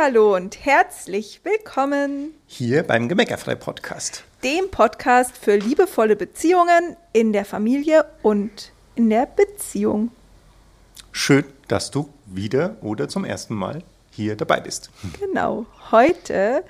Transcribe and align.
Hallihallo 0.00 0.34
und 0.34 0.64
herzlich 0.64 1.40
willkommen 1.44 2.32
hier 2.46 2.84
beim 2.84 3.08
Gemeckerfrei 3.10 3.54
Podcast. 3.54 4.24
Dem 4.42 4.70
Podcast 4.70 5.36
für 5.36 5.56
liebevolle 5.56 6.16
Beziehungen 6.16 6.96
in 7.12 7.34
der 7.34 7.44
Familie 7.44 8.06
und 8.22 8.72
in 8.94 9.10
der 9.10 9.26
Beziehung. 9.26 10.10
Schön, 11.12 11.44
dass 11.68 11.90
du 11.90 12.08
wieder 12.24 12.76
oder 12.80 13.08
zum 13.08 13.26
ersten 13.26 13.54
Mal 13.54 13.82
hier 14.10 14.36
dabei 14.36 14.60
bist. 14.60 14.90
Genau. 15.20 15.66
Heute 15.90 16.64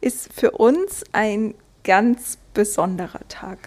ist 0.00 0.32
für 0.32 0.52
uns 0.52 1.02
ein 1.10 1.54
ganz 1.82 2.38
besonderer 2.54 3.26
Tag, 3.28 3.58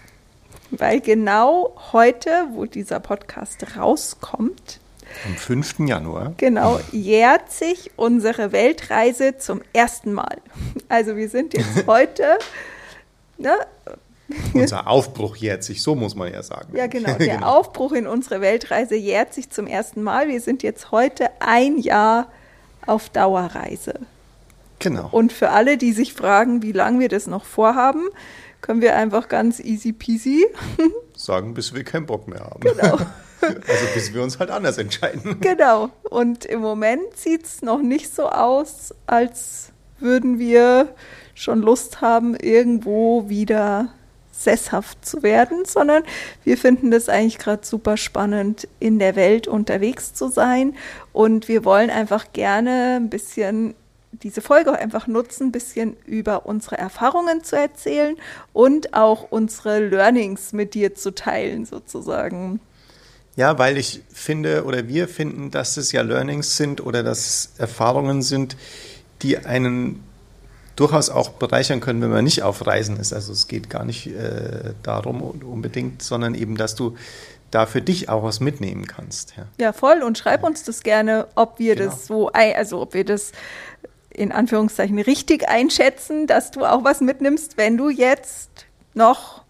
weil 0.70 1.02
genau 1.02 1.76
heute, 1.92 2.46
wo 2.52 2.64
dieser 2.64 3.00
Podcast 3.00 3.76
rauskommt, 3.76 4.80
am 5.26 5.36
5. 5.36 5.80
Januar. 5.80 6.34
Genau, 6.36 6.80
jährt 6.90 7.50
sich 7.50 7.90
unsere 7.96 8.52
Weltreise 8.52 9.38
zum 9.38 9.62
ersten 9.72 10.12
Mal. 10.12 10.38
Also 10.88 11.16
wir 11.16 11.28
sind 11.28 11.54
jetzt 11.54 11.86
heute. 11.86 12.38
Ne, 13.38 13.54
Unser 14.54 14.86
Aufbruch 14.86 15.36
jährt 15.36 15.64
sich, 15.64 15.82
so 15.82 15.94
muss 15.94 16.14
man 16.14 16.32
ja 16.32 16.42
sagen. 16.42 16.76
Ja, 16.76 16.86
genau. 16.86 17.14
Der 17.18 17.36
genau. 17.36 17.58
Aufbruch 17.58 17.92
in 17.92 18.06
unsere 18.06 18.40
Weltreise 18.40 18.94
jährt 18.96 19.34
sich 19.34 19.50
zum 19.50 19.66
ersten 19.66 20.02
Mal. 20.02 20.28
Wir 20.28 20.40
sind 20.40 20.62
jetzt 20.62 20.90
heute 20.90 21.30
ein 21.40 21.78
Jahr 21.78 22.28
auf 22.86 23.08
Dauerreise. 23.08 23.94
Genau. 24.78 25.08
Und 25.12 25.32
für 25.32 25.50
alle, 25.50 25.76
die 25.78 25.92
sich 25.92 26.12
fragen, 26.12 26.62
wie 26.62 26.72
lange 26.72 27.00
wir 27.00 27.08
das 27.08 27.26
noch 27.26 27.44
vorhaben, 27.44 28.08
können 28.60 28.80
wir 28.80 28.96
einfach 28.96 29.28
ganz 29.28 29.60
easy 29.60 29.92
peasy 29.92 30.46
sagen, 31.16 31.54
bis 31.54 31.74
wir 31.74 31.84
keinen 31.84 32.06
Bock 32.06 32.28
mehr 32.28 32.40
haben. 32.40 32.60
Genau. 32.60 32.98
Also 33.42 33.86
bis 33.94 34.14
wir 34.14 34.22
uns 34.22 34.38
halt 34.38 34.50
anders 34.50 34.78
entscheiden. 34.78 35.36
Genau. 35.40 35.90
Und 36.04 36.44
im 36.44 36.60
Moment 36.60 37.16
sieht 37.16 37.44
es 37.44 37.62
noch 37.62 37.82
nicht 37.82 38.14
so 38.14 38.28
aus, 38.28 38.94
als 39.06 39.70
würden 39.98 40.38
wir 40.38 40.88
schon 41.34 41.60
Lust 41.60 42.00
haben, 42.00 42.34
irgendwo 42.36 43.28
wieder 43.28 43.92
sesshaft 44.30 45.04
zu 45.04 45.22
werden, 45.22 45.64
sondern 45.64 46.02
wir 46.44 46.58
finden 46.58 46.90
das 46.90 47.08
eigentlich 47.08 47.38
gerade 47.38 47.64
super 47.64 47.96
spannend, 47.96 48.66
in 48.80 48.98
der 48.98 49.16
Welt 49.16 49.46
unterwegs 49.46 50.14
zu 50.14 50.28
sein. 50.28 50.74
Und 51.12 51.48
wir 51.48 51.64
wollen 51.64 51.90
einfach 51.90 52.32
gerne 52.32 52.96
ein 52.96 53.10
bisschen 53.10 53.74
diese 54.12 54.42
Folge 54.42 54.72
einfach 54.72 55.06
nutzen, 55.06 55.48
ein 55.48 55.52
bisschen 55.52 55.96
über 56.06 56.46
unsere 56.46 56.76
Erfahrungen 56.76 57.44
zu 57.44 57.56
erzählen 57.56 58.16
und 58.52 58.94
auch 58.94 59.30
unsere 59.30 59.80
Learnings 59.80 60.52
mit 60.52 60.74
dir 60.74 60.94
zu 60.94 61.14
teilen, 61.14 61.64
sozusagen. 61.64 62.60
Ja, 63.36 63.58
weil 63.58 63.78
ich 63.78 64.02
finde 64.12 64.64
oder 64.64 64.88
wir 64.88 65.08
finden, 65.08 65.50
dass 65.50 65.76
es 65.76 65.92
ja 65.92 66.02
Learnings 66.02 66.56
sind 66.56 66.84
oder 66.84 67.02
dass 67.02 67.18
es 67.18 67.52
Erfahrungen 67.58 68.22
sind, 68.22 68.56
die 69.22 69.38
einen 69.38 70.02
durchaus 70.76 71.10
auch 71.10 71.30
bereichern 71.30 71.80
können, 71.80 72.02
wenn 72.02 72.10
man 72.10 72.24
nicht 72.24 72.42
auf 72.42 72.66
Reisen 72.66 72.98
ist. 72.98 73.12
Also 73.12 73.32
es 73.32 73.46
geht 73.46 73.70
gar 73.70 73.84
nicht 73.84 74.06
äh, 74.06 74.74
darum 74.82 75.22
unbedingt, 75.22 76.02
sondern 76.02 76.34
eben, 76.34 76.56
dass 76.56 76.74
du 76.74 76.96
da 77.50 77.66
für 77.66 77.82
dich 77.82 78.08
auch 78.08 78.22
was 78.22 78.40
mitnehmen 78.40 78.86
kannst. 78.86 79.34
Ja, 79.36 79.46
ja 79.58 79.72
voll. 79.72 80.02
Und 80.02 80.18
schreib 80.18 80.42
uns 80.42 80.64
das 80.64 80.82
gerne, 80.82 81.28
ob 81.34 81.58
wir 81.58 81.76
genau. 81.76 81.90
das 81.90 82.06
so, 82.06 82.28
also 82.32 82.80
ob 82.80 82.94
wir 82.94 83.04
das 83.04 83.32
in 84.10 84.32
Anführungszeichen 84.32 84.98
richtig 84.98 85.48
einschätzen, 85.48 86.26
dass 86.26 86.50
du 86.50 86.64
auch 86.64 86.84
was 86.84 87.00
mitnimmst, 87.00 87.56
wenn 87.56 87.76
du 87.76 87.88
jetzt 87.90 88.50
noch 88.94 89.42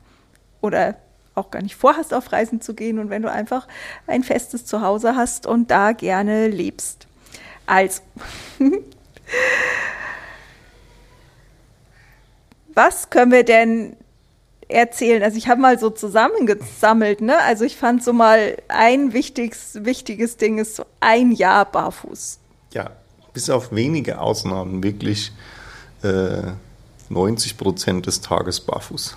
oder 0.60 0.97
auch 1.34 1.50
gar 1.50 1.62
nicht 1.62 1.77
vorhast, 1.77 2.12
auf 2.14 2.33
Reisen 2.33 2.61
zu 2.61 2.75
gehen 2.75 2.98
und 2.98 3.11
wenn 3.11 3.22
du 3.22 3.30
einfach 3.30 3.66
ein 4.06 4.22
festes 4.22 4.66
Zuhause 4.66 5.16
hast 5.16 5.47
und 5.47 5.70
da 5.70 5.93
gerne 5.93 6.48
lebst. 6.48 7.06
Also, 7.66 8.03
was 12.75 13.10
können 13.10 13.32
wir 13.32 13.44
denn 13.44 13.97
erzählen? 14.69 15.22
Also 15.22 15.37
ich 15.37 15.48
habe 15.48 15.60
mal 15.60 15.78
so 15.78 15.91
zusammengesammelt, 15.91 17.20
ne? 17.20 17.38
Also 17.38 17.64
ich 17.64 17.76
fand 17.76 18.03
so 18.03 18.12
mal 18.12 18.56
ein 18.69 19.12
wichtiges, 19.12 19.84
wichtiges 19.84 20.37
Ding 20.37 20.59
ist 20.59 20.76
so 20.76 20.84
ein 21.00 21.32
Jahr 21.32 21.64
barfuß. 21.64 22.38
Ja, 22.72 22.91
bis 23.32 23.50
auf 23.50 23.72
wenige 23.72 24.20
Ausnahmen 24.20 24.82
wirklich 24.82 25.32
äh, 26.03 26.53
90 27.09 27.59
Prozent 27.59 28.06
des 28.06 28.20
Tages 28.20 28.60
barfuß. 28.60 29.16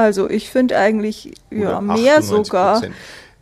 Also 0.00 0.30
ich 0.30 0.48
finde 0.48 0.78
eigentlich 0.78 1.34
ja, 1.50 1.82
mehr 1.82 2.22
sogar. 2.22 2.80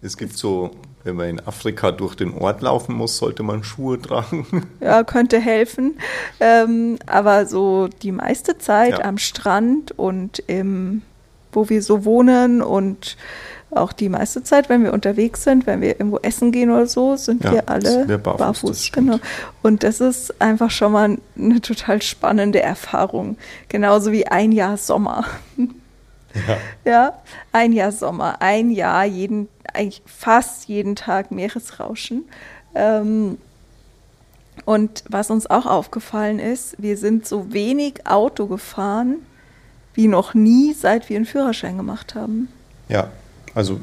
Es 0.03 0.17
gibt 0.17 0.37
so, 0.37 0.73
wenn 1.05 1.15
man 1.15 1.29
in 1.29 1.47
Afrika 1.47 1.93
durch 1.93 2.17
den 2.17 2.35
Ort 2.35 2.63
laufen 2.63 2.97
muss, 2.97 3.17
sollte 3.17 3.45
man 3.45 3.63
Schuhe 3.63 4.03
tragen. 4.03 4.45
Ja, 4.81 5.05
könnte 5.05 5.39
helfen. 5.39 5.99
Ähm, 6.41 6.99
aber 7.07 7.47
so 7.47 7.87
die 8.03 8.11
meiste 8.11 8.59
Zeit 8.59 8.99
ja. 8.99 9.05
am 9.05 9.19
Strand 9.19 9.97
und 9.97 10.43
im, 10.49 11.03
wo 11.53 11.69
wir 11.69 11.81
so 11.81 12.05
wohnen 12.05 12.61
und 12.61 13.17
auch 13.71 13.93
die 13.93 14.09
meiste 14.09 14.43
Zeit, 14.43 14.69
wenn 14.69 14.83
wir 14.83 14.93
unterwegs 14.93 15.45
sind, 15.45 15.65
wenn 15.65 15.81
wir 15.81 15.91
irgendwo 15.91 16.19
essen 16.19 16.51
gehen 16.51 16.73
oder 16.73 16.89
so, 16.89 17.15
sind 17.15 17.45
ja, 17.45 17.53
wir 17.53 17.69
alle 17.69 18.19
barfuß. 18.19 18.39
barfuß 18.41 18.91
genau. 18.91 19.21
Und 19.63 19.85
das 19.85 20.01
ist 20.01 20.41
einfach 20.41 20.73
schon 20.73 20.91
mal 20.91 21.19
eine 21.39 21.61
total 21.61 22.03
spannende 22.03 22.61
Erfahrung. 22.61 23.37
Genauso 23.69 24.11
wie 24.11 24.27
ein 24.27 24.51
Jahr 24.51 24.77
Sommer. 24.77 25.25
Ja. 26.35 26.57
ja, 26.85 27.23
ein 27.53 27.73
Jahr 27.73 27.93
Sommer, 27.93 28.41
ein 28.41 28.71
Jahr 28.71 29.05
jeden, 29.05 29.49
eigentlich 29.73 30.03
fast 30.07 30.69
jeden 30.69 30.97
Tag 30.97 31.31
Meeresrauschen. 31.31 32.25
Ähm, 32.75 33.39
und 34.65 35.05
was 35.09 35.31
uns 35.31 35.47
auch 35.49 35.67
aufgefallen 35.67 36.39
ist, 36.39 36.77
wir 36.79 36.97
sind 36.97 37.27
so 37.27 37.53
wenig 37.53 38.07
Auto 38.07 38.47
gefahren 38.47 39.17
wie 39.99 40.07
noch 40.07 40.33
nie, 40.33 40.75
seit 40.75 41.09
wir 41.09 41.17
einen 41.17 41.27
Führerschein 41.27 41.77
gemacht 41.77 42.15
haben. 42.15 42.49
Ja, 42.89 43.11
also 43.53 43.81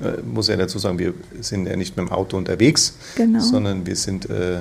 äh, 0.00 0.22
muss 0.22 0.48
ja 0.48 0.56
dazu 0.56 0.78
sagen, 0.78 0.98
wir 0.98 1.12
sind 1.40 1.66
ja 1.66 1.76
nicht 1.76 1.98
mit 1.98 2.08
dem 2.08 2.12
Auto 2.12 2.38
unterwegs, 2.38 2.96
genau. 3.14 3.40
sondern 3.40 3.84
wir 3.84 3.94
sind 3.94 4.30
äh, 4.30 4.60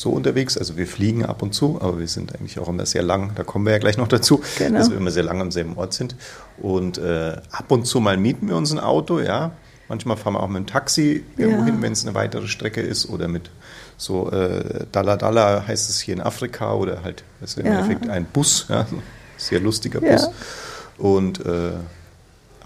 so 0.00 0.10
unterwegs. 0.10 0.58
Also 0.58 0.76
wir 0.76 0.86
fliegen 0.86 1.24
ab 1.24 1.42
und 1.42 1.54
zu, 1.54 1.78
aber 1.80 1.98
wir 1.98 2.08
sind 2.08 2.34
eigentlich 2.34 2.58
auch 2.58 2.68
immer 2.68 2.86
sehr 2.86 3.02
lang, 3.02 3.32
da 3.34 3.44
kommen 3.44 3.64
wir 3.64 3.72
ja 3.72 3.78
gleich 3.78 3.96
noch 3.96 4.08
dazu, 4.08 4.42
genau. 4.58 4.78
dass 4.78 4.90
wir 4.90 4.96
immer 4.96 5.10
sehr 5.10 5.22
lang 5.22 5.40
am 5.40 5.50
selben 5.50 5.76
Ort 5.76 5.94
sind. 5.94 6.16
Und 6.58 6.98
äh, 6.98 7.36
ab 7.50 7.70
und 7.70 7.86
zu 7.86 8.00
mal 8.00 8.16
mieten 8.16 8.48
wir 8.48 8.56
uns 8.56 8.72
ein 8.72 8.80
Auto, 8.80 9.20
ja. 9.20 9.52
Manchmal 9.88 10.16
fahren 10.16 10.34
wir 10.34 10.42
auch 10.42 10.48
mit 10.48 10.58
dem 10.58 10.66
Taxi 10.66 11.24
irgendwo 11.36 11.60
ja. 11.60 11.66
hin, 11.66 11.82
wenn 11.82 11.92
es 11.92 12.04
eine 12.04 12.14
weitere 12.14 12.48
Strecke 12.48 12.80
ist 12.80 13.08
oder 13.08 13.28
mit 13.28 13.50
so 13.96 14.30
äh, 14.30 14.84
Dalla 14.90 15.16
Dalla 15.16 15.64
heißt 15.66 15.88
es 15.88 16.00
hier 16.00 16.14
in 16.14 16.20
Afrika 16.20 16.74
oder 16.74 17.02
halt, 17.04 17.22
das 17.40 17.50
ist 17.50 17.58
im 17.58 17.66
ja. 17.66 17.72
Endeffekt 17.72 18.08
ein 18.08 18.24
Bus, 18.24 18.66
ja. 18.68 18.86
sehr 19.36 19.60
lustiger 19.60 20.00
Bus. 20.00 20.28
Und 20.98 21.44
äh, 21.46 21.72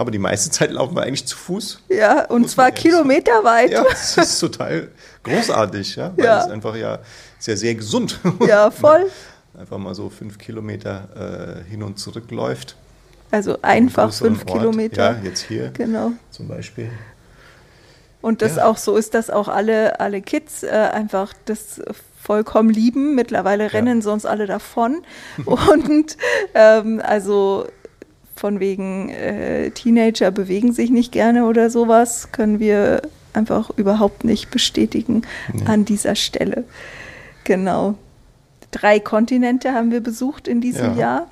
aber 0.00 0.11
die 0.11 0.19
meiste 0.19 0.50
Zeit 0.50 0.71
laufen 0.71 0.97
wir 0.97 1.03
eigentlich 1.03 1.27
zu 1.27 1.37
Fuß. 1.37 1.83
Ja, 1.91 2.25
und 2.25 2.49
zwar 2.49 2.71
kilometerweit. 2.71 3.71
Ja, 3.71 3.84
das 3.84 4.16
ist 4.16 4.38
total 4.41 4.88
großartig, 5.22 5.97
ja, 5.97 6.15
weil 6.16 6.25
ja. 6.25 6.41
es 6.41 6.50
einfach 6.50 6.75
ja 6.75 7.00
sehr, 7.38 7.59
sehr 7.59 7.75
gesund. 7.75 8.19
Ja, 8.47 8.71
voll. 8.71 9.11
einfach 9.59 9.77
mal 9.77 9.94
so 9.94 10.09
fünf 10.09 10.38
Kilometer 10.38 11.61
äh, 11.66 11.71
hin 11.71 11.83
und 11.83 11.99
zurück 11.99 12.31
läuft. 12.31 12.77
Also 13.31 13.59
einfach 13.61 14.11
fünf 14.11 14.47
Ort. 14.47 14.59
Kilometer. 14.59 15.12
Ja, 15.12 15.19
jetzt 15.22 15.43
hier 15.43 15.69
genau. 15.69 16.12
zum 16.31 16.49
Beispiel. 16.49 16.91
Und 18.22 18.41
das 18.41 18.56
ja. 18.56 18.65
auch 18.65 18.78
so 18.78 18.97
ist, 18.97 19.12
dass 19.12 19.28
auch 19.28 19.49
alle, 19.49 20.00
alle 20.00 20.22
Kids 20.22 20.62
äh, 20.62 20.71
einfach 20.71 21.34
das 21.44 21.82
vollkommen 22.19 22.71
lieben. 22.71 23.15
Mittlerweile 23.15 23.75
rennen 23.75 23.99
ja. 23.99 24.03
sonst 24.03 24.25
alle 24.25 24.47
davon. 24.47 25.03
und 25.44 26.17
ähm, 26.55 27.02
also 27.05 27.67
von 28.40 28.58
wegen 28.58 29.10
äh, 29.10 29.70
Teenager 29.70 30.31
bewegen 30.31 30.72
sich 30.72 30.88
nicht 30.88 31.12
gerne 31.12 31.44
oder 31.44 31.69
sowas, 31.69 32.32
können 32.32 32.58
wir 32.58 33.02
einfach 33.34 33.69
überhaupt 33.76 34.25
nicht 34.25 34.50
bestätigen 34.50 35.22
nee. 35.52 35.66
an 35.66 35.84
dieser 35.84 36.14
Stelle. 36.14 36.64
Genau. 37.44 37.96
Drei 38.70 38.98
Kontinente 38.98 39.75
haben 39.75 39.90
wir 39.90 40.00
besucht 40.00 40.48
in 40.48 40.62
diesem 40.62 40.92
ja. 40.92 41.00
Jahr. 41.00 41.26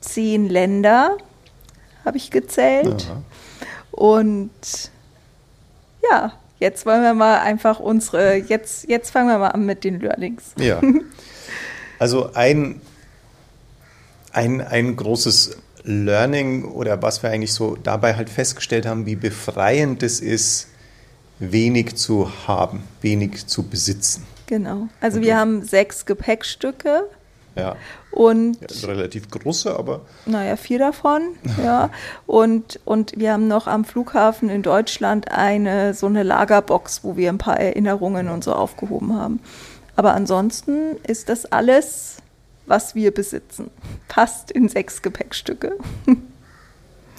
Zehn 0.00 0.48
Länder 0.48 1.18
habe 2.04 2.16
ich 2.16 2.30
gezählt. 2.30 3.08
Aha. 3.10 3.22
Und 3.90 4.50
ja, 6.08 6.32
jetzt 6.60 6.86
wollen 6.86 7.02
wir 7.02 7.14
mal 7.14 7.40
einfach 7.40 7.80
unsere, 7.80 8.36
jetzt, 8.36 8.88
jetzt 8.88 9.10
fangen 9.10 9.28
wir 9.28 9.38
mal 9.38 9.48
an 9.48 9.66
mit 9.66 9.82
den 9.82 10.00
Learnings. 10.00 10.54
Ja. 10.58 10.80
Also 11.98 12.32
ein, 12.32 12.80
ein, 14.32 14.60
ein 14.60 14.96
großes 14.96 15.56
Learning 15.84 16.64
oder 16.64 17.02
was 17.02 17.22
wir 17.22 17.30
eigentlich 17.30 17.52
so 17.52 17.76
dabei 17.82 18.14
halt 18.14 18.30
festgestellt 18.30 18.86
haben, 18.86 19.06
wie 19.06 19.16
befreiend 19.16 20.02
es 20.02 20.20
ist, 20.20 20.68
wenig 21.38 21.96
zu 21.96 22.30
haben, 22.46 22.84
wenig 23.00 23.46
zu 23.46 23.64
besitzen. 23.64 24.24
Genau. 24.46 24.88
Also 25.00 25.18
Und 25.18 25.24
wir 25.24 25.36
haben 25.36 25.62
sechs 25.62 26.06
Gepäckstücke. 26.06 27.04
Ja. 27.56 27.76
Und 28.10 28.58
ja, 28.60 28.88
relativ 28.88 29.30
große, 29.30 29.76
aber. 29.76 30.02
Naja, 30.26 30.56
vier 30.56 30.78
davon, 30.78 31.22
ja. 31.62 31.90
Und, 32.26 32.80
und 32.84 33.18
wir 33.18 33.32
haben 33.32 33.48
noch 33.48 33.66
am 33.66 33.84
Flughafen 33.84 34.48
in 34.48 34.62
Deutschland 34.62 35.30
eine 35.30 35.94
so 35.94 36.06
eine 36.06 36.22
Lagerbox, 36.22 37.04
wo 37.04 37.16
wir 37.16 37.30
ein 37.30 37.38
paar 37.38 37.58
Erinnerungen 37.58 38.28
und 38.28 38.44
so 38.44 38.54
aufgehoben 38.54 39.14
haben. 39.14 39.40
Aber 39.96 40.14
ansonsten 40.14 40.96
ist 41.06 41.28
das 41.28 41.46
alles, 41.46 42.18
was 42.66 42.94
wir 42.94 43.12
besitzen. 43.12 43.70
Passt 44.08 44.50
in 44.50 44.68
sechs 44.68 45.02
Gepäckstücke. 45.02 45.78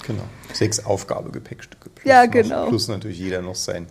Genau, 0.05 0.23
sechs 0.51 0.83
Aufgabegepäckstücke. 0.85 1.89
Plus 1.89 2.05
ja, 2.05 2.25
genau. 2.25 2.63
Noch, 2.63 2.69
plus 2.69 2.89
natürlich 2.89 3.19
jeder 3.19 3.41
noch 3.41 3.55
sein, 3.55 3.87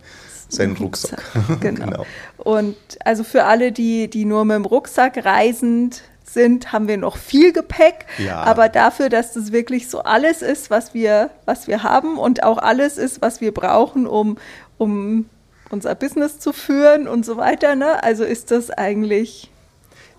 seinen 0.47 0.77
Rucksack. 0.77 1.23
Rucksack. 1.35 1.59
Genau. 1.59 1.85
genau. 1.85 2.05
Und 2.37 2.77
also 3.03 3.23
für 3.23 3.45
alle, 3.45 3.71
die, 3.71 4.09
die 4.09 4.25
nur 4.25 4.45
mit 4.45 4.55
dem 4.55 4.65
Rucksack 4.65 5.25
reisend 5.25 6.03
sind, 6.23 6.71
haben 6.71 6.87
wir 6.87 6.97
noch 6.97 7.17
viel 7.17 7.53
Gepäck. 7.53 8.05
Ja. 8.17 8.41
Aber 8.43 8.69
dafür, 8.69 9.09
dass 9.09 9.33
das 9.33 9.51
wirklich 9.51 9.89
so 9.89 10.03
alles 10.03 10.41
ist, 10.41 10.69
was 10.69 10.93
wir, 10.93 11.31
was 11.45 11.67
wir 11.67 11.83
haben 11.83 12.17
und 12.17 12.43
auch 12.43 12.57
alles 12.57 12.97
ist, 12.97 13.21
was 13.21 13.41
wir 13.41 13.51
brauchen, 13.53 14.07
um, 14.07 14.37
um 14.77 15.29
unser 15.69 15.95
Business 15.95 16.39
zu 16.39 16.53
führen 16.53 17.07
und 17.07 17.25
so 17.25 17.37
weiter, 17.37 17.75
ne? 17.75 18.03
also 18.03 18.23
ist 18.23 18.51
das 18.51 18.69
eigentlich 18.69 19.49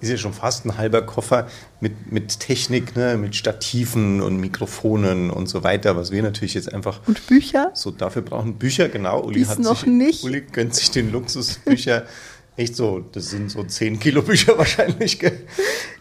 ist 0.05 0.11
ja 0.11 0.17
schon 0.17 0.33
fast 0.33 0.65
ein 0.65 0.77
halber 0.77 1.03
Koffer 1.03 1.49
mit, 1.81 2.13
mit 2.13 2.41
Technik, 2.41 2.97
ne, 2.97 3.17
mit 3.17 3.35
Stativen 3.35 4.21
und 4.21 4.37
Mikrofonen 4.39 5.31
und 5.31 5.49
so 5.49 5.65
weiter, 5.65 5.97
was 5.97 6.11
wir 6.11 6.23
natürlich 6.23 6.55
jetzt 6.55 6.73
einfach. 6.73 7.01
Und 7.07 7.27
Bücher? 7.27 7.71
So 7.75 7.91
dafür 7.91 8.23
brauchen 8.23 8.59
Bücher, 8.59 8.89
genau. 8.89 9.23
Uli 9.23 9.41
Dies 9.41 9.49
hat 9.49 9.59
noch 9.59 9.81
sich, 9.81 9.89
nicht. 9.89 10.25
Uli 10.25 10.43
gönnt 10.43 10.75
sich 10.75 10.91
den 10.91 11.11
Luxus 11.11 11.59
Bücher. 11.59 12.05
Echt 12.57 12.77
so, 12.77 13.01
das 13.01 13.31
sind 13.31 13.51
so 13.51 13.65
10 13.65 13.99
Kilo 13.99 14.23
Bücher 14.23 14.57
wahrscheinlich, 14.59 15.19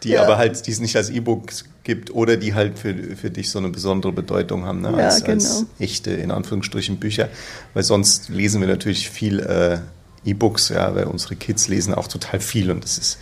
die 0.03 0.09
ja. 0.09 0.23
aber 0.23 0.37
halt, 0.37 0.67
die 0.67 0.71
es 0.71 0.79
nicht 0.79 0.95
als 0.95 1.09
E-Book 1.09 1.51
gibt 1.83 2.11
oder 2.11 2.37
die 2.37 2.53
halt 2.53 2.77
für, 2.77 2.93
für 3.15 3.31
dich 3.31 3.49
so 3.49 3.57
eine 3.57 3.69
besondere 3.69 4.11
Bedeutung 4.11 4.63
haben, 4.65 4.81
ne? 4.81 4.91
ja, 4.91 4.97
als, 5.05 5.23
genau. 5.23 5.33
als 5.33 5.65
echte, 5.79 6.11
in 6.11 6.29
Anführungsstrichen, 6.29 6.97
Bücher. 6.97 7.29
Weil 7.73 7.81
sonst 7.81 8.29
lesen 8.29 8.61
wir 8.61 8.67
natürlich 8.67 9.09
viel 9.09 9.39
äh, 9.39 9.79
E-Books, 10.25 10.69
ja, 10.69 10.93
weil 10.93 11.05
unsere 11.05 11.35
Kids 11.35 11.69
lesen 11.69 11.95
auch 11.95 12.07
total 12.07 12.39
viel 12.39 12.69
und 12.69 12.83
das 12.83 12.99
ist 12.99 13.17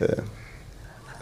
äh, 0.00 0.16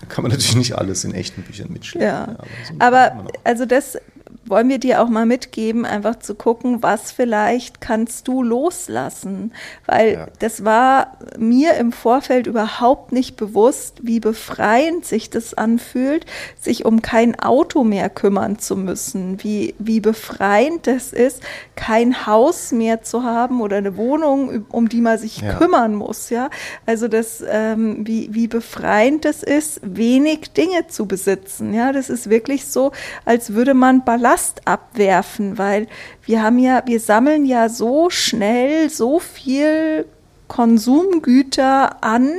kann 0.08 0.22
man 0.22 0.30
natürlich 0.30 0.56
nicht 0.56 0.76
alles 0.76 1.04
in 1.04 1.14
echten 1.14 1.42
Büchern 1.42 1.72
mitschleppen. 1.72 2.06
Ja, 2.06 2.24
aber, 2.24 2.46
so 2.68 2.74
aber 2.78 3.32
also 3.44 3.66
das 3.66 3.98
wollen 4.46 4.68
wir 4.68 4.78
dir 4.78 5.02
auch 5.02 5.08
mal 5.08 5.26
mitgeben, 5.26 5.84
einfach 5.84 6.18
zu 6.18 6.34
gucken, 6.34 6.82
was 6.82 7.12
vielleicht 7.12 7.80
kannst 7.80 8.28
du 8.28 8.42
loslassen. 8.42 9.52
Weil 9.86 10.12
ja. 10.12 10.26
das 10.38 10.64
war 10.64 11.18
mir 11.38 11.74
im 11.74 11.92
Vorfeld 11.92 12.46
überhaupt 12.46 13.12
nicht 13.12 13.36
bewusst, 13.36 13.98
wie 14.02 14.20
befreiend 14.20 15.06
sich 15.06 15.30
das 15.30 15.54
anfühlt, 15.54 16.26
sich 16.60 16.84
um 16.84 17.00
kein 17.02 17.38
Auto 17.38 17.84
mehr 17.84 18.10
kümmern 18.10 18.58
zu 18.58 18.76
müssen. 18.76 19.42
Wie, 19.42 19.74
wie 19.78 20.00
befreiend 20.00 20.86
das 20.86 21.12
ist, 21.12 21.42
kein 21.74 22.26
Haus 22.26 22.72
mehr 22.72 23.02
zu 23.02 23.22
haben 23.22 23.60
oder 23.60 23.78
eine 23.78 23.96
Wohnung, 23.96 24.66
um 24.70 24.88
die 24.88 25.00
man 25.00 25.18
sich 25.18 25.40
ja. 25.40 25.54
kümmern 25.54 25.94
muss. 25.94 26.28
Ja, 26.30 26.50
also 26.86 27.08
das, 27.08 27.42
ähm, 27.48 28.06
wie, 28.06 28.28
wie 28.32 28.46
befreiend 28.46 29.24
das 29.24 29.42
ist, 29.42 29.80
wenig 29.82 30.52
Dinge 30.52 30.86
zu 30.88 31.06
besitzen. 31.06 31.72
Ja, 31.72 31.92
das 31.92 32.10
ist 32.10 32.28
wirklich 32.28 32.66
so, 32.66 32.92
als 33.24 33.54
würde 33.54 33.74
man 33.74 34.04
Ballast 34.04 34.33
Ballast 34.34 34.62
abwerfen, 34.64 35.58
weil 35.58 35.86
wir 36.24 36.42
haben 36.42 36.58
ja, 36.58 36.82
wir 36.86 36.98
sammeln 36.98 37.46
ja 37.46 37.68
so 37.68 38.10
schnell 38.10 38.90
so 38.90 39.20
viel 39.20 40.06
Konsumgüter 40.48 42.02
an, 42.02 42.32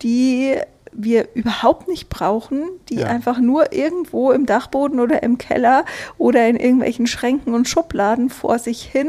die 0.00 0.56
wir 0.92 1.28
überhaupt 1.34 1.88
nicht 1.88 2.08
brauchen, 2.08 2.62
die 2.88 2.96
ja. 3.00 3.06
einfach 3.06 3.40
nur 3.40 3.72
irgendwo 3.72 4.30
im 4.30 4.46
Dachboden 4.46 5.00
oder 5.00 5.24
im 5.24 5.38
Keller 5.38 5.84
oder 6.18 6.46
in 6.46 6.56
irgendwelchen 6.56 7.08
Schränken 7.08 7.52
und 7.54 7.68
Schubladen 7.68 8.30
vor 8.30 8.60
sich 8.60 8.82
hin 8.82 9.08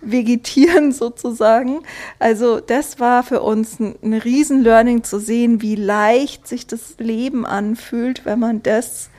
vegetieren 0.00 0.90
sozusagen. 0.92 1.82
Also 2.18 2.58
das 2.58 2.98
war 2.98 3.22
für 3.22 3.42
uns 3.42 3.78
ein, 3.78 3.94
ein 4.02 4.14
Riesen-Learning 4.14 5.04
zu 5.04 5.20
sehen, 5.20 5.62
wie 5.62 5.76
leicht 5.76 6.48
sich 6.48 6.66
das 6.66 6.96
Leben 6.98 7.46
anfühlt, 7.46 8.24
wenn 8.24 8.40
man 8.40 8.62
das 8.64 9.10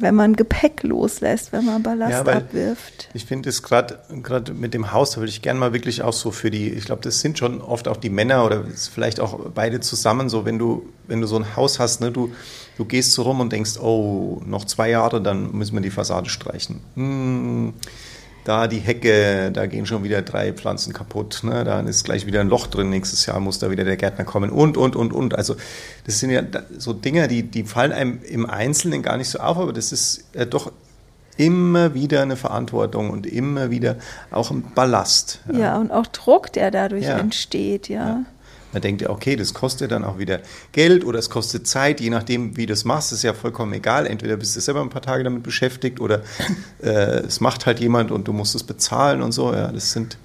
wenn 0.00 0.14
man 0.14 0.34
Gepäck 0.34 0.82
loslässt, 0.82 1.52
wenn 1.52 1.64
man 1.64 1.82
Ballast 1.82 2.26
ja, 2.26 2.32
abwirft. 2.32 3.08
Ich 3.14 3.24
finde 3.26 3.48
es 3.48 3.62
gerade 3.62 3.98
mit 4.54 4.74
dem 4.74 4.92
Haus, 4.92 5.12
da 5.12 5.18
würde 5.18 5.30
ich 5.30 5.42
gerne 5.42 5.60
mal 5.60 5.72
wirklich 5.72 6.02
auch 6.02 6.12
so 6.12 6.30
für 6.30 6.50
die, 6.50 6.70
ich 6.70 6.84
glaube, 6.84 7.02
das 7.02 7.20
sind 7.20 7.38
schon 7.38 7.60
oft 7.60 7.86
auch 7.86 7.96
die 7.96 8.10
Männer 8.10 8.44
oder 8.44 8.64
vielleicht 8.92 9.20
auch 9.20 9.38
beide 9.54 9.80
zusammen, 9.80 10.28
so 10.28 10.44
wenn 10.44 10.58
du, 10.58 10.86
wenn 11.06 11.20
du 11.20 11.26
so 11.26 11.36
ein 11.36 11.56
Haus 11.56 11.78
hast, 11.78 12.00
ne, 12.00 12.10
du, 12.10 12.32
du 12.76 12.84
gehst 12.84 13.12
so 13.12 13.22
rum 13.22 13.40
und 13.40 13.52
denkst, 13.52 13.78
oh, 13.78 14.40
noch 14.46 14.64
zwei 14.64 14.90
Jahre, 14.90 15.22
dann 15.22 15.52
müssen 15.52 15.74
wir 15.74 15.82
die 15.82 15.90
Fassade 15.90 16.28
streichen. 16.28 16.80
Hm 16.94 17.74
da 18.44 18.66
die 18.66 18.78
Hecke, 18.78 19.50
da 19.52 19.66
gehen 19.66 19.86
schon 19.86 20.02
wieder 20.02 20.22
drei 20.22 20.52
Pflanzen 20.52 20.92
kaputt, 20.92 21.40
ne? 21.42 21.64
da 21.64 21.80
ist 21.80 22.04
gleich 22.04 22.26
wieder 22.26 22.40
ein 22.40 22.48
Loch 22.48 22.66
drin, 22.66 22.90
nächstes 22.90 23.26
Jahr 23.26 23.40
muss 23.40 23.58
da 23.58 23.70
wieder 23.70 23.84
der 23.84 23.96
Gärtner 23.96 24.24
kommen 24.24 24.50
und, 24.50 24.76
und, 24.76 24.96
und, 24.96 25.12
und. 25.12 25.34
Also 25.34 25.56
das 26.06 26.18
sind 26.18 26.30
ja 26.30 26.42
so 26.76 26.92
Dinge, 26.92 27.28
die, 27.28 27.42
die 27.42 27.64
fallen 27.64 27.92
einem 27.92 28.20
im 28.22 28.46
Einzelnen 28.46 29.02
gar 29.02 29.16
nicht 29.16 29.28
so 29.28 29.38
auf, 29.38 29.58
aber 29.58 29.72
das 29.72 29.92
ist 29.92 30.24
ja 30.34 30.44
doch 30.44 30.72
immer 31.36 31.94
wieder 31.94 32.22
eine 32.22 32.36
Verantwortung 32.36 33.10
und 33.10 33.26
immer 33.26 33.70
wieder 33.70 33.96
auch 34.30 34.50
ein 34.50 34.72
Ballast. 34.74 35.40
Ja, 35.52 35.58
ja 35.58 35.76
und 35.78 35.90
auch 35.90 36.06
Druck, 36.06 36.52
der 36.52 36.70
dadurch 36.70 37.04
ja. 37.04 37.18
entsteht, 37.18 37.88
ja. 37.88 38.08
ja. 38.08 38.24
Man 38.72 38.82
denkt 38.82 39.02
ja, 39.02 39.10
okay, 39.10 39.36
das 39.36 39.54
kostet 39.54 39.90
dann 39.90 40.04
auch 40.04 40.18
wieder 40.18 40.40
Geld 40.72 41.04
oder 41.04 41.18
es 41.18 41.30
kostet 41.30 41.66
Zeit, 41.66 42.00
je 42.00 42.10
nachdem, 42.10 42.56
wie 42.56 42.66
du 42.66 42.72
das 42.72 42.84
machst, 42.84 43.12
ist 43.12 43.22
ja 43.22 43.34
vollkommen 43.34 43.72
egal. 43.72 44.06
Entweder 44.06 44.36
bist 44.36 44.56
du 44.56 44.60
selber 44.60 44.80
ein 44.80 44.90
paar 44.90 45.02
Tage 45.02 45.24
damit 45.24 45.42
beschäftigt 45.42 46.00
oder 46.00 46.22
äh, 46.82 47.20
es 47.20 47.40
macht 47.40 47.66
halt 47.66 47.80
jemand 47.80 48.10
und 48.10 48.28
du 48.28 48.32
musst 48.32 48.54
es 48.54 48.62
bezahlen 48.62 49.22
und 49.22 49.32
so. 49.32 49.52
Ja, 49.52 49.72
das 49.72 49.92
sind, 49.92 50.18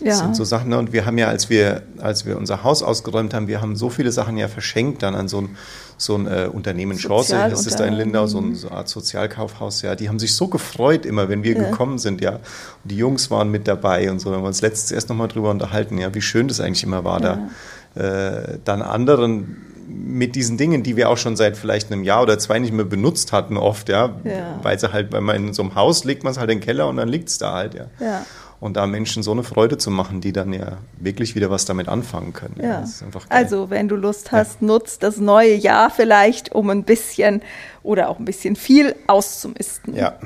ja. 0.00 0.14
sind 0.14 0.36
so 0.36 0.44
Sachen. 0.44 0.70
Ne? 0.70 0.78
Und 0.78 0.92
wir 0.92 1.06
haben 1.06 1.18
ja, 1.18 1.28
als 1.28 1.50
wir, 1.50 1.82
als 1.98 2.26
wir 2.26 2.36
unser 2.36 2.62
Haus 2.64 2.82
ausgeräumt 2.82 3.34
haben, 3.34 3.48
wir 3.48 3.60
haben 3.60 3.76
so 3.76 3.90
viele 3.90 4.12
Sachen 4.12 4.36
ja 4.36 4.48
verschenkt 4.48 5.02
dann 5.02 5.14
an 5.14 5.28
so 5.28 5.42
ein, 5.42 5.56
so 5.96 6.16
ein 6.16 6.26
äh, 6.26 6.48
Unternehmen 6.52 6.96
Chance, 6.96 7.36
das 7.50 7.66
ist 7.66 7.80
da 7.80 7.84
in 7.84 7.94
Lindau, 7.94 8.26
so, 8.26 8.38
ein, 8.38 8.54
so 8.54 8.68
eine 8.68 8.78
Art 8.78 8.88
Sozialkaufhaus, 8.88 9.82
ja. 9.82 9.96
Die 9.96 10.08
haben 10.08 10.18
sich 10.18 10.34
so 10.34 10.46
gefreut 10.48 11.04
immer, 11.04 11.28
wenn 11.28 11.42
wir 11.42 11.56
ja. 11.56 11.70
gekommen 11.70 11.98
sind, 11.98 12.20
ja. 12.20 12.34
Und 12.34 12.42
die 12.84 12.96
Jungs 12.96 13.30
waren 13.30 13.50
mit 13.50 13.66
dabei 13.66 14.10
und 14.10 14.20
so. 14.20 14.30
Da 14.30 14.36
haben 14.36 14.44
wir 14.44 14.48
uns 14.48 14.62
letztens 14.62 14.92
erst 14.92 15.08
nochmal 15.08 15.28
drüber 15.28 15.50
unterhalten, 15.50 15.98
ja, 15.98 16.14
wie 16.14 16.22
schön 16.22 16.48
das 16.48 16.60
eigentlich 16.60 16.84
immer 16.84 17.04
war, 17.04 17.20
ja. 17.20 17.48
da 17.94 17.98
äh, 17.98 18.58
dann 18.64 18.82
anderen 18.82 19.64
mit 19.88 20.34
diesen 20.34 20.58
Dingen, 20.58 20.82
die 20.82 20.96
wir 20.96 21.08
auch 21.08 21.16
schon 21.16 21.36
seit 21.36 21.56
vielleicht 21.56 21.90
einem 21.90 22.04
Jahr 22.04 22.22
oder 22.22 22.38
zwei 22.38 22.58
nicht 22.58 22.72
mehr 22.72 22.84
benutzt 22.84 23.32
hatten, 23.32 23.56
oft, 23.56 23.88
ja. 23.88 24.16
ja. 24.24 24.58
Weil 24.62 24.78
sie 24.78 24.92
halt, 24.92 25.12
wenn 25.12 25.24
man 25.24 25.36
in 25.36 25.54
so 25.54 25.62
einem 25.62 25.74
Haus 25.74 26.04
legt 26.04 26.24
man 26.24 26.32
es 26.32 26.38
halt 26.38 26.50
in 26.50 26.58
den 26.58 26.64
Keller 26.64 26.88
und 26.88 26.96
dann 26.96 27.08
liegt 27.08 27.30
es 27.30 27.38
da 27.38 27.54
halt, 27.54 27.74
ja. 27.74 27.86
ja 27.98 28.26
und 28.60 28.76
da 28.76 28.86
Menschen 28.86 29.22
so 29.22 29.30
eine 29.30 29.44
Freude 29.44 29.78
zu 29.78 29.90
machen, 29.90 30.20
die 30.20 30.32
dann 30.32 30.52
ja 30.52 30.78
wirklich 30.98 31.34
wieder 31.34 31.50
was 31.50 31.64
damit 31.64 31.88
anfangen 31.88 32.32
können. 32.32 32.56
Ja. 32.60 32.84
also 33.28 33.70
wenn 33.70 33.88
du 33.88 33.96
Lust 33.96 34.32
hast, 34.32 34.60
ja. 34.60 34.66
nutzt 34.66 35.02
das 35.02 35.18
neue 35.18 35.54
Jahr 35.54 35.90
vielleicht, 35.90 36.52
um 36.52 36.70
ein 36.70 36.82
bisschen 36.82 37.42
oder 37.82 38.08
auch 38.08 38.18
ein 38.18 38.24
bisschen 38.24 38.56
viel 38.56 38.96
auszumisten. 39.06 39.94
Ja. 39.94 40.18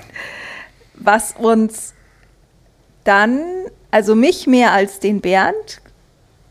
Was 0.94 1.34
uns 1.36 1.92
dann, 3.04 3.42
also 3.90 4.14
mich 4.14 4.46
mehr 4.46 4.72
als 4.72 4.98
den 4.98 5.20
Bernd 5.20 5.82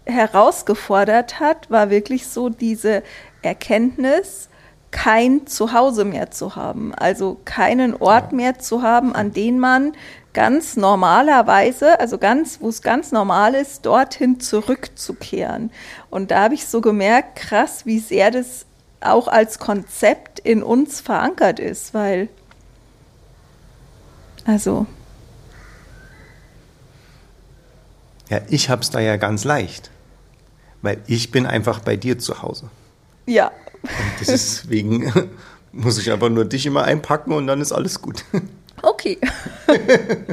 herausgefordert 0.06 1.40
hat, 1.40 1.70
war 1.72 1.90
wirklich 1.90 2.28
so 2.28 2.50
diese 2.50 3.02
Erkenntnis, 3.42 4.50
kein 4.92 5.48
Zuhause 5.48 6.04
mehr 6.04 6.32
zu 6.32 6.58
haben, 6.58 6.94
also 6.94 7.40
keinen 7.46 7.96
Ort 7.96 8.34
mehr 8.34 8.60
zu 8.60 8.82
haben, 8.82 9.16
an 9.16 9.32
den 9.32 9.58
man 9.58 9.94
ganz 10.34 10.78
normalerweise, 10.78 12.00
also 12.00 12.18
ganz, 12.18 12.60
wo 12.62 12.70
es 12.70 12.82
ganz 12.82 13.12
normal 13.12 13.54
ist, 13.56 13.86
dorthin 13.86 14.40
zurückzukehren. 14.40 15.72
Und 16.10 16.32
da 16.32 16.44
habe 16.44 16.54
ich 16.54 16.68
so 16.68 16.82
gemerkt, 16.82 17.38
krass, 17.38 17.86
wie 17.86 18.00
sehr 18.00 18.32
das 18.32 18.66
auch 19.02 19.28
als 19.28 19.60
Konzept 19.60 20.40
in 20.40 20.64
uns 20.64 21.02
verankert 21.02 21.60
ist, 21.60 21.94
weil, 21.94 22.30
also. 24.46 24.86
Ja, 28.30 28.40
ich 28.48 28.70
habe 28.70 28.82
es 28.82 28.90
da 28.90 29.00
ja 29.00 29.18
ganz 29.18 29.44
leicht, 29.44 29.92
weil 30.82 31.02
ich 31.08 31.32
bin 31.32 31.46
einfach 31.46 31.80
bei 31.80 31.98
dir 31.98 32.18
zu 32.18 32.42
Hause. 32.42 32.70
Ja. 33.26 33.52
Und 33.84 34.28
deswegen 34.28 35.12
muss 35.72 35.98
ich 35.98 36.12
einfach 36.12 36.30
nur 36.30 36.46
dich 36.46 36.66
immer 36.66 36.84
einpacken 36.84 37.34
und 37.34 37.48
dann 37.48 37.60
ist 37.60 37.72
alles 37.72 38.02
gut. 38.02 38.24
Okay. 39.02 39.18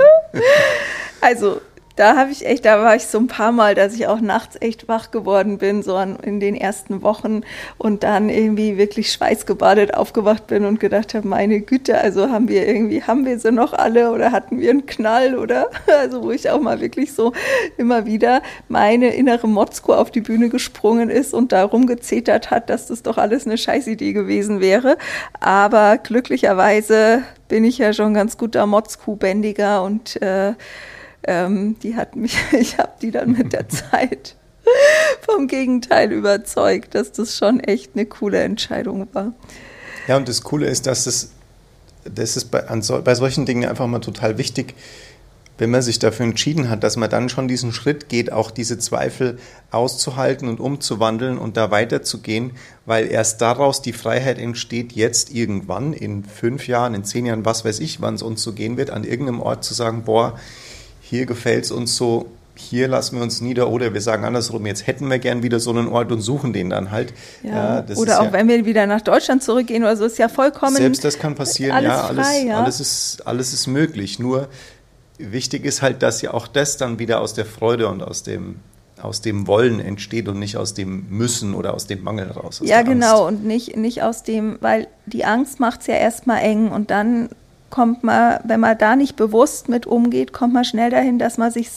also, 1.22 1.62
da 1.96 2.16
habe 2.16 2.30
ich 2.30 2.46
echt, 2.46 2.66
da 2.66 2.80
war 2.80 2.94
ich 2.94 3.06
so 3.06 3.18
ein 3.18 3.26
paar 3.26 3.50
Mal, 3.50 3.74
dass 3.74 3.94
ich 3.94 4.06
auch 4.06 4.20
nachts 4.20 4.56
echt 4.60 4.88
wach 4.88 5.10
geworden 5.10 5.56
bin, 5.56 5.82
so 5.82 5.96
an, 5.96 6.16
in 6.22 6.38
den 6.38 6.54
ersten 6.54 7.02
Wochen 7.02 7.40
und 7.78 8.02
dann 8.02 8.28
irgendwie 8.28 8.76
wirklich 8.76 9.10
schweißgebadet 9.10 9.94
aufgewacht 9.94 10.46
bin 10.46 10.64
und 10.66 10.80
gedacht 10.80 11.14
habe, 11.14 11.26
meine 11.26 11.60
Güte, 11.60 11.98
also 11.98 12.28
haben 12.28 12.48
wir 12.48 12.68
irgendwie, 12.68 13.02
haben 13.02 13.24
wir 13.24 13.38
sie 13.38 13.50
noch 13.50 13.72
alle 13.72 14.12
oder 14.12 14.32
hatten 14.32 14.60
wir 14.60 14.70
einen 14.70 14.86
Knall 14.86 15.34
oder, 15.34 15.70
also 16.00 16.22
wo 16.22 16.30
ich 16.30 16.50
auch 16.50 16.60
mal 16.60 16.80
wirklich 16.80 17.14
so 17.14 17.32
immer 17.78 18.06
wieder 18.06 18.42
meine 18.68 19.14
innere 19.14 19.48
Motzko 19.48 19.94
auf 19.94 20.12
die 20.12 20.20
Bühne 20.20 20.50
gesprungen 20.50 21.10
ist 21.10 21.32
und 21.34 21.52
darum 21.52 21.86
gezetert 21.86 22.50
hat, 22.50 22.70
dass 22.70 22.86
das 22.86 23.02
doch 23.02 23.16
alles 23.16 23.46
eine 23.46 23.58
Scheißidee 23.58 24.12
gewesen 24.12 24.60
wäre. 24.60 24.98
Aber 25.40 25.96
glücklicherweise 25.98 27.24
bin 27.48 27.64
ich 27.64 27.78
ja 27.78 27.92
schon 27.92 28.14
ganz 28.14 28.36
guter 28.36 28.66
Motzkuh-Bändiger 28.66 29.82
und 29.82 30.20
äh, 30.22 30.54
ähm, 31.24 31.76
die 31.82 31.96
hat 31.96 32.16
mich, 32.16 32.36
ich 32.52 32.78
habe 32.78 32.92
die 33.00 33.10
dann 33.10 33.32
mit 33.32 33.52
der 33.52 33.68
Zeit 33.68 34.36
vom 35.22 35.46
Gegenteil 35.46 36.12
überzeugt, 36.12 36.94
dass 36.94 37.12
das 37.12 37.36
schon 37.36 37.60
echt 37.60 37.92
eine 37.94 38.06
coole 38.06 38.42
Entscheidung 38.42 39.08
war. 39.12 39.32
Ja, 40.06 40.16
und 40.16 40.28
das 40.28 40.42
Coole 40.42 40.66
ist, 40.66 40.86
dass 40.86 41.06
es, 41.06 41.30
das 42.04 42.36
ist 42.36 42.46
bei, 42.50 42.64
so, 42.80 43.00
bei 43.02 43.14
solchen 43.14 43.46
Dingen 43.46 43.68
einfach 43.68 43.86
mal 43.86 44.00
total 44.00 44.38
wichtig, 44.38 44.74
wenn 45.58 45.70
man 45.70 45.82
sich 45.82 45.98
dafür 45.98 46.24
entschieden 46.24 46.70
hat, 46.70 46.84
dass 46.84 46.96
man 46.96 47.10
dann 47.10 47.28
schon 47.28 47.48
diesen 47.48 47.72
Schritt 47.72 48.08
geht, 48.08 48.32
auch 48.32 48.50
diese 48.50 48.78
Zweifel 48.78 49.38
auszuhalten 49.70 50.48
und 50.48 50.60
umzuwandeln 50.60 51.36
und 51.36 51.56
da 51.56 51.70
weiterzugehen, 51.70 52.52
weil 52.86 53.10
erst 53.10 53.40
daraus 53.42 53.82
die 53.82 53.92
Freiheit 53.92 54.38
entsteht, 54.38 54.92
jetzt 54.92 55.34
irgendwann 55.34 55.92
in 55.92 56.24
fünf 56.24 56.68
Jahren, 56.68 56.94
in 56.94 57.04
zehn 57.04 57.26
Jahren, 57.26 57.44
was 57.44 57.64
weiß 57.64 57.80
ich, 57.80 58.00
wann 58.00 58.14
es 58.14 58.22
uns 58.22 58.42
so 58.42 58.52
gehen 58.52 58.76
wird, 58.76 58.90
an 58.90 59.04
irgendeinem 59.04 59.40
Ort 59.40 59.64
zu 59.64 59.74
sagen, 59.74 60.04
boah, 60.04 60.38
hier 61.00 61.26
gefällt 61.26 61.64
es 61.64 61.70
uns 61.72 61.96
so, 61.96 62.26
hier 62.54 62.88
lassen 62.88 63.16
wir 63.16 63.22
uns 63.22 63.40
nieder 63.40 63.70
oder 63.70 63.94
wir 63.94 64.00
sagen 64.00 64.24
andersrum, 64.24 64.66
jetzt 64.66 64.86
hätten 64.86 65.08
wir 65.08 65.18
gern 65.18 65.42
wieder 65.42 65.60
so 65.60 65.70
einen 65.70 65.86
Ort 65.88 66.10
und 66.10 66.20
suchen 66.20 66.52
den 66.52 66.70
dann 66.70 66.90
halt. 66.90 67.12
Ja, 67.42 67.84
ja 67.88 67.96
oder 67.96 68.20
auch 68.20 68.26
ja, 68.26 68.32
wenn 68.32 68.48
wir 68.48 68.64
wieder 68.64 68.86
nach 68.86 69.00
Deutschland 69.00 69.42
zurückgehen 69.42 69.84
oder 69.84 69.96
so, 69.96 70.04
ist 70.04 70.18
ja 70.18 70.28
vollkommen. 70.28 70.76
Selbst 70.76 71.04
das 71.04 71.18
kann 71.18 71.34
passieren, 71.34 71.76
alles 71.76 71.88
ja, 71.88 72.06
alles, 72.06 72.26
frei. 72.26 72.54
Alles, 72.54 72.80
ist, 72.80 73.26
alles 73.26 73.52
ist 73.52 73.68
möglich. 73.68 74.18
Nur 74.18 74.48
wichtig 75.18 75.64
ist 75.64 75.82
halt, 75.82 76.02
dass 76.02 76.22
ja 76.22 76.32
auch 76.32 76.46
das 76.46 76.76
dann 76.76 76.98
wieder 76.98 77.20
aus 77.20 77.34
der 77.34 77.44
Freude 77.44 77.88
und 77.88 78.02
aus 78.02 78.22
dem 78.22 78.56
aus 79.02 79.20
dem 79.20 79.46
Wollen 79.46 79.78
entsteht 79.78 80.26
und 80.26 80.40
nicht 80.40 80.56
aus 80.56 80.74
dem 80.74 81.06
Müssen 81.08 81.54
oder 81.54 81.74
aus 81.74 81.86
dem 81.86 82.02
Mangel 82.02 82.32
raus. 82.32 82.60
Ja, 82.64 82.82
genau, 82.82 83.28
und 83.28 83.44
nicht, 83.44 83.76
nicht 83.76 84.02
aus 84.02 84.24
dem, 84.24 84.58
weil 84.60 84.88
die 85.06 85.24
Angst 85.24 85.60
macht 85.60 85.82
es 85.82 85.86
ja 85.86 85.94
erstmal 85.94 86.42
eng 86.42 86.68
und 86.68 86.90
dann 86.90 87.28
kommt 87.70 88.02
man, 88.02 88.40
wenn 88.44 88.60
man 88.60 88.76
da 88.76 88.96
nicht 88.96 89.16
bewusst 89.16 89.68
mit 89.68 89.86
umgeht, 89.86 90.32
kommt 90.32 90.54
man 90.54 90.64
schnell 90.64 90.90
dahin, 90.90 91.18
dass 91.18 91.38
man 91.38 91.52
sich 91.52 91.70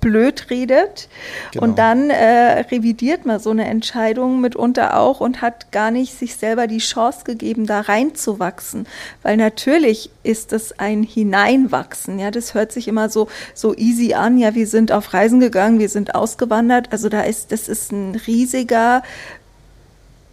blöd 0.00 0.50
redet. 0.50 1.08
Genau. 1.52 1.64
Und 1.64 1.78
dann 1.78 2.10
äh, 2.10 2.60
revidiert 2.70 3.26
man 3.26 3.40
so 3.40 3.50
eine 3.50 3.66
Entscheidung 3.66 4.40
mitunter 4.40 4.98
auch 4.98 5.20
und 5.20 5.42
hat 5.42 5.72
gar 5.72 5.90
nicht 5.90 6.18
sich 6.18 6.36
selber 6.36 6.66
die 6.66 6.78
Chance 6.78 7.24
gegeben, 7.24 7.66
da 7.66 7.80
reinzuwachsen. 7.80 8.86
Weil 9.22 9.36
natürlich 9.36 10.10
ist 10.22 10.52
es 10.52 10.78
ein 10.78 11.02
Hineinwachsen. 11.02 12.18
Ja, 12.18 12.30
das 12.30 12.54
hört 12.54 12.72
sich 12.72 12.88
immer 12.88 13.08
so, 13.08 13.28
so 13.54 13.74
easy 13.74 14.14
an. 14.14 14.38
Ja, 14.38 14.54
wir 14.54 14.66
sind 14.66 14.92
auf 14.92 15.12
Reisen 15.12 15.40
gegangen, 15.40 15.78
wir 15.78 15.88
sind 15.88 16.14
ausgewandert. 16.14 16.88
Also 16.92 17.08
da 17.08 17.22
ist, 17.22 17.52
das 17.52 17.68
ist 17.68 17.92
ein 17.92 18.14
riesiger 18.26 19.02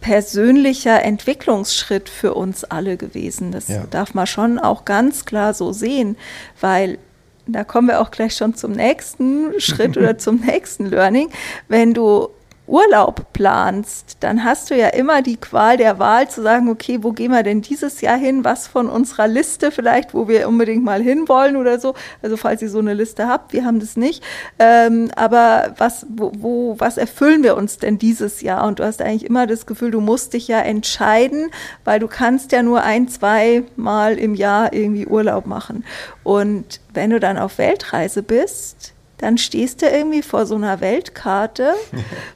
persönlicher 0.00 1.02
Entwicklungsschritt 1.02 2.08
für 2.08 2.34
uns 2.34 2.62
alle 2.62 2.96
gewesen. 2.96 3.50
Das 3.50 3.66
ja. 3.66 3.84
darf 3.90 4.14
man 4.14 4.28
schon 4.28 4.60
auch 4.60 4.84
ganz 4.84 5.24
klar 5.24 5.52
so 5.52 5.72
sehen, 5.72 6.16
weil 6.60 6.98
da 7.46 7.64
kommen 7.64 7.88
wir 7.88 8.00
auch 8.00 8.10
gleich 8.10 8.34
schon 8.34 8.54
zum 8.54 8.72
nächsten 8.72 9.60
Schritt 9.60 9.96
oder 9.96 10.18
zum 10.18 10.40
nächsten 10.46 10.86
Learning. 10.86 11.30
Wenn 11.68 11.94
du 11.94 12.28
Urlaub 12.66 13.32
planst, 13.32 14.16
dann 14.20 14.42
hast 14.44 14.70
du 14.70 14.76
ja 14.76 14.88
immer 14.88 15.22
die 15.22 15.36
Qual 15.36 15.76
der 15.76 15.98
Wahl 15.98 16.28
zu 16.28 16.42
sagen, 16.42 16.68
okay, 16.68 16.98
wo 17.02 17.12
gehen 17.12 17.30
wir 17.30 17.42
denn 17.42 17.60
dieses 17.60 18.00
Jahr 18.00 18.16
hin? 18.16 18.44
Was 18.44 18.66
von 18.66 18.88
unserer 18.88 19.28
Liste 19.28 19.70
vielleicht, 19.70 20.14
wo 20.14 20.26
wir 20.26 20.48
unbedingt 20.48 20.82
mal 20.82 21.00
hinwollen 21.00 21.56
oder 21.56 21.78
so? 21.78 21.94
Also 22.22 22.36
falls 22.36 22.62
ihr 22.62 22.68
so 22.68 22.80
eine 22.80 22.94
Liste 22.94 23.28
habt, 23.28 23.52
wir 23.52 23.64
haben 23.64 23.78
das 23.78 23.96
nicht. 23.96 24.22
Ähm, 24.58 25.10
aber 25.14 25.74
was, 25.78 26.06
wo, 26.08 26.32
wo, 26.36 26.74
was 26.78 26.96
erfüllen 26.96 27.42
wir 27.42 27.56
uns 27.56 27.78
denn 27.78 27.98
dieses 27.98 28.40
Jahr? 28.40 28.66
Und 28.66 28.80
du 28.80 28.84
hast 28.84 29.00
eigentlich 29.00 29.26
immer 29.26 29.46
das 29.46 29.66
Gefühl, 29.66 29.92
du 29.92 30.00
musst 30.00 30.32
dich 30.32 30.48
ja 30.48 30.58
entscheiden, 30.58 31.50
weil 31.84 32.00
du 32.00 32.08
kannst 32.08 32.50
ja 32.50 32.62
nur 32.62 32.82
ein, 32.82 33.08
zwei 33.08 33.62
Mal 33.76 34.18
im 34.18 34.34
Jahr 34.34 34.72
irgendwie 34.72 35.06
Urlaub 35.06 35.46
machen. 35.46 35.84
Und 36.24 36.80
wenn 36.94 37.10
du 37.10 37.20
dann 37.20 37.38
auf 37.38 37.58
Weltreise 37.58 38.22
bist, 38.22 38.95
dann 39.18 39.38
stehst 39.38 39.80
du 39.80 39.86
irgendwie 39.86 40.22
vor 40.22 40.44
so 40.44 40.56
einer 40.56 40.80
Weltkarte 40.80 41.74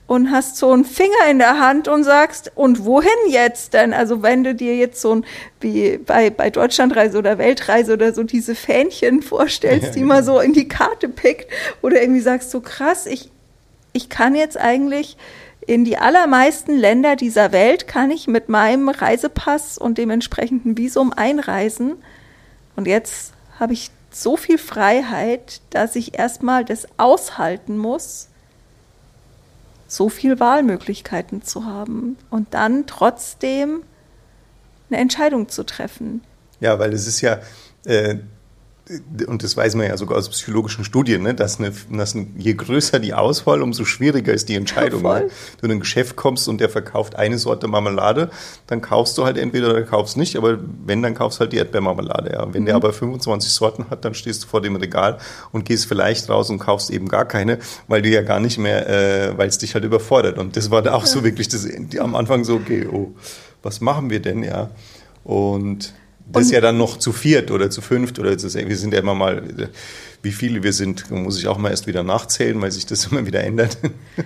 und 0.07 0.31
hast 0.31 0.57
so 0.57 0.73
einen 0.73 0.85
Finger 0.85 1.29
in 1.31 1.39
der 1.39 1.59
Hand 1.59 1.89
und 1.89 2.05
sagst, 2.05 2.53
und 2.55 2.85
wohin 2.85 3.11
jetzt 3.29 3.75
denn? 3.75 3.93
Also 3.93 4.23
wenn 4.23 4.45
du 4.45 4.55
dir 4.55 4.77
jetzt 4.77 5.01
so 5.01 5.17
ein, 5.17 5.27
wie 5.61 5.99
bei, 5.99 6.31
bei 6.31 6.49
Deutschlandreise 6.49 7.19
oder 7.19 7.37
Weltreise 7.37 7.93
oder 7.93 8.15
so 8.15 8.23
diese 8.23 8.55
Fähnchen 8.55 9.23
vorstellst, 9.23 9.95
die 9.95 10.05
man 10.05 10.25
so 10.25 10.41
in 10.41 10.55
die 10.55 10.69
Karte 10.69 11.09
pickt 11.09 11.51
oder 11.83 12.01
irgendwie 12.01 12.21
sagst, 12.21 12.51
so 12.51 12.61
krass, 12.61 13.07
ich, 13.07 13.31
ich 13.93 14.09
kann 14.09 14.35
jetzt 14.35 14.57
eigentlich 14.57 15.19
in 15.67 15.85
die 15.85 15.99
allermeisten 15.99 16.77
Länder 16.77 17.15
dieser 17.15 17.53
Welt 17.53 17.87
kann 17.87 18.11
ich 18.11 18.27
mit 18.27 18.49
meinem 18.49 18.89
Reisepass 18.89 19.77
und 19.77 19.99
dem 19.99 20.09
entsprechenden 20.11 20.79
Visum 20.79 21.13
einreisen. 21.13 21.97
Und 22.75 22.87
jetzt 22.87 23.35
habe 23.59 23.75
ich 23.75 23.91
so 24.11 24.37
viel 24.37 24.59
Freiheit, 24.59 25.61
dass 25.71 25.97
ich 25.97 26.19
erstmal 26.19 26.64
das 26.64 26.87
aushalten 26.97 27.79
muss, 27.79 28.29
so 29.87 30.09
viel 30.09 30.38
Wahlmöglichkeiten 30.38 31.43
zu 31.43 31.67
haben 31.67 32.17
und 32.31 32.55
dann 32.55 32.87
trotzdem 32.87 33.83
eine 34.88 35.00
Entscheidung 35.00 35.49
zu 35.49 35.64
treffen. 35.64 36.23
Ja, 36.61 36.79
weil 36.79 36.93
es 36.93 37.07
ist 37.07 37.21
ja, 37.21 37.40
äh, 37.85 38.17
und 39.27 39.45
das 39.45 39.57
weiß 39.57 39.77
man 39.77 39.87
ja 39.87 39.97
sogar 39.97 40.19
aus 40.19 40.29
psychologischen 40.29 40.85
Studien, 40.85 41.23
ne, 41.23 41.35
dass, 41.35 41.59
eine, 41.59 41.73
dass 41.91 42.17
eine, 42.17 42.27
je 42.37 42.55
größer 42.55 42.99
die 42.99 43.15
Auswahl, 43.15 43.63
umso 43.63 43.85
schwieriger 43.85 44.33
ist 44.33 44.49
die 44.49 44.57
Entscheidung. 44.57 45.05
Ja, 45.05 45.21
ne? 45.21 45.31
Du 45.61 45.67
in 45.67 45.73
ein 45.73 45.81
Geschäft 45.81 46.17
kommst 46.17 46.49
und 46.49 46.61
der 46.61 46.69
verkauft 46.69 47.17
eine 47.17 47.39
Sorte 47.39 47.69
Marmelade, 47.69 48.31
dann 48.67 48.81
kaufst 48.81 49.17
du 49.19 49.25
halt 49.25 49.39
entweder 49.39 49.71
oder 49.71 49.83
kaufst 49.83 50.17
nicht, 50.17 50.37
aber 50.37 50.59
wenn, 50.85 51.03
dann 51.03 51.15
kaufst 51.15 51.39
du 51.39 51.41
halt 51.43 51.53
die 51.53 51.59
Erdbeermarmelade. 51.59 52.33
Ja. 52.33 52.53
Wenn 52.53 52.63
mhm. 52.63 52.67
der 52.67 52.77
aber 52.77 52.93
25 52.93 53.51
Sorten 53.51 53.87
hat, 53.91 54.05
dann 54.05 54.15
stehst 54.15 54.45
du 54.45 54.49
vor 54.49 54.61
dem 54.61 54.77
Regal 54.77 55.19
und 55.53 55.65
gehst 55.65 55.87
vielleicht 55.87 56.29
raus 56.29 56.51
und 56.51 56.59
kaufst 56.59 56.91
eben 56.91 57.09
gar 57.09 57.27
keine, 57.27 57.59
weil 57.87 58.03
du 58.03 58.09
ja 58.09 58.23
gar 58.23 58.41
nicht 58.41 58.59
mehr, 58.59 58.89
äh, 58.89 59.39
weil 59.39 59.49
es 59.49 59.59
dich 59.59 59.75
halt 59.75 59.85
überfordert. 59.85 60.39
Und 60.39 60.57
das 60.57 60.71
war 60.71 60.83
da 60.83 60.95
auch 60.95 61.03
ja. 61.03 61.07
so 61.07 61.23
wirklich 61.23 61.49
das, 61.49 61.67
am 61.99 62.17
Anfang 62.17 62.45
so, 62.45 62.57
okay, 62.57 62.89
oh, 62.93 63.15
was 63.63 63.81
machen 63.81 64.11
wir 64.11 64.21
denn, 64.21 64.43
ja? 64.43 64.71
Und 65.23 65.93
das 66.33 66.47
ist 66.47 66.53
ja 66.53 66.61
dann 66.61 66.79
noch 66.79 66.99
zu 66.99 67.13
viert 67.13 67.51
oder 67.51 67.71
zu 67.71 67.81
fünft 67.81 68.19
oder 68.19 68.37
zu 68.39 68.49
sehen. 68.49 68.69
Wir 68.69 68.77
sind 68.77 68.93
ja 68.95 69.01
immer 69.01 69.15
mal, 69.15 69.43
wie 70.23 70.33
viele 70.33 70.63
wir 70.63 70.73
sind, 70.73 71.11
muss 71.11 71.39
ich 71.39 71.49
auch 71.49 71.59
mal 71.59 71.71
erst 71.71 71.87
wieder 71.87 72.03
nachzählen, 72.03 72.61
weil 72.61 72.71
sich 72.71 72.87
das 72.87 73.07
immer 73.11 73.27
wieder 73.27 73.43
ändert, 73.43 73.79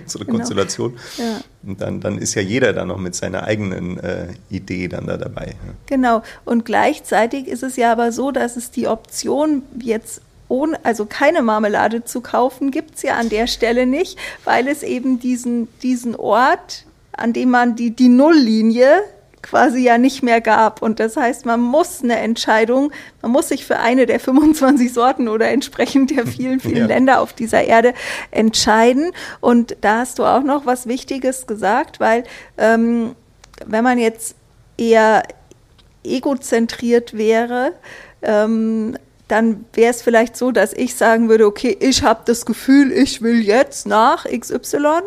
so 0.05 0.19
eine 0.19 0.25
genau. 0.25 0.37
Konstellation. 0.37 0.97
Ja. 1.17 1.41
Und 1.63 1.81
dann, 1.81 2.01
dann 2.01 2.17
ist 2.17 2.35
ja 2.35 2.41
jeder 2.41 2.73
da 2.73 2.85
noch 2.85 2.97
mit 2.97 3.15
seiner 3.15 3.43
eigenen 3.43 3.99
äh, 3.99 4.27
Idee 4.49 4.87
dann 4.87 5.07
da 5.07 5.17
dabei. 5.17 5.55
Genau. 5.87 6.21
Und 6.43 6.65
gleichzeitig 6.65 7.47
ist 7.47 7.63
es 7.63 7.75
ja 7.75 7.91
aber 7.91 8.11
so, 8.11 8.31
dass 8.31 8.57
es 8.57 8.71
die 8.71 8.87
Option 8.87 9.63
jetzt 9.81 10.21
ohne, 10.47 10.77
also 10.83 11.05
keine 11.05 11.41
Marmelade 11.41 12.03
zu 12.03 12.21
kaufen, 12.21 12.69
gibt 12.69 12.95
es 12.95 13.01
ja 13.01 13.15
an 13.15 13.29
der 13.29 13.47
Stelle 13.47 13.87
nicht, 13.87 14.17
weil 14.43 14.67
es 14.67 14.83
eben 14.83 15.19
diesen, 15.19 15.67
diesen 15.81 16.15
Ort, 16.15 16.85
an 17.13 17.33
dem 17.33 17.49
man 17.49 17.75
die, 17.75 17.91
die 17.91 18.09
Nulllinie 18.09 19.01
quasi 19.45 19.79
ja 19.79 19.97
nicht 19.97 20.23
mehr 20.23 20.41
gab. 20.41 20.81
Und 20.81 20.99
das 20.99 21.15
heißt, 21.15 21.45
man 21.45 21.61
muss 21.61 22.03
eine 22.03 22.17
Entscheidung, 22.17 22.91
man 23.21 23.31
muss 23.31 23.49
sich 23.49 23.65
für 23.65 23.77
eine 23.77 24.07
der 24.07 24.19
25 24.19 24.91
Sorten 24.91 25.27
oder 25.27 25.49
entsprechend 25.49 26.09
der 26.09 26.25
vielen, 26.25 26.59
vielen 26.59 26.75
ja. 26.77 26.85
Länder 26.87 27.21
auf 27.21 27.33
dieser 27.33 27.63
Erde 27.63 27.93
entscheiden. 28.31 29.11
Und 29.41 29.77
da 29.81 29.99
hast 29.99 30.17
du 30.19 30.25
auch 30.25 30.43
noch 30.43 30.65
was 30.65 30.87
Wichtiges 30.87 31.45
gesagt, 31.45 31.99
weil 31.99 32.23
ähm, 32.57 33.15
wenn 33.65 33.83
man 33.83 33.99
jetzt 33.99 34.35
eher 34.77 35.23
egozentriert 36.03 37.15
wäre, 37.15 37.73
ähm, 38.23 38.97
dann 39.27 39.65
wäre 39.73 39.91
es 39.91 40.01
vielleicht 40.01 40.37
so, 40.37 40.51
dass 40.51 40.73
ich 40.73 40.95
sagen 40.95 41.29
würde, 41.29 41.45
okay, 41.45 41.75
ich 41.79 42.03
habe 42.03 42.21
das 42.25 42.45
Gefühl, 42.45 42.91
ich 42.91 43.21
will 43.21 43.41
jetzt 43.41 43.87
nach 43.87 44.25
XY. 44.25 45.01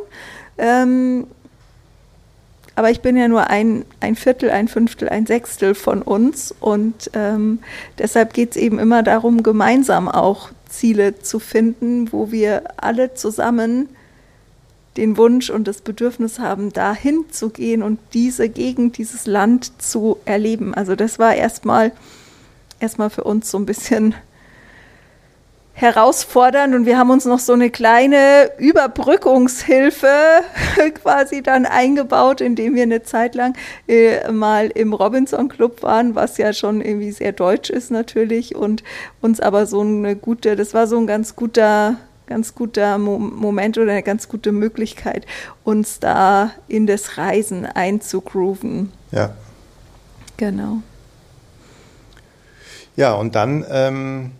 Ähm, 0.58 1.26
aber 2.78 2.92
ich 2.92 3.00
bin 3.00 3.16
ja 3.16 3.26
nur 3.26 3.50
ein, 3.50 3.84
ein 3.98 4.14
Viertel, 4.14 4.52
ein 4.52 4.68
Fünftel, 4.68 5.08
ein 5.08 5.26
Sechstel 5.26 5.74
von 5.74 6.00
uns. 6.00 6.54
Und 6.60 7.10
ähm, 7.12 7.58
deshalb 7.98 8.32
geht 8.32 8.52
es 8.52 8.56
eben 8.56 8.78
immer 8.78 9.02
darum, 9.02 9.42
gemeinsam 9.42 10.08
auch 10.08 10.50
Ziele 10.68 11.18
zu 11.18 11.40
finden, 11.40 12.12
wo 12.12 12.30
wir 12.30 12.62
alle 12.76 13.14
zusammen 13.14 13.88
den 14.96 15.16
Wunsch 15.16 15.50
und 15.50 15.66
das 15.66 15.80
Bedürfnis 15.80 16.38
haben, 16.38 16.72
dahin 16.72 17.24
zu 17.32 17.50
gehen 17.50 17.82
und 17.82 17.98
diese 18.14 18.48
Gegend, 18.48 18.96
dieses 18.96 19.26
Land 19.26 19.82
zu 19.82 20.18
erleben. 20.24 20.72
Also 20.72 20.94
das 20.94 21.18
war 21.18 21.34
erstmal 21.34 21.90
erstmal 22.78 23.10
für 23.10 23.24
uns 23.24 23.50
so 23.50 23.58
ein 23.58 23.66
bisschen 23.66 24.14
herausfordernd 25.78 26.74
und 26.74 26.86
wir 26.86 26.98
haben 26.98 27.10
uns 27.10 27.24
noch 27.24 27.38
so 27.38 27.52
eine 27.52 27.70
kleine 27.70 28.50
Überbrückungshilfe 28.58 30.08
quasi 31.02 31.40
dann 31.40 31.66
eingebaut, 31.66 32.40
indem 32.40 32.74
wir 32.74 32.82
eine 32.82 33.04
Zeit 33.04 33.36
lang 33.36 33.56
äh, 33.86 34.28
mal 34.32 34.70
im 34.74 34.92
Robinson 34.92 35.48
Club 35.48 35.84
waren, 35.84 36.16
was 36.16 36.36
ja 36.36 36.52
schon 36.52 36.80
irgendwie 36.80 37.12
sehr 37.12 37.30
deutsch 37.30 37.70
ist 37.70 37.92
natürlich 37.92 38.56
und 38.56 38.82
uns 39.20 39.38
aber 39.38 39.66
so 39.66 39.80
eine 39.80 40.16
gute, 40.16 40.56
das 40.56 40.74
war 40.74 40.88
so 40.88 40.98
ein 40.98 41.06
ganz 41.06 41.36
guter 41.36 41.96
ganz 42.26 42.56
guter 42.56 42.98
Mo 42.98 43.18
Moment 43.18 43.78
oder 43.78 43.92
eine 43.92 44.02
ganz 44.02 44.28
gute 44.28 44.50
Möglichkeit, 44.50 45.26
uns 45.62 46.00
da 46.00 46.50
in 46.66 46.88
das 46.88 47.18
Reisen 47.18 47.64
einzugrooven. 47.64 48.92
Ja. 49.12 49.32
Genau. 50.36 50.78
Ja, 52.96 53.14
und 53.14 53.36
dann 53.36 53.64
ähm 53.70 54.32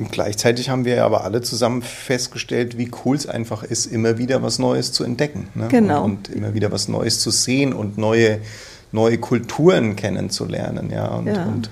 Und 0.00 0.10
gleichzeitig 0.10 0.70
haben 0.70 0.86
wir 0.86 1.04
aber 1.04 1.24
alle 1.24 1.42
zusammen 1.42 1.82
festgestellt, 1.82 2.78
wie 2.78 2.90
cool 3.04 3.16
es 3.16 3.26
einfach 3.26 3.62
ist, 3.62 3.84
immer 3.84 4.16
wieder 4.16 4.42
was 4.42 4.58
Neues 4.58 4.92
zu 4.92 5.04
entdecken. 5.04 5.48
Ne? 5.54 5.68
Genau. 5.68 6.04
Und, 6.04 6.30
und, 6.30 6.34
immer 6.34 6.54
wieder 6.54 6.72
was 6.72 6.88
Neues 6.88 7.20
zu 7.20 7.30
sehen 7.30 7.74
und 7.74 7.98
neue, 7.98 8.40
neue 8.92 9.18
Kulturen 9.18 9.96
kennenzulernen. 9.96 10.90
Ja. 10.90 11.08
Und, 11.08 11.26
ja. 11.26 11.44
und 11.44 11.70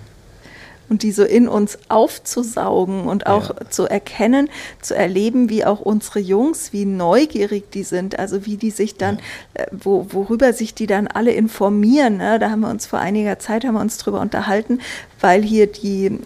und 0.90 1.02
die 1.02 1.12
so 1.12 1.22
in 1.22 1.48
uns 1.48 1.78
aufzusaugen 1.88 3.02
und 3.02 3.26
auch 3.26 3.50
ja. 3.50 3.70
zu 3.70 3.84
erkennen, 3.84 4.48
zu 4.80 4.96
erleben, 4.96 5.50
wie 5.50 5.66
auch 5.66 5.80
unsere 5.80 6.18
Jungs, 6.18 6.72
wie 6.72 6.86
neugierig 6.86 7.70
die 7.70 7.82
sind, 7.82 8.18
also 8.18 8.46
wie 8.46 8.56
die 8.56 8.70
sich 8.70 8.96
dann, 8.96 9.18
ja. 9.56 9.64
Äh, 9.64 9.66
wo, 9.72 10.06
worüber 10.10 10.54
sich 10.54 10.72
die 10.72 10.86
dann 10.86 11.06
alle 11.06 11.32
informieren. 11.32 12.16
Ne? 12.16 12.38
Da 12.38 12.50
haben 12.50 12.60
wir 12.60 12.70
uns 12.70 12.86
vor 12.86 13.00
einiger 13.00 13.38
Zeit 13.38 13.66
haben 13.66 13.74
wir 13.74 13.82
uns 13.82 13.98
drüber 13.98 14.20
unterhalten, 14.20 14.80
weil 15.20 15.42
hier 15.42 15.66
die 15.66 16.20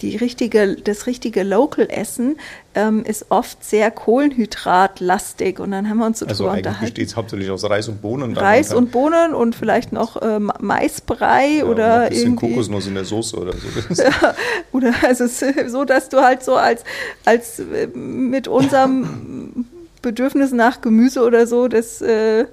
die 0.00 0.16
richtige, 0.16 0.76
das 0.76 1.06
richtige 1.06 1.42
Local-Essen 1.42 2.36
ähm, 2.74 3.04
ist 3.04 3.26
oft 3.30 3.62
sehr 3.64 3.90
kohlenhydratlastig 3.90 5.60
und 5.60 5.70
dann 5.70 5.88
haben 5.88 5.98
wir 5.98 6.06
uns 6.06 6.20
so 6.20 6.26
also 6.26 6.44
drüber 6.44 6.56
unterhalten. 6.56 6.84
besteht 6.84 7.08
es 7.08 7.16
hauptsächlich 7.16 7.50
aus 7.50 7.68
Reis 7.68 7.88
und 7.88 8.02
Bohnen. 8.02 8.36
Reis 8.36 8.72
und 8.72 8.90
Bohnen 8.90 9.34
und 9.34 9.54
vielleicht 9.54 9.92
noch 9.92 10.20
äh, 10.20 10.38
Maisbrei 10.38 11.58
ja, 11.58 11.64
oder 11.64 12.00
ein 12.02 12.08
bisschen 12.08 12.26
irgendwie. 12.32 12.48
Kokosnuss 12.48 12.86
in 12.86 12.94
der 12.94 13.04
Soße 13.04 13.36
oder 13.36 13.52
so. 13.52 14.02
ja, 14.02 14.34
oder 14.72 14.92
also 15.02 15.26
so, 15.26 15.84
dass 15.84 16.08
du 16.08 16.20
halt 16.20 16.42
so 16.42 16.54
als, 16.54 16.84
als 17.24 17.60
äh, 17.60 17.86
mit 17.94 18.48
unserem 18.48 19.66
Bedürfnis 20.02 20.52
nach 20.52 20.80
Gemüse 20.80 21.22
oder 21.22 21.46
so, 21.46 21.68
das 21.68 22.00
äh, 22.02 22.46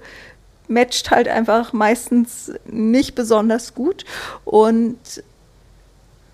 matcht 0.67 1.11
halt 1.11 1.27
einfach 1.27 1.73
meistens 1.73 2.51
nicht 2.65 3.15
besonders 3.15 3.75
gut 3.75 4.05
und 4.45 4.97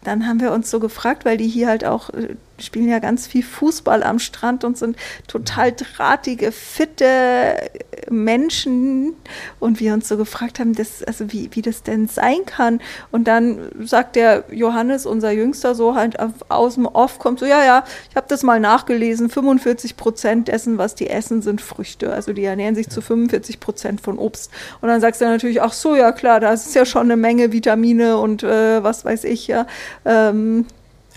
dann 0.08 0.26
haben 0.26 0.40
wir 0.40 0.54
uns 0.54 0.72
so 0.72 0.80
gefragt, 0.80 1.26
weil 1.26 1.38
die 1.38 1.48
hier 1.50 1.68
halt 1.68 1.84
auch 1.84 2.10
äh, 2.12 2.36
spielen 2.60 2.88
ja 2.88 3.00
ganz 3.00 3.28
viel 3.28 3.44
Fußball 3.44 4.04
am 4.04 4.20
Strand 4.20 4.64
und 4.64 4.78
sind 4.78 4.98
total 5.28 5.72
drahtige, 5.72 6.52
fitte 6.52 7.70
Menschen 8.10 9.16
und 9.60 9.80
wir 9.80 9.94
uns 9.94 10.08
so 10.08 10.18
gefragt 10.18 10.60
haben, 10.60 10.74
das, 10.74 11.04
also 11.04 11.32
wie, 11.32 11.50
wie 11.54 11.62
das 11.62 11.84
denn 11.84 12.08
sein 12.08 12.46
kann. 12.46 12.82
Und 13.12 13.28
dann 13.28 13.70
sagt 13.84 14.16
der 14.16 14.46
Johannes, 14.52 15.06
unser 15.06 15.32
Jüngster, 15.32 15.76
so 15.76 15.96
halt 15.96 16.18
aus 16.50 16.76
dem 16.76 16.86
Off 16.86 17.20
kommt 17.20 17.40
so, 17.40 17.46
ja, 17.46 17.64
ja, 17.64 17.84
ich 18.10 18.16
habe 18.16 18.28
das 18.30 18.44
mal 18.44 18.60
nachgelesen, 18.60 19.30
45 19.30 19.98
Prozent 19.98 20.48
dessen, 20.48 20.78
was 20.78 20.96
die 20.96 21.10
essen, 21.10 21.42
sind 21.42 21.62
Früchte. 21.62 22.14
Also 22.14 22.34
die 22.34 22.44
ernähren 22.44 22.76
sich 22.76 22.90
zu 22.90 23.02
45 23.02 23.60
Prozent 23.60 24.02
von 24.02 24.18
Obst. 24.18 24.52
Und 24.82 24.90
dann 24.90 25.02
sagst 25.02 25.22
du 25.22 25.26
natürlich, 25.26 25.62
ach 25.62 25.74
so, 25.74 25.96
ja 25.96 26.12
klar, 26.12 26.40
da 26.40 26.54
ist 26.54 26.74
ja 26.76 26.86
schon 26.86 27.04
eine 27.04 27.18
Menge 27.18 27.52
Vitamine 27.52 28.18
und 28.18 28.44
äh, 28.44 28.84
was 28.84 29.06
weiß 29.06 29.24
ich 29.26 29.48
ja. 29.48 29.68
Ähm, 30.06 30.66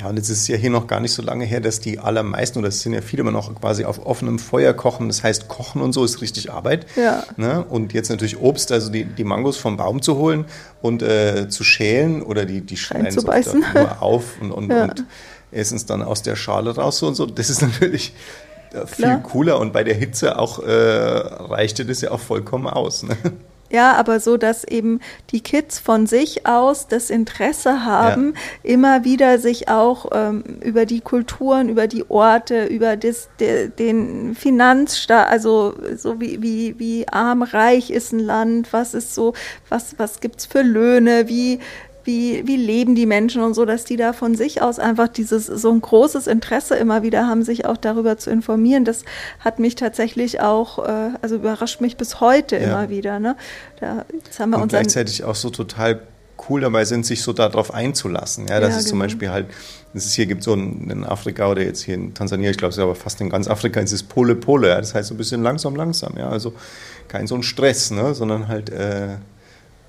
ja, 0.00 0.08
und 0.08 0.18
es 0.18 0.30
ist 0.30 0.48
ja 0.48 0.56
hier 0.56 0.70
noch 0.70 0.86
gar 0.86 1.00
nicht 1.00 1.12
so 1.12 1.20
lange 1.20 1.44
her, 1.44 1.60
dass 1.60 1.78
die 1.78 1.98
allermeisten, 1.98 2.58
oder 2.58 2.68
es 2.68 2.80
sind 2.80 2.94
ja 2.94 3.02
viele 3.02 3.20
immer 3.20 3.32
noch 3.32 3.54
quasi 3.60 3.84
auf 3.84 4.06
offenem 4.06 4.38
Feuer 4.38 4.72
kochen. 4.72 5.08
Das 5.08 5.22
heißt, 5.22 5.48
kochen 5.48 5.82
und 5.82 5.92
so 5.92 6.04
ist 6.04 6.22
richtig 6.22 6.50
Arbeit. 6.50 6.86
Ja. 6.96 7.24
Ne? 7.36 7.62
Und 7.68 7.92
jetzt 7.92 8.08
natürlich 8.08 8.40
Obst, 8.40 8.72
also 8.72 8.90
die, 8.90 9.04
die 9.04 9.24
Mangos 9.24 9.58
vom 9.58 9.76
Baum 9.76 10.00
zu 10.00 10.16
holen 10.16 10.46
und 10.80 11.02
äh, 11.02 11.50
zu 11.50 11.64
schälen 11.64 12.22
oder 12.22 12.46
die, 12.46 12.62
die 12.62 12.78
schneiden 12.78 13.10
so 13.10 13.26
nur 13.26 14.00
auf 14.00 14.40
und, 14.40 14.52
und, 14.52 14.70
ja. 14.70 14.84
und 14.84 15.04
essen 15.52 15.76
es 15.76 15.84
dann 15.84 16.02
aus 16.02 16.22
der 16.22 16.34
Schale 16.34 16.74
raus 16.74 17.02
und 17.02 17.14
so. 17.14 17.26
Das 17.26 17.50
ist 17.50 17.60
natürlich 17.60 18.14
äh, 18.72 18.86
viel 18.86 19.04
Klar. 19.04 19.22
cooler 19.22 19.60
und 19.60 19.74
bei 19.74 19.84
der 19.84 19.94
Hitze 19.94 20.38
auch 20.38 20.60
äh, 20.60 20.72
reichte 20.72 21.84
das 21.84 22.00
ja 22.00 22.10
auch 22.10 22.20
vollkommen 22.20 22.68
aus. 22.68 23.02
Ne? 23.02 23.16
Ja, 23.70 23.92
aber 23.92 24.18
so, 24.18 24.36
dass 24.36 24.64
eben 24.64 25.00
die 25.30 25.40
Kids 25.40 25.78
von 25.78 26.06
sich 26.06 26.44
aus 26.46 26.88
das 26.88 27.08
Interesse 27.08 27.84
haben, 27.84 28.34
ja. 28.34 28.70
immer 28.70 29.04
wieder 29.04 29.38
sich 29.38 29.68
auch 29.68 30.10
ähm, 30.12 30.42
über 30.60 30.86
die 30.86 31.00
Kulturen, 31.00 31.68
über 31.68 31.86
die 31.86 32.10
Orte, 32.10 32.64
über 32.64 32.96
das, 32.96 33.28
de, 33.38 33.68
den 33.68 34.34
Finanzstaat, 34.34 35.28
also 35.28 35.74
so 35.96 36.20
wie, 36.20 36.42
wie, 36.42 36.78
wie 36.78 37.08
arm, 37.08 37.42
reich 37.42 37.90
ist 37.90 38.12
ein 38.12 38.18
Land, 38.18 38.72
was 38.72 38.92
ist 38.94 39.14
so, 39.14 39.34
was, 39.68 39.94
was 39.98 40.20
gibt's 40.20 40.46
für 40.46 40.62
Löhne, 40.62 41.28
wie, 41.28 41.60
wie, 42.10 42.46
wie 42.46 42.56
leben 42.56 42.96
die 42.96 43.06
Menschen 43.06 43.42
und 43.42 43.54
so, 43.54 43.64
dass 43.64 43.84
die 43.84 43.96
da 43.96 44.12
von 44.12 44.34
sich 44.34 44.62
aus 44.62 44.78
einfach 44.80 45.06
dieses 45.06 45.46
so 45.46 45.70
ein 45.70 45.80
großes 45.80 46.26
Interesse 46.26 46.74
immer 46.74 47.02
wieder 47.02 47.28
haben, 47.28 47.44
sich 47.44 47.66
auch 47.66 47.76
darüber 47.76 48.18
zu 48.18 48.30
informieren. 48.30 48.84
Das 48.84 49.04
hat 49.38 49.60
mich 49.60 49.76
tatsächlich 49.76 50.40
auch, 50.40 50.80
äh, 50.80 51.10
also 51.22 51.36
überrascht 51.36 51.80
mich 51.80 51.96
bis 51.96 52.20
heute 52.20 52.56
ja. 52.56 52.62
immer 52.64 52.88
wieder. 52.90 53.20
Ne? 53.20 53.36
Da, 53.78 54.04
jetzt 54.24 54.40
haben 54.40 54.50
wir 54.50 54.60
und 54.60 54.68
gleichzeitig 54.68 55.22
auch 55.22 55.36
so 55.36 55.50
total 55.50 56.00
cool 56.48 56.62
dabei 56.62 56.84
sind, 56.84 57.06
sich 57.06 57.22
so 57.22 57.32
darauf 57.32 57.72
einzulassen. 57.72 58.48
Ja, 58.48 58.58
das 58.58 58.70
ja, 58.70 58.78
ist 58.78 58.84
genau. 58.84 58.90
zum 58.90 58.98
Beispiel 59.00 59.30
halt, 59.30 59.46
das 59.94 60.06
ist 60.06 60.14
hier 60.14 60.26
gibt 60.26 60.42
so 60.42 60.54
in 60.54 61.04
Afrika 61.04 61.48
oder 61.48 61.62
jetzt 61.62 61.82
hier 61.82 61.94
in 61.94 62.14
Tansania, 62.14 62.50
ich 62.50 62.56
glaube, 62.56 62.70
es 62.70 62.78
ist 62.78 62.82
aber 62.82 62.94
fast 62.94 63.20
in 63.20 63.28
ganz 63.28 63.46
Afrika, 63.46 63.80
es 63.80 63.92
ist 63.92 64.08
Pole 64.08 64.34
Pole. 64.34 64.68
Ja, 64.68 64.78
das 64.78 64.94
heißt 64.94 65.08
so 65.08 65.14
ein 65.14 65.18
bisschen 65.18 65.42
langsam, 65.42 65.76
langsam. 65.76 66.14
Ja, 66.16 66.28
also 66.28 66.54
kein 67.08 67.26
so 67.26 67.36
ein 67.36 67.42
Stress, 67.42 67.90
ne, 67.90 68.14
sondern 68.14 68.48
halt 68.48 68.70
äh, 68.70 69.16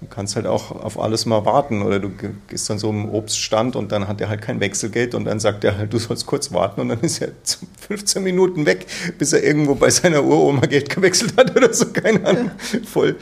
Du 0.02 0.08
kannst 0.08 0.36
halt 0.36 0.48
auch 0.48 0.72
auf 0.72 1.00
alles 1.00 1.28
mal 1.28 1.46
warten 1.46 1.84
oder 1.84 2.00
du 2.00 2.12
gehst 2.48 2.68
dann 2.72 2.80
so 2.80 2.90
im 2.90 3.08
Obststand 3.14 3.76
und 3.76 3.92
dann 3.92 4.08
hat 4.08 4.20
er 4.20 4.30
halt 4.30 4.42
kein 4.42 4.60
Wechselgeld 4.60 5.14
und 5.14 5.26
dann 5.26 5.40
sagt 5.40 5.64
er 5.64 5.78
halt, 5.78 5.94
du 5.94 6.00
sollst 6.00 6.26
kurz 6.26 6.52
warten 6.52 6.82
und 6.82 6.90
dann 6.90 7.02
ist 7.02 7.22
er 7.22 7.30
15 7.88 8.24
Minuten 8.24 8.66
weg, 8.66 8.88
bis 9.20 9.32
er 9.32 9.44
irgendwo 9.44 9.76
bei 9.76 9.92
seiner 9.92 10.24
Uroma 10.24 10.66
Geld 10.66 10.90
gewechselt 10.90 11.38
hat 11.38 11.56
oder 11.56 11.72
so, 11.72 11.86
keine 11.88 12.26
Ahnung. 12.26 12.52
Voll, 12.86 13.16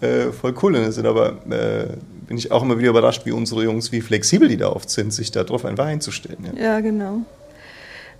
äh, 0.00 0.32
voll 0.32 0.54
cool. 0.60 0.74
Und 0.74 0.90
sind 0.90 1.06
aber, 1.06 1.38
äh, 1.50 1.96
bin 2.26 2.36
ich 2.36 2.50
auch 2.50 2.64
immer 2.64 2.78
wieder 2.78 2.90
überrascht, 2.90 3.24
wie 3.26 3.32
unsere 3.32 3.62
Jungs, 3.62 3.92
wie 3.92 4.00
flexibel 4.00 4.48
die 4.48 4.56
da 4.56 4.70
oft 4.70 4.90
sind, 4.90 5.12
sich 5.12 5.30
darauf 5.30 5.64
einfach 5.64 5.86
einzustellen. 5.86 6.52
Ja. 6.56 6.62
ja, 6.62 6.80
genau. 6.80 7.20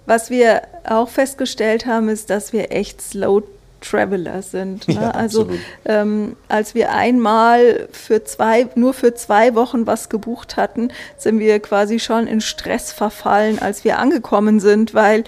Was 0.07 0.31
wir 0.31 0.62
auch 0.85 1.09
festgestellt 1.09 1.87
haben, 1.87 2.09
ist, 2.09 2.31
dass 2.31 2.53
wir 2.53 2.70
echt 2.70 3.00
slow 3.00 3.42
Traveler 3.85 4.42
sind. 4.42 4.88
Ne? 4.88 4.94
Ja, 5.05 5.11
also 5.11 5.49
ähm, 5.85 6.37
als 6.49 6.75
wir 6.75 6.92
einmal 6.92 7.88
für 7.90 8.23
zwei, 8.25 8.68
nur 8.77 8.94
für 8.94 9.14
zwei 9.14 9.55
Wochen 9.55 9.87
was 9.87 10.09
gebucht 10.09 10.57
hatten, 10.57 10.90
sind 11.18 11.40
wir 11.40 11.59
quasi 11.61 11.99
schon 11.99 12.27
in 12.27 12.40
Stress 12.40 12.92
verfallen, 12.92 13.59
als 13.59 13.85
wir 13.85 13.99
angekommen 13.99 14.61
sind, 14.61 14.94
weil 14.94 15.25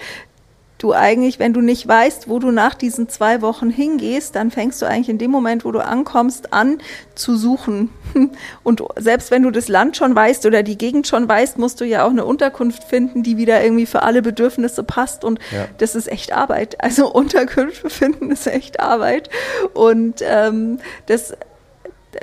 du 0.77 0.93
eigentlich, 0.93 1.39
wenn 1.39 1.53
du 1.53 1.61
nicht 1.61 1.87
weißt, 1.87 2.29
wo 2.29 2.39
du 2.39 2.51
nach 2.51 2.75
diesen 2.75 3.09
zwei 3.09 3.41
Wochen 3.41 3.69
hingehst, 3.69 4.35
dann 4.35 4.51
fängst 4.51 4.81
du 4.81 4.85
eigentlich 4.85 5.09
in 5.09 5.17
dem 5.17 5.31
Moment, 5.31 5.65
wo 5.65 5.71
du 5.71 5.83
ankommst, 5.83 6.53
an 6.53 6.79
zu 7.15 7.35
suchen. 7.35 7.89
Und 8.63 8.83
selbst 8.97 9.31
wenn 9.31 9.43
du 9.43 9.51
das 9.51 9.67
Land 9.67 9.97
schon 9.97 10.15
weißt 10.15 10.45
oder 10.45 10.63
die 10.63 10.77
Gegend 10.77 11.07
schon 11.07 11.27
weißt, 11.27 11.57
musst 11.57 11.81
du 11.81 11.85
ja 11.85 12.05
auch 12.05 12.11
eine 12.11 12.25
Unterkunft 12.25 12.83
finden, 12.83 13.23
die 13.23 13.37
wieder 13.37 13.63
irgendwie 13.63 13.85
für 13.85 14.03
alle 14.03 14.21
Bedürfnisse 14.21 14.83
passt. 14.83 15.23
Und 15.23 15.39
ja. 15.51 15.67
das 15.79 15.95
ist 15.95 16.07
echt 16.07 16.33
Arbeit. 16.33 16.81
Also 16.83 17.11
Unterkünfte 17.13 17.89
finden 17.89 18.31
ist 18.31 18.47
echt 18.47 18.79
Arbeit. 18.79 19.29
Und 19.73 20.21
ähm, 20.21 20.79
das 21.07 21.33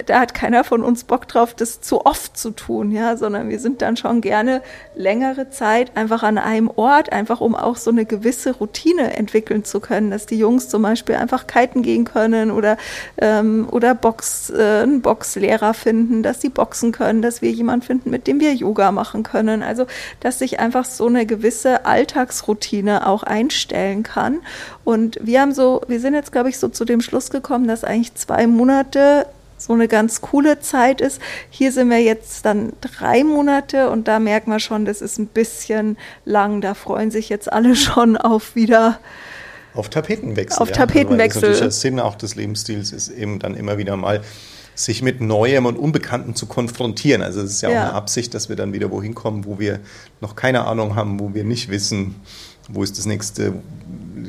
da 0.06 0.20
hat 0.20 0.34
keiner 0.34 0.64
von 0.64 0.82
uns 0.82 1.04
Bock 1.04 1.28
drauf, 1.28 1.54
das 1.54 1.80
zu 1.80 2.04
oft 2.04 2.36
zu 2.36 2.50
tun, 2.50 2.90
ja, 2.90 3.16
sondern 3.16 3.48
wir 3.48 3.58
sind 3.58 3.82
dann 3.82 3.96
schon 3.96 4.20
gerne 4.20 4.62
längere 4.94 5.50
Zeit 5.50 5.96
einfach 5.96 6.22
an 6.22 6.38
einem 6.38 6.70
Ort, 6.74 7.12
einfach 7.12 7.40
um 7.40 7.54
auch 7.54 7.76
so 7.76 7.90
eine 7.90 8.04
gewisse 8.04 8.52
Routine 8.52 9.16
entwickeln 9.16 9.64
zu 9.64 9.80
können, 9.80 10.10
dass 10.10 10.26
die 10.26 10.38
Jungs 10.38 10.68
zum 10.68 10.82
Beispiel 10.82 11.14
einfach 11.14 11.46
kiten 11.46 11.82
gehen 11.82 12.04
können 12.04 12.50
oder, 12.50 12.76
ähm, 13.18 13.68
oder 13.70 13.94
Box, 13.94 14.50
äh, 14.50 14.82
einen 14.82 15.02
Boxlehrer 15.02 15.74
finden, 15.74 16.22
dass 16.22 16.40
sie 16.40 16.48
boxen 16.48 16.92
können, 16.92 17.22
dass 17.22 17.42
wir 17.42 17.50
jemanden 17.50 17.86
finden, 17.86 18.10
mit 18.10 18.26
dem 18.26 18.40
wir 18.40 18.54
Yoga 18.54 18.92
machen 18.92 19.22
können. 19.22 19.62
Also, 19.62 19.86
dass 20.20 20.38
sich 20.38 20.60
einfach 20.60 20.84
so 20.84 21.06
eine 21.06 21.26
gewisse 21.26 21.86
Alltagsroutine 21.86 23.06
auch 23.06 23.22
einstellen 23.22 24.02
kann. 24.02 24.40
Und 24.84 25.18
wir 25.22 25.40
haben 25.40 25.52
so, 25.52 25.82
wir 25.88 26.00
sind 26.00 26.14
jetzt, 26.14 26.32
glaube 26.32 26.48
ich, 26.48 26.58
so 26.58 26.68
zu 26.68 26.84
dem 26.84 27.00
Schluss 27.00 27.30
gekommen, 27.30 27.66
dass 27.66 27.84
eigentlich 27.84 28.14
zwei 28.14 28.46
Monate 28.46 29.26
so 29.66 29.72
eine 29.72 29.88
ganz 29.88 30.20
coole 30.20 30.60
Zeit 30.60 31.00
ist. 31.00 31.20
Hier 31.48 31.72
sind 31.72 31.88
wir 31.88 32.00
jetzt 32.00 32.44
dann 32.44 32.74
drei 32.80 33.24
Monate 33.24 33.88
und 33.88 34.08
da 34.08 34.18
merken 34.18 34.50
wir 34.50 34.60
schon, 34.60 34.84
das 34.84 35.00
ist 35.00 35.18
ein 35.18 35.26
bisschen 35.26 35.96
lang. 36.26 36.60
Da 36.60 36.74
freuen 36.74 37.10
sich 37.10 37.28
jetzt 37.30 37.50
alle 37.50 37.74
schon 37.76 38.16
auf 38.16 38.54
wieder. 38.54 38.98
Auf 39.72 39.88
Tapetenwechsel. 39.88 40.60
Auf 40.60 40.68
ja. 40.68 40.74
Tapetenwechsel. 40.76 41.48
Also 41.48 41.60
der 41.62 41.70
Sinn 41.70 41.98
auch 41.98 42.14
des 42.14 42.34
Lebensstils 42.34 42.92
ist 42.92 43.08
eben 43.08 43.38
dann 43.38 43.54
immer 43.54 43.78
wieder 43.78 43.96
mal 43.96 44.22
sich 44.74 45.02
mit 45.02 45.20
Neuem 45.20 45.66
und 45.66 45.78
Unbekannten 45.78 46.34
zu 46.34 46.46
konfrontieren. 46.46 47.22
Also 47.22 47.40
es 47.40 47.52
ist 47.52 47.60
ja, 47.62 47.70
ja, 47.70 47.78
auch 47.78 47.84
eine 47.86 47.94
Absicht, 47.94 48.34
dass 48.34 48.48
wir 48.48 48.56
dann 48.56 48.72
wieder 48.72 48.90
wohin 48.90 49.14
kommen, 49.14 49.44
wo 49.44 49.58
wir 49.58 49.80
noch 50.20 50.36
keine 50.36 50.66
Ahnung 50.66 50.94
haben, 50.96 51.20
wo 51.20 51.32
wir 51.32 51.44
nicht 51.44 51.70
wissen, 51.70 52.16
wo 52.68 52.82
ist 52.82 52.98
das 52.98 53.06
nächste 53.06 53.54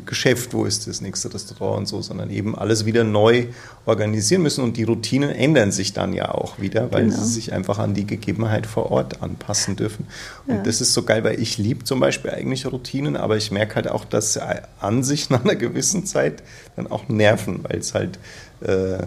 Geschäft, 0.05 0.53
wo 0.53 0.65
ist 0.65 0.87
das 0.87 1.01
nächste 1.01 1.33
Restaurant 1.33 1.79
und 1.79 1.85
so, 1.87 2.01
sondern 2.01 2.29
eben 2.29 2.55
alles 2.55 2.85
wieder 2.85 3.03
neu 3.03 3.47
organisieren 3.85 4.41
müssen 4.41 4.63
und 4.63 4.77
die 4.77 4.83
Routinen 4.83 5.29
ändern 5.29 5.71
sich 5.71 5.93
dann 5.93 6.13
ja 6.13 6.33
auch 6.33 6.59
wieder, 6.59 6.91
weil 6.91 7.05
genau. 7.05 7.15
sie 7.15 7.25
sich 7.25 7.53
einfach 7.53 7.79
an 7.79 7.93
die 7.93 8.05
Gegebenheit 8.05 8.65
vor 8.65 8.91
Ort 8.91 9.21
anpassen 9.21 9.75
dürfen. 9.75 10.07
Und 10.47 10.55
ja. 10.55 10.63
das 10.63 10.81
ist 10.81 10.93
so 10.93 11.03
geil, 11.03 11.23
weil 11.23 11.39
ich 11.39 11.57
liebe 11.57 11.83
zum 11.83 11.99
Beispiel 11.99 12.31
eigentlich 12.31 12.65
Routinen, 12.65 13.15
aber 13.15 13.37
ich 13.37 13.51
merke 13.51 13.75
halt 13.75 13.87
auch, 13.87 14.05
dass 14.05 14.33
sie 14.33 14.41
an 14.79 15.03
sich 15.03 15.29
nach 15.29 15.43
einer 15.43 15.55
gewissen 15.55 16.05
Zeit 16.05 16.43
dann 16.75 16.87
auch 16.87 17.07
nerven, 17.07 17.63
weil 17.63 17.79
es 17.79 17.93
halt 17.93 18.19
äh, 18.61 19.03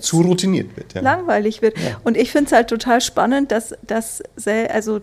zu 0.00 0.22
routiniert 0.22 0.76
wird. 0.76 0.94
Ja. 0.94 1.00
Langweilig 1.00 1.62
wird. 1.62 1.76
Ja. 1.78 2.00
Und 2.04 2.16
ich 2.16 2.30
finde 2.30 2.46
es 2.46 2.52
halt 2.52 2.68
total 2.68 3.00
spannend, 3.00 3.50
dass, 3.50 3.74
dass 3.86 4.22
also 4.68 5.00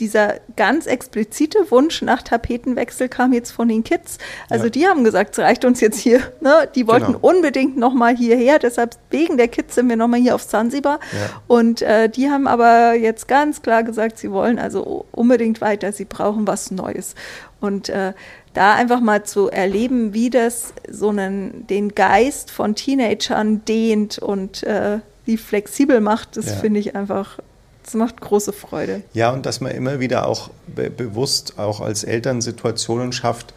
dieser 0.00 0.40
ganz 0.56 0.86
explizite 0.86 1.70
Wunsch 1.70 2.02
nach 2.02 2.22
Tapetenwechsel 2.22 3.08
kam 3.08 3.32
jetzt 3.32 3.52
von 3.52 3.68
den 3.68 3.84
Kids. 3.84 4.18
Also 4.50 4.64
ja. 4.64 4.70
die 4.70 4.86
haben 4.86 5.04
gesagt, 5.04 5.32
es 5.32 5.38
reicht 5.38 5.64
uns 5.64 5.80
jetzt 5.80 5.98
hier. 5.98 6.20
Ne? 6.40 6.68
Die 6.74 6.86
wollten 6.86 7.12
genau. 7.12 7.18
unbedingt 7.20 7.76
nochmal 7.76 8.16
hierher, 8.16 8.58
deshalb 8.58 8.96
wegen 9.10 9.36
der 9.36 9.48
Kids 9.48 9.76
sind 9.76 9.88
wir 9.88 9.96
nochmal 9.96 10.20
hier 10.20 10.34
auf 10.34 10.46
Zanzibar. 10.46 10.98
Ja. 11.12 11.42
Und 11.46 11.82
äh, 11.82 12.08
die 12.08 12.28
haben 12.28 12.46
aber 12.46 12.94
jetzt 12.94 13.28
ganz 13.28 13.62
klar 13.62 13.82
gesagt, 13.84 14.18
sie 14.18 14.30
wollen 14.30 14.58
also 14.58 15.06
unbedingt 15.12 15.60
weiter, 15.60 15.92
sie 15.92 16.04
brauchen 16.04 16.46
was 16.46 16.70
Neues. 16.70 17.14
Und 17.60 17.88
äh, 17.88 18.12
da 18.52 18.74
einfach 18.74 19.00
mal 19.00 19.24
zu 19.24 19.48
erleben, 19.48 20.14
wie 20.14 20.30
das 20.30 20.74
so 20.88 21.08
einen, 21.08 21.66
den 21.66 21.94
Geist 21.94 22.50
von 22.50 22.74
Teenagern 22.74 23.64
dehnt 23.64 24.18
und 24.18 24.62
äh, 24.62 25.00
die 25.26 25.36
flexibel 25.36 26.00
macht, 26.00 26.36
das 26.36 26.46
ja. 26.46 26.52
finde 26.56 26.80
ich 26.80 26.94
einfach 26.94 27.38
das 27.84 27.94
macht 27.94 28.20
große 28.20 28.52
Freude. 28.52 29.02
Ja, 29.12 29.30
und 29.30 29.44
dass 29.46 29.60
man 29.60 29.72
immer 29.72 30.00
wieder 30.00 30.26
auch 30.26 30.50
be 30.66 30.90
bewusst 30.90 31.58
auch 31.58 31.80
als 31.80 32.02
Eltern 32.02 32.40
Situationen 32.40 33.12
schafft, 33.12 33.52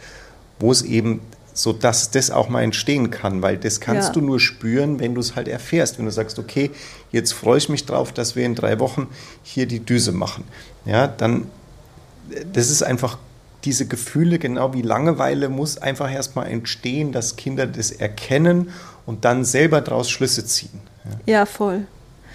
wo 0.60 0.72
es 0.72 0.82
eben 0.82 1.22
so, 1.54 1.74
dass 1.74 2.12
das 2.12 2.30
auch 2.30 2.50
mal 2.50 2.62
entstehen 2.62 3.10
kann, 3.10 3.42
weil 3.42 3.58
das 3.58 3.80
kannst 3.80 4.10
ja. 4.10 4.13
du 4.13 4.22
nur 4.22 4.40
spüren, 4.40 5.00
wenn 5.00 5.16
du 5.16 5.22
es 5.22 5.36
halt 5.36 5.48
erfährst. 5.48 5.98
Wenn 5.98 6.06
du 6.06 6.12
sagst, 6.12 6.38
okay, 6.38 6.72
jetzt 7.12 7.34
freue 7.34 7.58
ich 7.58 7.70
mich 7.70 7.86
drauf, 7.86 8.12
dass 8.12 8.36
wir 8.36 8.46
in 8.46 8.54
drei 8.54 8.80
Wochen 8.80 9.08
hier 9.44 9.66
die 9.66 9.80
Düse 9.80 10.12
machen. 10.12 10.44
Ja, 10.86 11.08
dann, 11.08 11.48
das 12.54 12.70
ist 12.70 12.84
einfach 12.84 13.18
diese 13.63 13.88
Gefühle, 13.88 14.40
genau 14.40 14.74
wie 14.74 14.84
Langeweile, 14.84 15.50
muss 15.50 15.78
einfach 15.78 16.12
erstmal 16.12 16.48
entstehen, 16.48 17.12
dass 17.12 17.38
Kinder 17.38 17.66
das 17.66 17.92
erkennen 17.92 18.72
und 19.06 19.26
dann 19.26 19.44
selber 19.44 19.82
daraus 19.82 20.10
Schlüsse 20.10 20.46
ziehen. 20.46 20.82
Ja, 21.26 21.40
ja 21.40 21.46
voll. 21.46 21.88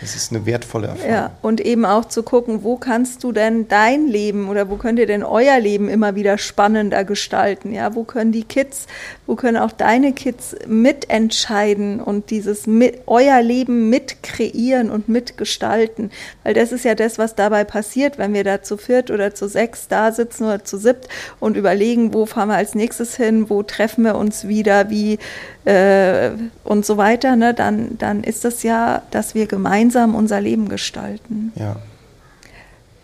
Das 0.02 0.16
ist 0.16 0.32
eine 0.32 0.44
wertvolle 0.46 0.88
Erfahrung. 0.88 1.12
Ja, 1.12 1.30
und 1.42 1.60
eben 1.60 1.84
auch 1.84 2.04
zu 2.04 2.24
gucken, 2.24 2.64
wo 2.64 2.76
kannst 2.76 3.22
du 3.22 3.30
denn 3.30 3.68
dein 3.68 4.08
Leben 4.08 4.48
oder 4.48 4.68
wo 4.68 4.74
könnt 4.74 4.98
ihr 4.98 5.06
denn 5.06 5.22
euer 5.22 5.60
Leben 5.60 5.88
immer 5.88 6.16
wieder 6.16 6.38
spannender 6.38 7.04
gestalten? 7.04 7.72
Ja, 7.72 7.94
wo 7.94 8.02
können 8.02 8.32
die 8.32 8.42
Kids, 8.42 8.88
wo 9.26 9.36
können 9.36 9.56
auch 9.56 9.70
deine 9.70 10.12
Kids 10.12 10.56
mitentscheiden 10.66 12.00
und 12.00 12.30
dieses 12.30 12.66
mit, 12.66 13.02
euer 13.06 13.40
Leben 13.42 13.90
mit 13.90 14.24
kreieren 14.24 14.90
und 14.90 15.08
mitgestalten? 15.08 16.10
Weil 16.42 16.54
das 16.54 16.72
ist 16.72 16.84
ja 16.84 16.96
das, 16.96 17.18
was 17.18 17.36
dabei 17.36 17.62
passiert, 17.62 18.18
wenn 18.18 18.34
wir 18.34 18.42
da 18.42 18.60
zu 18.60 18.76
viert 18.78 19.08
oder 19.12 19.36
zu 19.36 19.46
sechs 19.46 19.86
da 19.86 20.10
sitzen 20.10 20.46
oder 20.46 20.64
zu 20.64 20.78
siebt 20.78 21.08
und 21.38 21.56
überlegen, 21.56 22.12
wo 22.12 22.26
fahren 22.26 22.48
wir 22.48 22.56
als 22.56 22.74
nächstes 22.74 23.14
hin, 23.14 23.48
wo 23.48 23.62
treffen 23.62 24.02
wir 24.02 24.16
uns 24.16 24.48
wieder, 24.48 24.90
wie 24.90 25.20
äh, 25.64 26.30
und 26.64 26.84
so 26.84 26.96
weiter, 26.96 27.36
ne, 27.36 27.54
dann, 27.54 27.96
dann 27.98 28.24
ist 28.24 28.44
das 28.44 28.62
ja, 28.62 29.02
dass 29.10 29.34
wir 29.34 29.46
gemeinsam 29.46 29.91
unser 29.94 30.40
Leben 30.40 30.68
gestalten. 30.68 31.52
Ja. 31.55 31.76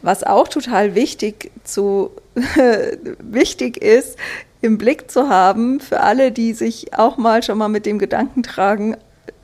Was 0.03 0.22
auch 0.24 0.48
total 0.48 0.94
wichtig, 0.94 1.51
zu, 1.64 2.11
wichtig 3.20 3.79
ist, 3.79 4.16
im 4.61 4.79
Blick 4.79 5.11
zu 5.11 5.29
haben, 5.29 5.81
für 5.81 6.01
alle, 6.01 6.33
die 6.33 6.53
sich 6.53 6.94
auch 6.94 7.16
mal 7.16 7.42
schon 7.42 7.59
mal 7.59 7.68
mit 7.68 7.87
dem 7.87 7.98
Gedanken 7.98 8.42
tragen, 8.42 8.96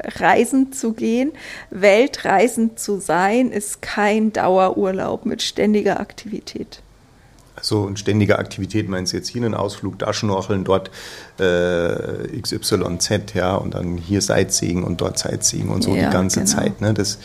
reisen 0.02 0.72
zu 0.72 0.92
gehen, 0.92 1.32
Weltreisend 1.70 2.78
zu 2.78 2.98
sein, 2.98 3.50
ist 3.50 3.82
kein 3.82 4.32
Dauerurlaub 4.32 5.24
mit 5.24 5.42
ständiger 5.42 6.00
Aktivität 6.00 6.83
so 7.60 7.86
eine 7.86 7.96
ständige 7.96 8.38
Aktivität, 8.38 8.88
meinst 8.88 9.12
du 9.12 9.16
jetzt 9.16 9.28
hier 9.28 9.42
einen 9.42 9.54
Ausflug, 9.54 9.98
da 9.98 10.12
schnorcheln, 10.12 10.64
dort 10.64 10.90
äh, 11.38 12.40
XYZ, 12.40 13.34
ja, 13.34 13.54
und 13.54 13.74
dann 13.74 13.96
hier 13.96 14.20
Sightseeing 14.20 14.82
und 14.82 15.00
dort 15.00 15.18
Sightseeing 15.18 15.68
und 15.68 15.82
so 15.82 15.94
ja, 15.94 16.06
die 16.06 16.12
ganze 16.12 16.40
genau. 16.40 16.52
Zeit. 16.52 16.80
Ne? 16.80 16.94
Das, 16.94 17.18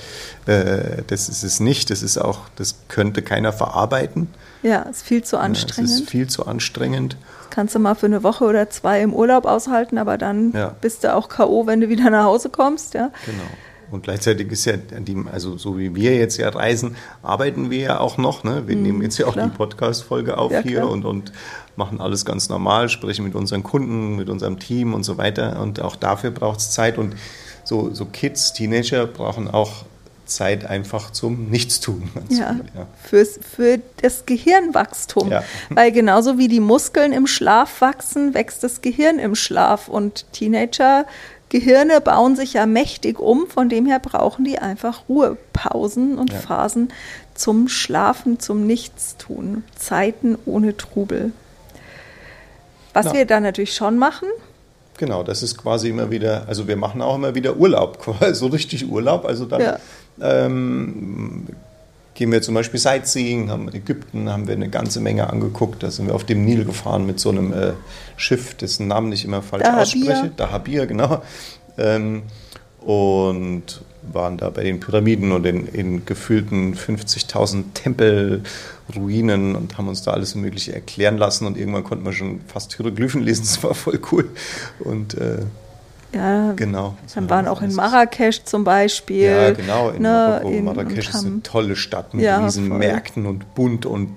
äh, 0.46 1.04
das 1.08 1.30
ist 1.30 1.44
es 1.44 1.60
nicht, 1.60 1.90
das 1.90 2.04
ist 2.04 2.18
auch, 2.18 2.42
das 2.56 2.76
könnte 2.88 3.22
keiner 3.22 3.54
verarbeiten. 3.54 4.28
Ja, 4.62 4.82
ist 4.84 5.04
viel 5.04 5.24
zu 5.24 5.38
anstrengend. 5.38 5.90
Ja, 5.90 5.96
es 5.96 6.02
ist 6.02 6.10
viel 6.10 6.28
zu 6.28 6.46
anstrengend. 6.46 7.18
Das 7.40 7.50
kannst 7.50 7.76
du 7.76 7.80
mal 7.80 7.96
für 7.96 8.06
eine 8.06 8.24
Woche 8.24 8.44
oder 8.46 8.70
zwei 8.70 9.02
im 9.02 9.14
Urlaub 9.14 9.46
aushalten, 9.46 9.98
aber 9.98 10.18
dann 10.18 10.52
ja. 10.54 10.76
bist 10.82 11.04
du 11.04 11.14
auch 11.14 11.30
K.O., 11.30 11.66
wenn 11.66 11.82
du 11.82 11.90
wieder 11.90 12.10
nach 12.10 12.26
Hause 12.26 12.50
kommst, 12.50 12.94
ja. 12.94 13.12
Genau. 13.26 13.44
Und 13.92 14.04
gleichzeitig 14.04 14.52
ist 14.52 14.66
ja, 14.66 14.78
die, 14.78 15.24
also 15.32 15.58
so 15.58 15.78
wie 15.78 15.96
wir 15.96 16.16
jetzt 16.16 16.38
ja 16.38 16.50
reisen, 16.50 16.96
arbeiten 17.22 17.70
wir 17.70 17.80
ja 17.80 18.00
auch 18.00 18.18
noch. 18.18 18.44
Ne? 18.44 18.64
Wir 18.68 18.76
mhm, 18.76 18.84
nehmen 18.84 19.02
jetzt 19.02 19.18
ja 19.18 19.28
auch 19.28 19.34
klar. 19.34 19.48
die 19.48 19.58
Podcast-Folge 19.58 20.38
auf 20.38 20.52
ja, 20.52 20.62
hier 20.62 20.88
und, 20.88 21.06
und 21.06 21.32
machen 21.76 22.02
alles 22.02 22.26
ganz 22.26 22.50
normal, 22.50 22.90
sprechen 22.90 23.26
mit 23.26 23.36
unseren 23.36 23.64
Kunden, 23.64 24.16
mit 24.16 24.30
unserem 24.30 24.60
Team 24.60 24.94
und 24.94 25.04
so 25.04 25.18
weiter. 25.18 25.60
Und 25.62 25.82
auch 25.82 25.96
dafür 25.96 26.32
braucht 26.32 26.60
es 26.60 26.72
Zeit. 26.72 26.98
Und 26.98 27.16
so, 27.64 27.94
so 27.94 28.06
Kids, 28.06 28.54
Teenager 28.54 29.06
brauchen 29.08 29.48
auch 29.48 29.86
Zeit 30.30 30.66
einfach 30.66 31.12
zum 31.12 31.50
Nichtstun. 31.50 32.10
Ja, 32.30 32.60
ja. 32.76 32.88
Fürs, 33.04 33.40
für 33.42 33.80
das 34.02 34.26
Gehirnwachstum. 34.26 35.32
Ja. 35.32 35.44
Weil 35.70 35.92
genauso 35.92 36.38
wie 36.38 36.48
die 36.48 36.60
Muskeln 36.60 37.12
im 37.12 37.26
Schlaf 37.26 37.82
wachsen, 37.82 38.34
wächst 38.36 38.64
das 38.64 38.82
Gehirn 38.82 39.18
im 39.18 39.36
Schlaf. 39.36 39.88
Und 39.88 40.32
Teenager 40.32 41.06
Gehirne 41.50 42.00
bauen 42.00 42.36
sich 42.36 42.54
ja 42.54 42.66
mächtig 42.66 43.20
um, 43.20 43.48
von 43.48 43.70
dem 43.70 43.86
her 43.86 44.00
brauchen 44.00 44.46
die 44.46 44.60
einfach 44.60 45.10
Ruhepausen 45.10 46.18
und 46.18 46.32
ja. 46.32 46.40
Phasen 46.40 46.90
zum 47.34 47.68
Schlafen, 47.68 48.40
zum 48.40 48.68
Nichtstun, 48.68 49.64
Zeiten 49.76 50.38
ohne 50.46 50.78
Trubel. 50.78 51.32
Was 52.94 53.08
Na. 53.08 53.14
wir 53.14 53.26
da 53.26 53.40
natürlich 53.40 53.74
schon 53.74 53.98
machen. 53.98 54.28
Genau, 54.98 55.24
das 55.24 55.42
ist 55.42 55.58
quasi 55.58 55.90
immer 55.90 56.12
wieder, 56.12 56.44
also 56.48 56.68
wir 56.68 56.76
machen 56.76 57.02
auch 57.02 57.16
immer 57.16 57.34
wieder 57.34 57.56
Urlaub, 57.56 58.06
so 58.34 58.48
richtig 58.48 58.90
Urlaub. 58.90 59.26
Also 59.26 59.46
dann 59.46 59.62
ja. 59.62 59.80
ähm, 60.22 61.48
gehen 62.20 62.34
wir 62.34 62.42
zum 62.42 62.54
Beispiel 62.54 62.82
Sightseeing, 62.82 63.50
haben 63.50 63.70
in 63.70 63.76
Ägypten 63.76 64.30
haben 64.30 64.46
wir 64.46 64.54
eine 64.54 64.68
ganze 64.68 65.00
Menge 65.00 65.30
angeguckt. 65.30 65.82
Da 65.84 65.90
sind 65.90 66.08
wir 66.08 66.16
auf 66.16 66.26
dem 66.26 66.44
Nil 66.44 66.66
gefahren 66.66 67.06
mit 67.06 67.18
so 67.18 67.30
einem 67.30 67.54
äh, 67.54 67.72
Schiff, 68.18 68.56
dessen 68.56 68.90
Namen 68.90 69.14
ich 69.14 69.24
immer 69.24 69.42
falsch 69.42 69.64
Dahabir. 69.64 69.82
ausspreche. 69.82 70.32
Dahabir, 70.36 70.86
genau. 70.86 71.24
Ähm, 71.78 72.24
und 72.82 73.64
waren 74.12 74.36
da 74.36 74.50
bei 74.50 74.64
den 74.64 74.82
Pyramiden 74.82 75.32
und 75.32 75.46
in, 75.46 75.66
in 75.68 76.06
gefühlten 76.06 76.76
50.000 76.76 77.64
Tempelruinen 77.74 79.56
und 79.56 79.78
haben 79.78 79.88
uns 79.88 80.02
da 80.02 80.12
alles 80.12 80.36
Mögliche 80.36 80.74
erklären 80.74 81.18
lassen. 81.18 81.48
Und 81.48 81.56
irgendwann 81.56 81.86
konnten 81.86 82.04
wir 82.04 82.12
schon 82.12 82.42
fast 82.48 82.76
Hieroglyphen 82.76 83.24
lesen. 83.24 83.44
Das 83.44 83.64
war 83.64 83.74
voll 83.74 84.02
cool. 84.12 84.30
Und 84.80 85.14
äh, 85.14 85.38
ja, 86.14 86.54
genau. 86.54 86.96
Dann 87.14 87.30
waren 87.30 87.48
auch 87.48 87.62
in 87.62 87.74
Marrakesch 87.74 88.44
zum 88.44 88.64
Beispiel. 88.64 89.24
Ja, 89.24 89.52
genau, 89.52 89.90
in 89.90 90.02
ne, 90.02 90.10
Marokko. 90.10 90.50
In, 90.50 90.66
Marrakesch 90.66 91.10
ist 91.10 91.26
eine 91.26 91.44
tolle 91.44 91.76
Stadt 91.76 92.14
mit 92.14 92.26
ja, 92.26 92.44
riesen 92.44 92.68
voll. 92.68 92.78
Märkten 92.80 93.26
und 93.26 93.54
bunt 93.56 93.86
und 93.86 94.14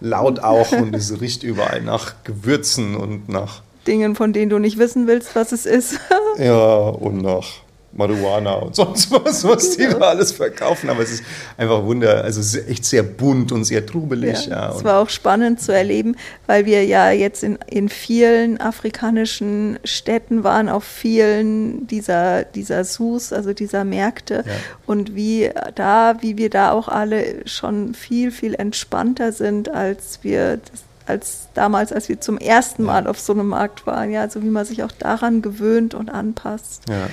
laut 0.00 0.40
auch 0.40 0.72
und 0.72 0.94
es 0.94 1.20
riecht 1.20 1.42
überall 1.42 1.82
nach 1.82 2.14
Gewürzen 2.24 2.96
und 2.96 3.28
nach 3.28 3.62
Dingen, 3.86 4.14
von 4.14 4.32
denen 4.32 4.50
du 4.50 4.58
nicht 4.58 4.78
wissen 4.78 5.06
willst, 5.06 5.34
was 5.34 5.52
es 5.52 5.66
ist. 5.66 5.98
ja, 6.38 6.88
und 6.88 7.22
nach 7.22 7.62
Marihuana 7.92 8.54
und 8.54 8.74
sonst 8.76 9.10
was, 9.10 9.44
was 9.44 9.76
die 9.76 9.88
da 9.88 9.98
alles 9.98 10.32
verkaufen. 10.32 10.90
Aber 10.90 11.02
es 11.02 11.10
ist 11.10 11.24
einfach 11.56 11.84
wunder, 11.84 12.22
also 12.22 12.40
es 12.40 12.54
ist 12.54 12.68
echt 12.68 12.84
sehr 12.84 13.02
bunt 13.02 13.52
und 13.52 13.64
sehr 13.64 13.84
trubelig. 13.84 14.46
Ja, 14.46 14.68
ja. 14.68 14.76
Es 14.76 14.84
war 14.84 15.00
auch 15.00 15.08
spannend 15.08 15.60
zu 15.60 15.72
erleben, 15.72 16.16
weil 16.46 16.66
wir 16.66 16.84
ja 16.84 17.10
jetzt 17.10 17.42
in, 17.42 17.58
in 17.66 17.88
vielen 17.88 18.60
afrikanischen 18.60 19.78
Städten 19.84 20.44
waren, 20.44 20.68
auf 20.68 20.84
vielen 20.84 21.86
dieser, 21.88 22.44
dieser 22.44 22.84
Sus, 22.84 23.32
also 23.32 23.52
dieser 23.52 23.84
Märkte. 23.84 24.44
Ja. 24.46 24.52
Und 24.86 25.14
wie 25.14 25.50
da, 25.74 26.14
wie 26.20 26.38
wir 26.38 26.50
da 26.50 26.72
auch 26.72 26.88
alle 26.88 27.46
schon 27.46 27.94
viel, 27.94 28.30
viel 28.30 28.54
entspannter 28.54 29.32
sind, 29.32 29.68
als 29.68 30.20
wir 30.22 30.58
das 30.58 30.84
als 31.06 31.48
damals, 31.54 31.92
als 31.92 32.08
wir 32.08 32.20
zum 32.20 32.38
ersten 32.38 32.84
Mal 32.84 33.06
auf 33.06 33.18
so 33.18 33.32
einem 33.32 33.48
Markt 33.48 33.86
waren. 33.86 34.10
Ja, 34.10 34.20
also 34.20 34.42
wie 34.42 34.48
man 34.48 34.64
sich 34.64 34.84
auch 34.84 34.92
daran 34.92 35.42
gewöhnt 35.42 35.94
und 35.94 36.08
anpasst. 36.08 36.84
Ja, 36.88 36.94
ja. 36.94 37.08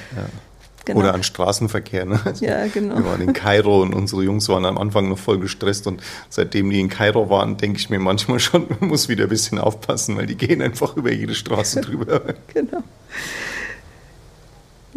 Genau. 0.87 1.01
Oder 1.01 1.13
an 1.13 1.21
Straßenverkehr. 1.21 2.05
Ne? 2.05 2.17
Also 2.23 2.45
ja, 2.45 2.65
genau. 2.67 2.95
Wir 2.95 3.05
waren 3.05 3.19
in 3.19 3.33
Kairo 3.33 3.81
und 3.81 3.93
unsere 3.93 4.23
Jungs 4.23 4.47
waren 4.47 4.65
am 4.65 4.77
Anfang 4.77 5.09
noch 5.09 5.17
voll 5.17 5.37
gestresst 5.37 5.85
und 5.85 6.01
seitdem 6.29 6.69
die 6.69 6.79
in 6.79 6.87
Kairo 6.87 7.29
waren, 7.29 7.57
denke 7.57 7.77
ich 7.77 7.89
mir 7.89 7.99
manchmal 7.99 8.39
schon, 8.39 8.67
man 8.79 8.87
muss 8.87 9.09
wieder 9.09 9.23
ein 9.25 9.29
bisschen 9.29 9.59
aufpassen, 9.59 10.15
weil 10.15 10.27
die 10.27 10.37
gehen 10.37 10.61
einfach 10.61 10.95
über 10.95 11.11
jede 11.11 11.35
Straße 11.35 11.81
drüber. 11.81 12.21
genau. 12.53 12.83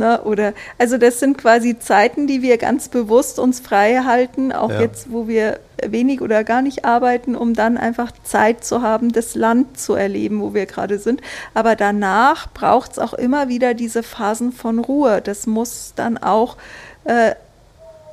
Ne? 0.00 0.22
Oder 0.22 0.54
also 0.78 0.96
das 0.96 1.20
sind 1.20 1.36
quasi 1.36 1.78
Zeiten, 1.78 2.26
die 2.26 2.40
wir 2.40 2.56
ganz 2.56 2.88
bewusst 2.88 3.38
uns 3.38 3.60
frei 3.60 4.00
halten, 4.02 4.50
auch 4.50 4.70
ja. 4.70 4.80
jetzt, 4.80 5.12
wo 5.12 5.28
wir 5.28 5.60
wenig 5.86 6.22
oder 6.22 6.42
gar 6.42 6.62
nicht 6.62 6.86
arbeiten, 6.86 7.36
um 7.36 7.52
dann 7.52 7.76
einfach 7.76 8.10
Zeit 8.24 8.64
zu 8.64 8.80
haben, 8.80 9.12
das 9.12 9.34
Land 9.34 9.78
zu 9.78 9.92
erleben, 9.92 10.40
wo 10.40 10.54
wir 10.54 10.64
gerade 10.64 10.98
sind. 10.98 11.20
Aber 11.52 11.76
danach 11.76 12.50
braucht 12.54 12.92
es 12.92 12.98
auch 12.98 13.12
immer 13.12 13.48
wieder 13.48 13.74
diese 13.74 14.02
Phasen 14.02 14.52
von 14.52 14.78
Ruhe. 14.78 15.20
Das 15.20 15.46
muss 15.46 15.92
dann 15.96 16.16
auch 16.16 16.56
äh, 17.04 17.34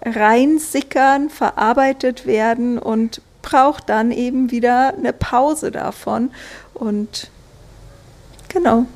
reinsickern, 0.06 1.30
verarbeitet 1.30 2.26
werden 2.26 2.80
und 2.80 3.22
braucht 3.42 3.88
dann 3.88 4.12
eben 4.12 4.52
wieder 4.52 4.94
eine 4.94 5.14
Pause 5.14 5.72
davon. 5.72 6.32
Und 6.74 7.32
genau. 8.50 8.88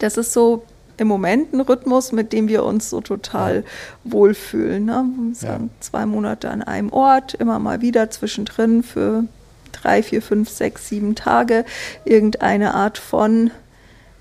Das 0.00 0.18
ist 0.18 0.34
so 0.34 0.62
im 0.98 1.08
Moment 1.08 1.52
einen 1.52 1.62
Rhythmus, 1.62 2.12
mit 2.12 2.32
dem 2.32 2.48
wir 2.48 2.64
uns 2.64 2.90
so 2.90 3.00
total 3.00 3.64
wohlfühlen. 4.04 4.84
Ne? 4.84 5.04
Ja. 5.40 5.60
Zwei 5.80 6.06
Monate 6.06 6.50
an 6.50 6.62
einem 6.62 6.92
Ort, 6.92 7.34
immer 7.34 7.58
mal 7.58 7.80
wieder 7.80 8.10
zwischendrin 8.10 8.82
für 8.82 9.24
drei, 9.72 10.02
vier, 10.02 10.22
fünf, 10.22 10.48
sechs, 10.48 10.88
sieben 10.88 11.14
Tage 11.14 11.64
irgendeine 12.04 12.74
Art 12.74 12.98
von 12.98 13.50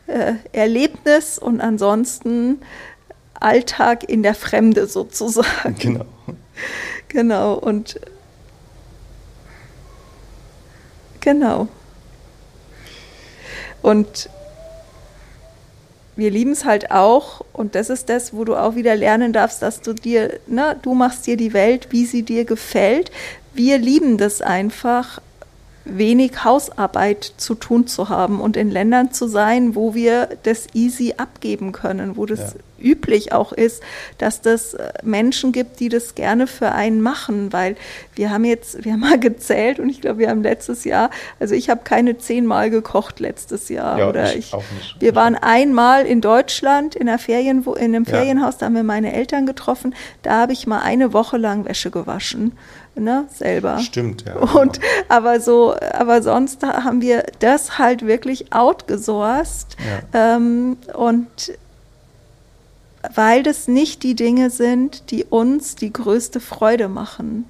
äh, 0.08 0.34
Erlebnis 0.52 1.40
und 1.40 1.62
ansonsten 1.62 2.60
Alltag 3.40 4.08
in 4.10 4.24
der 4.24 4.36
Fremde 4.36 4.88
sozusagen. 4.88 5.76
Genau. 5.80 6.06
Genau. 7.08 7.54
Und 7.54 8.00
genau. 11.22 11.68
Und 13.82 14.30
wir 16.16 16.32
lieben 16.32 16.52
es 16.52 16.66
halt 16.66 16.92
auch, 16.92 17.42
und 17.54 17.76
das 17.76 17.90
ist 17.90 18.10
das, 18.10 18.34
wo 18.34 18.46
du 18.46 18.56
auch 18.56 18.76
wieder 18.76 18.96
lernen 18.96 19.34
darfst, 19.34 19.62
dass 19.62 19.82
du 19.82 19.94
dir, 19.94 20.40
ne, 20.48 20.78
du 20.82 20.94
machst 20.94 21.28
dir 21.28 21.38
die 21.38 21.54
Welt, 21.54 21.88
wie 21.92 22.06
sie 22.06 22.24
dir 22.24 22.46
gefällt. 22.46 23.12
Wir 23.54 23.78
lieben 23.78 24.18
das 24.18 24.42
einfach, 24.42 25.20
wenig 25.86 26.44
Hausarbeit 26.44 27.34
zu 27.38 27.54
tun 27.54 27.88
zu 27.88 28.10
haben 28.10 28.42
und 28.42 28.58
in 28.58 28.72
Ländern 28.72 29.12
zu 29.12 29.28
sein, 29.28 29.76
wo 29.76 29.94
wir 29.94 30.30
das 30.44 30.68
easy 30.74 31.14
abgeben 31.18 31.72
können, 31.72 32.18
wo 32.18 32.26
das 32.26 32.40
ja. 32.40 32.60
Üblich 32.86 33.34
auch 33.34 33.52
ist, 33.52 33.82
dass 34.20 34.42
das 34.42 34.76
äh, 34.76 34.92
Menschen 35.04 35.52
gibt, 35.52 35.80
die 35.80 35.90
das 35.90 36.16
gerne 36.16 36.48
für 36.48 36.72
einen 36.72 37.02
machen, 37.02 37.52
weil 37.52 37.76
wir 38.14 38.30
haben 38.30 38.46
jetzt, 38.46 38.86
wir 38.86 38.94
haben 38.94 39.00
mal 39.12 39.20
gezählt 39.20 39.80
und 39.80 39.90
ich 39.90 40.02
glaube, 40.02 40.20
wir 40.20 40.30
haben 40.30 40.44
letztes 40.44 40.84
Jahr, 40.84 41.10
also 41.40 41.56
ich 41.56 41.70
habe 41.70 41.82
keine 41.84 42.18
zehnmal 42.18 42.70
gekocht 42.70 43.20
letztes 43.20 43.70
Jahr 43.70 43.98
ja, 44.00 44.10
oder 44.10 44.36
ich, 44.36 44.54
ich 44.54 44.96
wir 45.00 45.16
waren 45.16 45.36
einmal 45.36 46.06
in 46.06 46.22
Deutschland 46.22 46.96
in, 46.96 47.10
einer 47.10 47.20
Ferien, 47.20 47.64
in 47.64 47.96
einem 47.96 48.06
Ferienhaus, 48.06 48.58
da 48.58 48.68
haben 48.68 48.76
wir 48.76 48.84
meine 48.84 49.14
Eltern 49.14 49.46
getroffen, 49.46 49.96
da 50.22 50.42
habe 50.42 50.54
ich 50.54 50.68
mal 50.68 50.82
eine 50.82 51.14
Woche 51.14 51.38
lang 51.38 51.66
Wäsche 51.66 51.90
gewaschen 51.90 52.54
ne, 52.96 53.28
selber. 53.32 53.80
Stimmt, 53.80 54.26
ja. 54.26 54.36
Und 54.36 54.80
aber 55.10 55.40
so, 55.40 55.76
aber 55.94 56.22
sonst 56.22 56.64
haben 56.64 57.02
wir 57.02 57.26
das 57.40 57.78
halt 57.78 58.06
wirklich 58.06 58.54
outgesourced. 58.54 59.76
Ja. 60.14 60.36
Ähm, 60.36 60.78
und 60.94 61.54
weil 63.14 63.44
das 63.44 63.68
nicht 63.68 64.04
die 64.04 64.16
Dinge 64.16 64.50
sind, 64.50 65.12
die 65.12 65.24
uns 65.26 65.76
die 65.76 65.94
größte 65.94 66.40
Freude 66.40 66.88
machen. 66.88 67.46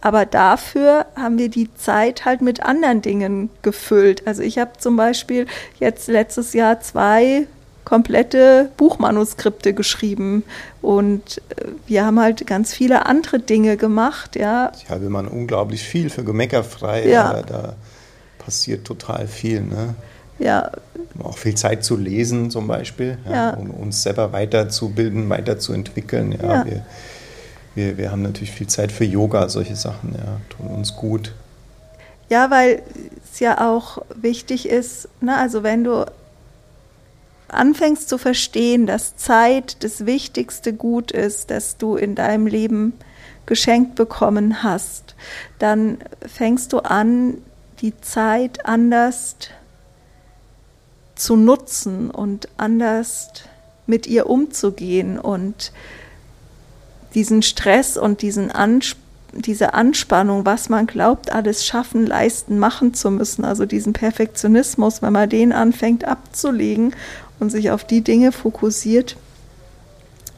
Aber 0.00 0.24
dafür 0.24 1.06
haben 1.14 1.38
wir 1.38 1.50
die 1.50 1.72
Zeit 1.74 2.24
halt 2.24 2.40
mit 2.40 2.62
anderen 2.62 3.02
Dingen 3.02 3.50
gefüllt. 3.62 4.26
Also 4.26 4.42
ich 4.42 4.58
habe 4.58 4.72
zum 4.78 4.96
Beispiel 4.96 5.46
jetzt 5.78 6.08
letztes 6.08 6.54
Jahr 6.54 6.80
zwei 6.80 7.46
komplette 7.84 8.70
Buchmanuskripte 8.76 9.74
geschrieben 9.74 10.44
und 10.80 11.38
äh, 11.56 11.64
wir 11.86 12.04
haben 12.04 12.20
halt 12.20 12.46
ganz 12.46 12.72
viele 12.72 13.06
andere 13.06 13.40
Dinge 13.40 13.76
gemacht, 13.76 14.36
ja. 14.36 14.70
Ja, 14.88 15.00
wir 15.00 15.10
machen 15.10 15.28
unglaublich 15.28 15.82
viel 15.82 16.10
für 16.10 16.22
Gemeckerfrei, 16.22 17.08
ja. 17.08 17.42
da 17.42 17.74
passiert 18.38 18.84
total 18.86 19.26
viel, 19.26 19.62
ne? 19.62 19.94
Ja. 20.40 20.72
Auch 21.22 21.36
viel 21.36 21.54
Zeit 21.54 21.84
zu 21.84 21.96
lesen 21.96 22.50
zum 22.50 22.66
Beispiel, 22.66 23.18
ja, 23.26 23.32
ja. 23.32 23.50
um 23.50 23.70
uns 23.70 24.02
selber 24.02 24.32
weiterzubilden, 24.32 25.28
weiterzuentwickeln. 25.28 26.32
Ja, 26.32 26.54
ja. 26.54 26.64
Wir, 26.64 26.86
wir, 27.74 27.98
wir 27.98 28.10
haben 28.10 28.22
natürlich 28.22 28.50
viel 28.50 28.66
Zeit 28.66 28.90
für 28.90 29.04
Yoga, 29.04 29.48
solche 29.48 29.76
Sachen, 29.76 30.14
ja, 30.14 30.40
tun 30.48 30.66
uns 30.68 30.96
gut. 30.96 31.34
Ja, 32.30 32.50
weil 32.50 32.82
es 33.30 33.38
ja 33.40 33.60
auch 33.70 33.98
wichtig 34.14 34.68
ist, 34.68 35.08
ne, 35.20 35.36
also 35.36 35.62
wenn 35.62 35.84
du 35.84 36.06
anfängst 37.48 38.08
zu 38.08 38.16
verstehen, 38.16 38.86
dass 38.86 39.16
Zeit 39.16 39.82
das 39.84 40.06
wichtigste 40.06 40.72
Gut 40.72 41.10
ist, 41.10 41.50
das 41.50 41.76
du 41.76 41.96
in 41.96 42.14
deinem 42.14 42.46
Leben 42.46 42.94
geschenkt 43.46 43.96
bekommen 43.96 44.62
hast, 44.62 45.16
dann 45.58 45.98
fängst 46.24 46.72
du 46.72 46.78
an, 46.78 47.38
die 47.80 47.98
Zeit 48.00 48.64
anders 48.64 49.36
zu 49.38 49.59
nutzen 51.36 52.10
und 52.10 52.48
anders 52.56 53.28
mit 53.86 54.06
ihr 54.06 54.28
umzugehen 54.28 55.18
und 55.18 55.72
diesen 57.14 57.42
Stress 57.42 57.96
und 57.96 58.22
diesen 58.22 58.50
Ansp 58.50 58.96
diese 59.32 59.74
Anspannung, 59.74 60.44
was 60.44 60.68
man 60.70 60.88
glaubt, 60.88 61.30
alles 61.30 61.64
schaffen, 61.64 62.04
leisten, 62.04 62.58
machen 62.58 62.94
zu 62.94 63.12
müssen, 63.12 63.44
also 63.44 63.64
diesen 63.64 63.92
Perfektionismus, 63.92 65.02
wenn 65.02 65.12
man 65.12 65.28
den 65.28 65.52
anfängt 65.52 66.04
abzulegen 66.04 66.96
und 67.38 67.50
sich 67.50 67.70
auf 67.70 67.84
die 67.84 68.02
Dinge 68.02 68.32
fokussiert, 68.32 69.16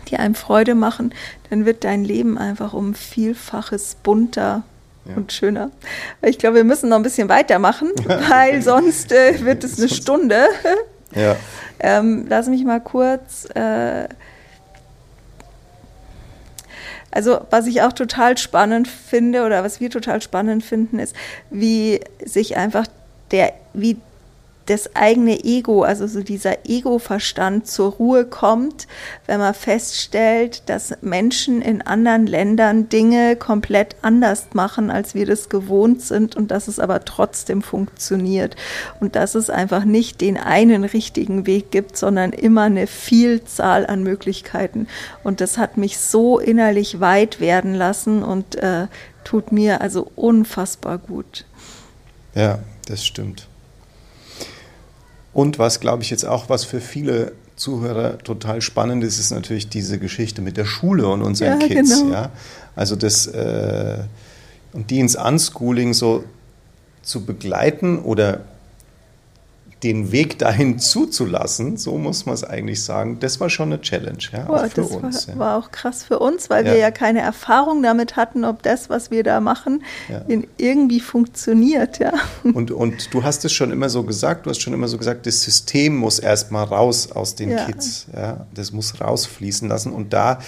die 0.09 0.19
einem 0.19 0.35
Freude 0.35 0.75
machen, 0.75 1.15
dann 1.49 1.65
wird 1.65 1.85
dein 1.85 2.05
Leben 2.05 2.37
einfach 2.37 2.75
um 2.75 2.93
Vielfaches 2.95 3.97
bunter 4.03 4.63
ja. 5.05 5.17
und 5.17 5.33
schöner. 5.33 5.71
Ich 6.23 6.39
glaube, 6.39 6.57
wir 6.57 6.65
müssen 6.65 6.89
noch 6.89 6.97
ein 6.97 7.03
bisschen 7.03 7.29
weitermachen, 7.29 7.91
weil 8.07 8.63
sonst 8.63 9.13
äh, 9.13 9.45
wird 9.45 9.65
es 9.65 9.79
eine 9.79 9.89
Stunde. 9.89 10.47
Ja. 11.15 11.37
Ähm, 11.79 12.25
lass 12.27 12.49
mich 12.49 12.65
mal 12.65 12.81
kurz. 12.81 13.47
Äh, 13.55 14.09
also, 17.11 17.43
was 17.51 17.67
ich 17.67 17.83
auch 17.83 17.93
total 17.93 18.39
spannend 18.39 18.89
finde 18.89 19.45
oder 19.45 19.63
was 19.63 19.79
wir 19.79 19.91
total 19.91 20.23
spannend 20.23 20.65
finden, 20.65 20.99
ist, 20.99 21.15
wie 21.51 22.01
sich 22.25 22.57
einfach 22.57 22.87
der, 23.31 23.53
wie 23.75 23.99
das 24.67 24.95
eigene 24.95 25.43
Ego, 25.45 25.83
also 25.83 26.07
so 26.07 26.23
dieser 26.23 26.67
Ego-Verstand 26.69 27.67
zur 27.67 27.93
Ruhe 27.93 28.25
kommt, 28.25 28.87
wenn 29.27 29.39
man 29.39 29.55
feststellt, 29.55 30.63
dass 30.67 30.95
Menschen 31.01 31.63
in 31.63 31.83
anderen 31.83 32.27
Ländern 32.27 32.89
Dinge 32.89 33.37
komplett 33.37 33.97
anders 34.03 34.47
machen, 34.53 34.91
als 34.91 35.15
wir 35.15 35.27
das 35.27 35.49
gewohnt 35.49 36.03
sind 36.03 36.37
und 36.37 36.51
dass 36.51 36.69
es 36.69 36.79
aber 36.79 37.05
trotzdem 37.05 37.63
funktioniert 37.63 38.57
und 39.01 39.17
dass 39.17 39.35
es 39.35 39.51
einfach 39.51 39.85
nicht 39.85 40.21
den 40.21 40.37
einen 40.37 40.85
richtigen 40.85 41.47
Weg 41.47 41.71
gibt, 41.71 41.97
sondern 41.97 42.33
immer 42.33 42.63
eine 42.63 42.87
Vielzahl 42.87 43.87
an 43.87 44.03
Möglichkeiten. 44.03 44.87
Und 45.25 45.41
das 45.41 45.59
hat 45.59 45.77
mich 45.77 45.99
so 45.99 46.39
innerlich 46.39 47.01
weit 47.01 47.41
werden 47.41 47.75
lassen 47.75 48.23
und 48.23 48.57
äh, 48.57 48.87
tut 49.25 49.53
mir 49.53 49.81
also 49.81 50.11
unfassbar 50.17 50.99
gut. 50.99 51.45
Ja, 52.35 52.61
das 52.87 53.05
stimmt. 53.05 53.49
Und 55.33 55.59
was, 55.59 55.81
glaube 55.81 56.03
ich, 56.03 56.11
jetzt 56.11 56.25
auch 56.25 56.49
was 56.49 56.65
für 56.65 56.81
viele 56.81 57.33
Zuhörer 57.57 58.19
total 58.19 58.61
spannend 58.61 59.05
ist, 59.05 59.19
ist 59.19 59.31
natürlich 59.31 59.69
diese 59.69 59.99
Geschichte 59.99 60.43
mit 60.43 60.57
der 60.57 60.65
Schule 60.65 61.07
und 61.09 61.23
unseren 61.23 61.61
ja, 61.61 61.67
Kids. 61.67 62.01
Genau. 62.01 62.13
Ja? 62.13 62.31
Also 62.75 62.97
das 62.97 63.27
äh, 63.27 63.99
und 64.73 64.91
die 64.91 65.01
ins 65.01 65.17
Unschooling 65.17 65.95
so 65.95 66.25
zu 67.03 67.25
begleiten 67.25 67.99
oder 67.99 68.41
den 69.83 70.13
Weg 70.13 70.39
dahin 70.39 70.79
zuzulassen, 70.79 71.77
so 71.77 71.99
muss 71.99 72.25
man 72.25 72.35
es 72.35 72.45
eigentlich 72.45 72.85
sagen, 72.85 73.19
das 73.19 73.41
war 73.41 73.51
schon 73.51 73.73
eine 73.73 73.81
Challenge, 73.81 74.19
ja, 74.33 74.45
Boah, 74.45 74.69
für 74.69 74.83
das 74.83 74.91
uns. 74.91 75.29
War, 75.29 75.35
ja. 75.35 75.41
war, 75.41 75.57
auch 75.59 75.71
krass 75.73 76.05
für 76.05 76.21
uns, 76.21 76.51
weil 76.51 76.65
ja. 76.65 76.73
wir 76.73 76.79
ja 76.79 76.91
keine 76.93 77.21
Erfahrung 77.21 77.83
damit 77.83 78.17
hatten, 78.17 78.45
ob 78.45 78.63
das, 78.63 78.91
was 78.91 79.11
wir 79.11 79.25
da 79.25 79.41
machen, 79.41 79.83
ja. 80.09 80.25
irgendwie 80.57 81.01
funktioniert, 81.01 81.99
ja. 81.99 82.13
Und, 82.55 82.71
und 82.71 83.13
du 83.15 83.23
hast 83.23 83.45
es 83.45 83.53
schon 83.53 83.73
immer 83.73 83.89
so 83.89 84.03
gesagt, 84.03 84.47
du 84.47 84.51
hast 84.51 84.61
schon 84.61 84.73
immer 84.73 84.89
so 84.89 84.99
gesagt, 84.99 85.27
das 85.27 85.43
System 85.43 85.97
muss 85.97 86.19
erstmal 86.19 86.65
raus 86.65 87.11
aus 87.11 87.35
den 87.35 87.57
Kids, 87.57 88.07
ja, 88.15 88.47
das 88.55 88.73
muss 88.73 89.01
rausfließen 89.01 89.69
lassen 89.69 89.93
und 89.93 90.13
da 90.13 90.39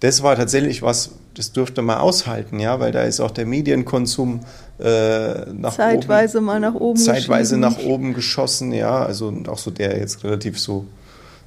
das 0.00 0.22
war 0.22 0.36
tatsächlich 0.36 0.82
was, 0.82 1.10
das 1.38 1.52
dürfte 1.52 1.82
man 1.82 1.98
aushalten, 1.98 2.58
ja, 2.58 2.80
weil 2.80 2.90
da 2.90 3.02
ist 3.02 3.20
auch 3.20 3.30
der 3.30 3.46
Medienkonsum 3.46 4.40
äh, 4.80 5.52
nach 5.52 5.76
zeitweise 5.76 6.38
oben, 6.38 6.46
mal 6.46 6.60
nach 6.60 6.74
oben 6.74 6.98
zeitweise 6.98 7.56
nach 7.56 7.78
oben 7.78 8.12
geschossen, 8.12 8.72
ja, 8.72 9.04
also 9.04 9.32
auch 9.46 9.58
so 9.58 9.70
der 9.70 9.96
jetzt 9.98 10.24
relativ 10.24 10.58
so 10.58 10.86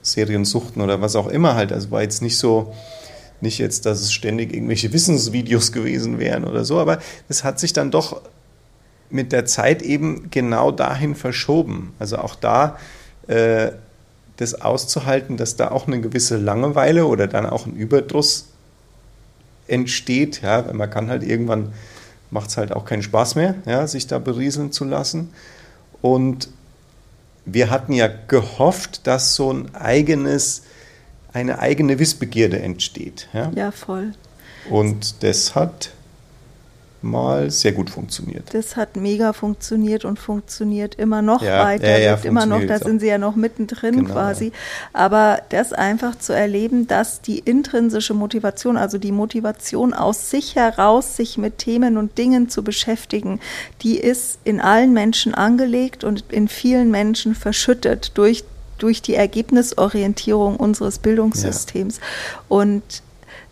Seriensuchten 0.02 0.82
oder 0.82 1.02
was 1.02 1.18
auch 1.18 1.28
immer 1.28 1.56
halt, 1.56 1.74
also 1.74 1.92
war 1.92 2.02
jetzt 2.02 2.22
nicht 2.22 2.38
so 2.38 2.74
nicht 3.42 3.58
jetzt, 3.58 3.86
dass 3.86 4.00
es 4.00 4.14
ständig 4.14 4.54
irgendwelche 4.54 4.94
Wissensvideos 4.94 5.72
gewesen 5.72 6.20
wären 6.20 6.46
oder 6.46 6.64
so, 6.64 6.80
aber 6.80 7.00
es 7.28 7.44
hat 7.44 7.60
sich 7.60 7.74
dann 7.74 7.92
doch 7.92 8.22
mit 9.10 9.34
der 9.34 9.46
Zeit 9.46 9.82
eben 9.82 10.30
genau 10.32 10.72
dahin 10.72 11.16
verschoben. 11.16 11.94
Also 12.00 12.20
auch 12.20 12.36
da 12.36 12.78
äh, 13.28 13.72
das 14.38 14.62
auszuhalten, 14.62 15.38
dass 15.38 15.56
da 15.56 15.72
auch 15.72 15.88
eine 15.88 16.00
gewisse 16.00 16.38
Langeweile 16.38 17.08
oder 17.08 17.28
dann 17.28 17.46
auch 17.46 17.66
ein 17.66 17.76
Überdruss 17.76 18.51
entsteht. 19.68 20.42
Ja, 20.42 20.66
man 20.74 20.90
kann 20.90 21.10
halt 21.10 21.24
irgendwann 21.24 21.74
macht 22.32 22.50
es 22.50 22.58
halt 22.58 22.72
auch 22.72 22.86
keinen 22.86 23.04
Spaß 23.04 23.36
mehr, 23.36 23.56
ja, 23.66 23.86
sich 23.86 24.08
da 24.08 24.18
berieseln 24.18 24.72
zu 24.72 24.86
lassen. 24.86 25.30
Und 26.02 26.50
wir 27.46 27.70
hatten 27.70 27.94
ja 27.94 28.08
gehofft, 28.08 29.06
dass 29.06 29.36
so 29.36 29.52
ein 29.52 29.76
eigenes, 29.76 30.64
eine 31.34 31.60
eigene 31.60 32.00
Wissbegierde 32.00 32.60
entsteht. 32.60 33.28
Ja, 33.34 33.52
ja 33.54 33.72
voll. 33.72 34.14
Und 34.70 35.24
das 35.24 35.56
hat 35.56 35.92
mal 37.04 37.50
sehr 37.50 37.72
gut 37.72 37.90
funktioniert. 37.90 38.54
Das 38.54 38.76
hat 38.76 38.96
mega 38.96 39.34
funktioniert 39.34 40.06
und 40.06 40.20
funktioniert 40.20 40.96
immer 40.96 41.22
noch 41.22 41.42
ja, 41.42 41.64
weiter. 41.64 41.98
Ja, 41.98 42.16
ja, 42.16 42.20
immer 42.24 42.46
noch, 42.46 42.64
da 42.66 42.80
sind 42.80 43.02
sie 43.02 43.08
ja 43.08 43.18
noch 43.18 43.36
mittendrin 43.36 43.96
genau, 43.98 44.14
quasi. 44.14 44.52
Aber 44.94 45.42
das 45.50 45.74
einfach 45.74 46.18
zu 46.18 46.34
erleben, 46.34 46.88
dass 46.88 47.22
die 47.22 47.40
intrinsische 47.40 48.14
Motivation, 48.14 48.78
also 48.78 48.98
die 48.98 49.12
Motivation 49.12 49.94
aus 49.94 50.30
sich 50.30 50.56
heraus, 50.56 51.16
sich 51.16 51.38
mit 51.38 51.58
Themen 51.58 51.98
und 51.98 52.18
Dingen 52.18 52.50
zu 52.50 52.64
beschäftigen, 52.64 53.40
die 53.82 53.98
ist 53.98 54.40
in 54.44 54.62
allen 54.62 54.94
Menschen 54.94 55.34
angelegt 55.34 56.04
und 56.04 56.26
in 56.30 56.48
vielen 56.48 56.92
Menschen 56.92 57.36
verschüttet 57.36 58.12
durch 58.16 58.44
durch 58.78 59.04
die 59.04 59.14
Ergebnisorientierung 59.14 60.58
unseres 60.58 60.98
Bildungssystems. 60.98 62.00
Und 62.50 62.82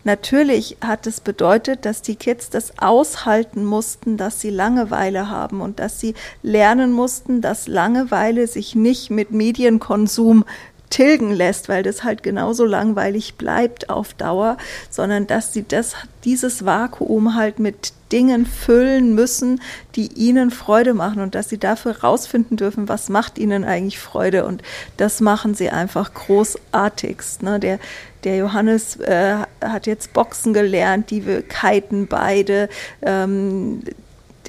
Natürlich 0.04 0.78
hat 0.80 1.06
es 1.06 1.20
bedeutet, 1.20 1.84
dass 1.84 2.00
die 2.00 2.16
Kids 2.16 2.48
das 2.48 2.78
aushalten 2.78 3.64
mussten, 3.64 4.16
dass 4.16 4.40
sie 4.40 4.50
Langeweile 4.50 5.28
haben 5.28 5.60
und 5.60 5.78
dass 5.78 6.00
sie 6.00 6.14
lernen 6.42 6.92
mussten, 6.92 7.42
dass 7.42 7.68
Langeweile 7.68 8.46
sich 8.46 8.74
nicht 8.74 9.10
mit 9.10 9.30
Medienkonsum 9.30 10.44
tilgen 10.90 11.32
lässt, 11.32 11.68
weil 11.68 11.82
das 11.82 12.04
halt 12.04 12.22
genauso 12.22 12.64
langweilig 12.64 13.36
bleibt 13.36 13.88
auf 13.88 14.12
Dauer, 14.14 14.56
sondern 14.90 15.26
dass 15.26 15.52
sie 15.52 15.66
das, 15.66 15.94
dieses 16.24 16.66
Vakuum 16.66 17.34
halt 17.36 17.58
mit 17.58 17.92
Dingen 18.12 18.44
füllen 18.44 19.14
müssen, 19.14 19.60
die 19.94 20.12
ihnen 20.14 20.50
Freude 20.50 20.94
machen 20.94 21.22
und 21.22 21.34
dass 21.36 21.48
sie 21.48 21.58
dafür 21.58 22.00
rausfinden 22.00 22.56
dürfen, 22.56 22.88
was 22.88 23.08
macht 23.08 23.38
ihnen 23.38 23.64
eigentlich 23.64 24.00
Freude 24.00 24.44
und 24.44 24.62
das 24.96 25.20
machen 25.20 25.54
sie 25.54 25.70
einfach 25.70 26.12
großartigst. 26.12 27.44
Ne? 27.44 27.60
Der, 27.60 27.78
der 28.24 28.36
Johannes 28.36 28.96
äh, 28.96 29.36
hat 29.62 29.86
jetzt 29.86 30.12
Boxen 30.12 30.52
gelernt, 30.52 31.10
die 31.10 31.24
wir 31.24 31.42
kiten 31.42 32.08
beide. 32.08 32.68
Ähm, 33.02 33.82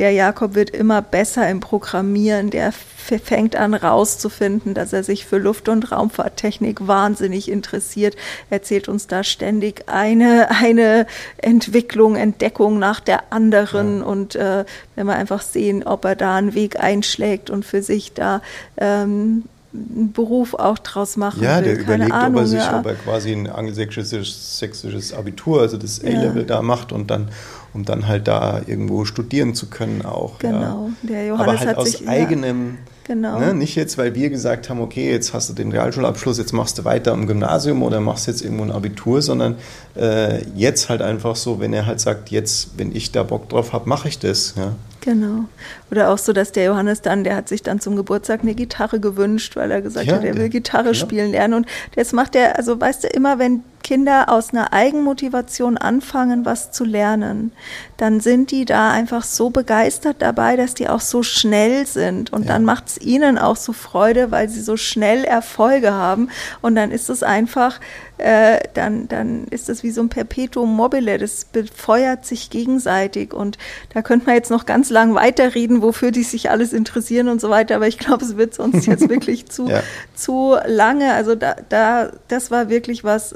der 0.02 0.12
Jakob 0.14 0.56
wird 0.56 0.72
immer 0.72 1.04
besser 1.04 1.48
im 1.48 1.60
Programmieren, 1.60 2.50
der 2.50 2.72
fängt 2.72 3.56
an 3.56 3.76
rauszufinden, 3.76 4.74
dass 4.74 4.94
er 4.94 5.04
sich 5.04 5.28
für 5.28 5.38
Luft- 5.38 5.70
und 5.70 5.92
Raumfahrttechnik 5.92 6.88
wahnsinnig 6.88 7.52
interessiert, 7.52 8.16
erzählt 8.50 8.90
uns 8.90 9.06
da 9.06 9.24
ständig 9.24 9.84
eine, 9.86 10.50
eine 10.50 11.06
Entwicklung, 11.38 12.16
Entdeckung 12.16 12.80
nach 12.80 13.00
der 13.00 13.32
anderen 13.32 14.00
ja. 14.00 14.06
und 14.06 14.36
äh, 14.36 14.66
wenn 14.96 15.06
wir 15.06 15.16
einfach 15.16 15.44
sehen, 15.44 15.84
ob 15.84 16.04
er 16.06 16.16
da 16.16 16.36
einen 16.36 16.56
Weg 16.56 16.80
einschlägt 16.80 17.52
und 17.52 17.64
für 17.64 17.84
sich 17.84 18.14
da 18.14 18.42
ähm, 18.78 19.44
einen 19.72 20.12
Beruf 20.14 20.56
auch 20.56 20.80
draus 20.80 21.16
machen 21.16 21.44
ja, 21.44 21.58
will. 21.58 21.64
der 21.64 21.74
Keine 21.76 21.86
überlegt, 21.86 22.12
Ahnung, 22.12 22.36
ob 22.36 22.42
er 22.42 22.48
sich, 22.48 22.60
ja. 22.60 22.80
ob 22.80 22.86
er 22.88 22.96
quasi 22.96 23.34
ein 23.34 23.48
angelsächsisches 23.48 25.14
Abitur, 25.14 25.62
also 25.62 25.78
das 25.78 26.04
A-Level 26.04 26.42
ja. 26.42 26.48
da 26.48 26.62
macht 26.64 26.92
und 26.92 27.12
dann, 27.12 27.30
um 27.74 27.86
dann 27.86 28.08
halt 28.08 28.28
da 28.28 28.62
irgendwo 28.66 29.06
studieren 29.06 29.56
zu 29.56 29.68
können 29.70 30.04
auch. 30.04 30.40
Genau, 30.40 30.90
ja. 31.04 31.10
der 31.10 31.26
Johannes 31.28 31.48
Aber 31.48 31.60
halt 31.60 31.70
hat 31.70 31.78
aus 31.78 31.92
sich, 31.92 32.08
eigenem 32.08 32.78
Genau. 33.12 33.40
Ne? 33.40 33.54
Nicht 33.54 33.76
jetzt, 33.76 33.98
weil 33.98 34.16
wir 34.16 34.30
gesagt 34.30 34.70
haben, 34.70 34.80
okay, 34.80 35.12
jetzt 35.12 35.34
hast 35.34 35.50
du 35.50 35.54
den 35.54 35.72
Realschulabschluss, 35.72 36.38
jetzt 36.38 36.54
machst 36.54 36.78
du 36.78 36.86
weiter 36.86 37.12
im 37.14 37.28
Gymnasium 37.28 37.82
oder 37.84 38.00
machst 38.00 38.28
jetzt 38.28 38.42
irgendwo 38.42 38.64
ein 38.64 38.72
Abitur, 38.72 39.22
sondern 39.22 39.58
äh, 39.98 40.46
jetzt 40.56 40.88
halt 40.88 41.02
einfach 41.02 41.36
so, 41.36 41.60
wenn 41.60 41.74
er 41.74 41.88
halt 41.88 42.00
sagt, 42.00 42.30
jetzt, 42.30 42.78
wenn 42.78 42.96
ich 42.96 43.12
da 43.12 43.24
Bock 43.24 43.50
drauf 43.50 43.74
habe, 43.74 43.90
mache 43.90 44.08
ich 44.08 44.20
das. 44.20 44.54
Ja? 44.56 44.76
Genau. 45.02 45.46
Oder 45.90 46.10
auch 46.10 46.20
so, 46.20 46.32
dass 46.32 46.52
der 46.52 46.66
Johannes 46.66 47.02
dann, 47.02 47.24
der 47.24 47.36
hat 47.36 47.50
sich 47.50 47.64
dann 47.64 47.80
zum 47.80 47.96
Geburtstag 47.96 48.44
eine 48.44 48.54
Gitarre 48.54 49.00
gewünscht, 49.00 49.56
weil 49.56 49.72
er 49.72 49.82
gesagt 49.82 50.06
ja, 50.06 50.14
hat, 50.16 50.24
er 50.24 50.38
will 50.38 50.50
Gitarre 50.50 50.90
ja. 50.90 50.94
spielen 50.94 51.32
lernen. 51.32 51.56
Und 51.56 51.66
das 51.96 52.14
macht 52.14 52.36
er, 52.36 52.58
also 52.58 52.80
weißt 52.80 53.04
du, 53.04 53.08
immer 53.08 53.40
wenn 53.40 53.64
Kinder 53.84 54.30
aus 54.30 54.52
einer 54.52 54.74
Eigenmotivation 54.74 55.78
anfangen, 55.78 56.46
was 56.46 56.72
zu 56.72 56.84
lernen, 56.84 57.52
dann 57.98 58.20
sind 58.20 58.52
die 58.52 58.66
da 58.66 58.92
einfach 58.92 59.24
so 59.24 59.50
begeistert 59.50 60.18
dabei, 60.20 60.56
dass 60.56 60.74
die 60.74 60.90
auch 60.90 61.02
so 61.02 61.24
schnell 61.24 61.86
sind. 61.86 62.34
Und 62.34 62.46
ja. 62.46 62.54
dann 62.54 62.66
macht 62.66 62.88
es 62.88 63.02
ihnen 63.02 63.38
auch 63.38 63.56
so 63.56 63.74
Freude, 63.74 64.32
weil 64.32 64.50
sie 64.50 64.62
so 64.62 64.78
schnell 64.78 65.24
Erfolge 65.24 65.94
haben. 65.94 66.30
Und 66.62 66.76
dann 66.76 66.92
ist 66.92 67.10
es 67.10 67.24
einfach 67.24 67.80
äh, 68.22 68.60
dann, 68.76 69.08
dann 69.08 69.46
ist 69.46 69.68
das 69.68 69.82
wie 69.82 69.90
so 69.90 70.02
ein 70.02 70.10
Perpetuum 70.10 70.76
mobile, 70.76 71.18
das 71.18 71.46
befeuert 71.46 72.24
sich 72.24 72.52
gegenseitig 72.52 73.34
und 73.34 73.58
da 73.94 74.04
könnte 74.04 74.28
man 74.28 74.36
jetzt 74.36 74.52
noch 74.52 74.68
ganz 74.68 74.92
lang 74.92 75.16
weiterreden, 75.16 75.82
wofür 75.82 76.12
die 76.12 76.22
sich 76.22 76.52
alles 76.52 76.72
interessieren 76.72 77.30
und 77.30 77.42
so 77.42 77.50
weiter, 77.50 77.76
aber 77.76 77.88
ich 77.88 77.98
glaube, 77.98 78.24
es 78.24 78.38
wird 78.38 78.54
sonst 78.54 78.86
jetzt 78.86 79.10
wirklich 79.10 79.48
zu, 79.48 79.68
ja. 79.68 79.82
zu 80.14 80.56
lange. 80.68 81.14
Also 81.14 81.34
da, 81.34 81.56
da, 81.70 82.12
das 82.28 82.52
war 82.52 82.70
wirklich 82.70 83.04
was, 83.04 83.36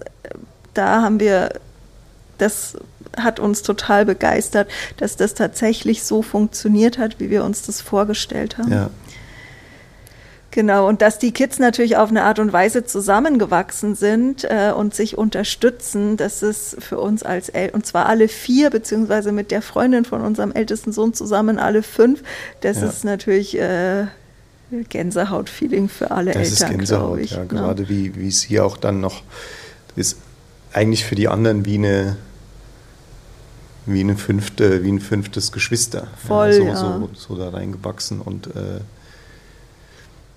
da 0.78 1.02
haben 1.02 1.20
wir 1.20 1.50
das 2.38 2.76
hat 3.18 3.40
uns 3.40 3.62
total 3.62 4.06
begeistert, 4.06 4.68
dass 4.98 5.16
das 5.16 5.34
tatsächlich 5.34 6.04
so 6.04 6.22
funktioniert 6.22 6.98
hat, 6.98 7.20
wie 7.20 7.30
wir 7.30 7.46
uns 7.46 7.62
das 7.62 7.80
vorgestellt 7.80 8.58
haben. 8.58 8.72
Ja, 8.72 8.90
Genau, 10.56 10.88
und 10.88 11.02
dass 11.02 11.20
die 11.20 11.34
Kids 11.34 11.60
natürlich 11.60 11.98
auf 11.98 12.12
eine 12.12 12.24
Art 12.24 12.40
und 12.40 12.54
Weise 12.54 12.86
zusammengewachsen 12.86 13.94
sind 13.94 14.46
äh, 14.46 14.72
und 14.72 14.96
sich 14.96 15.18
unterstützen, 15.18 16.16
das 16.16 16.44
ist 16.44 16.82
für 16.82 16.98
uns 16.98 17.24
als 17.24 17.50
Eltern, 17.50 17.76
und 17.76 17.86
zwar 17.86 18.06
alle 18.06 18.30
vier, 18.30 18.70
beziehungsweise 18.70 19.34
mit 19.34 19.52
der 19.52 19.62
Freundin 19.62 20.06
von 20.06 20.22
unserem 20.22 20.54
ältesten 20.54 20.94
Sohn 20.94 21.14
zusammen 21.14 21.60
alle 21.60 21.84
fünf, 21.84 22.24
das 22.62 22.80
ja. 22.80 22.88
ist 22.88 23.04
natürlich 23.04 23.60
äh, 23.60 24.06
Gänsehaut-Feeling 24.88 25.90
für 25.90 26.12
alle 26.12 26.32
das 26.32 26.62
Eltern, 26.62 26.72
ist 26.72 26.78
Gänsehaut, 26.78 27.20
ich. 27.20 27.32
Ja, 27.32 27.40
ne? 27.40 27.48
gerade 27.48 27.90
wie, 27.90 28.16
wie 28.16 28.30
es 28.30 28.42
hier 28.42 28.66
auch 28.66 28.78
dann 28.78 29.02
noch 29.02 29.24
ist, 29.98 30.16
eigentlich 30.76 31.06
für 31.06 31.16
die 31.16 31.28
anderen 31.28 31.66
wie 31.66 31.76
eine 31.76 32.18
wie 33.88 34.00
eine 34.00 34.18
fünfte, 34.18 34.84
wie 34.84 34.92
ein 34.92 35.00
fünftes 35.00 35.52
Geschwister. 35.52 36.08
Voll, 36.28 36.50
ja, 36.50 36.56
so, 36.56 36.66
ja. 36.66 36.76
So, 36.76 37.10
so 37.14 37.36
da 37.36 37.50
reingewachsen 37.50 38.20
und 38.20 38.48
äh, 38.48 38.82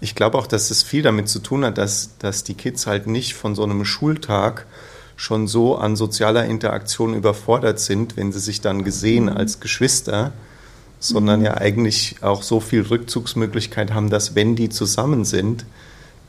ich 0.01 0.15
glaube 0.15 0.39
auch, 0.39 0.47
dass 0.47 0.71
es 0.71 0.83
viel 0.83 1.03
damit 1.03 1.29
zu 1.29 1.41
tun 1.41 1.65
hat, 1.65 1.79
dass, 1.79 2.11
dass 2.19 2.45
die 2.45 2.55
Kids 2.55 2.87
halt 2.87 3.07
nicht 3.07 3.35
von 3.35 3.55
so 3.55 3.65
einem 3.65 3.85
Schultag 3.85 4.67
schon 5.17 5.49
so 5.49 5.77
an 5.77 5.97
sozialer 5.97 6.45
Interaktion 6.45 7.15
überfordert 7.15 7.81
sind, 7.81 8.17
wenn 8.17 8.31
sie 8.31 8.39
sich 8.39 8.61
dann 8.61 8.85
gesehen 8.85 9.25
mhm. 9.25 9.37
als 9.37 9.59
Geschwister, 9.59 10.33
sondern 11.01 11.41
mhm. 11.41 11.47
ja 11.47 11.57
eigentlich 11.57 12.17
auch 12.21 12.43
so 12.43 12.61
viel 12.61 12.83
Rückzugsmöglichkeit 12.83 13.93
haben, 13.93 14.11
dass 14.11 14.37
wenn 14.37 14.55
die 14.55 14.69
zusammen 14.69 15.25
sind, 15.25 15.65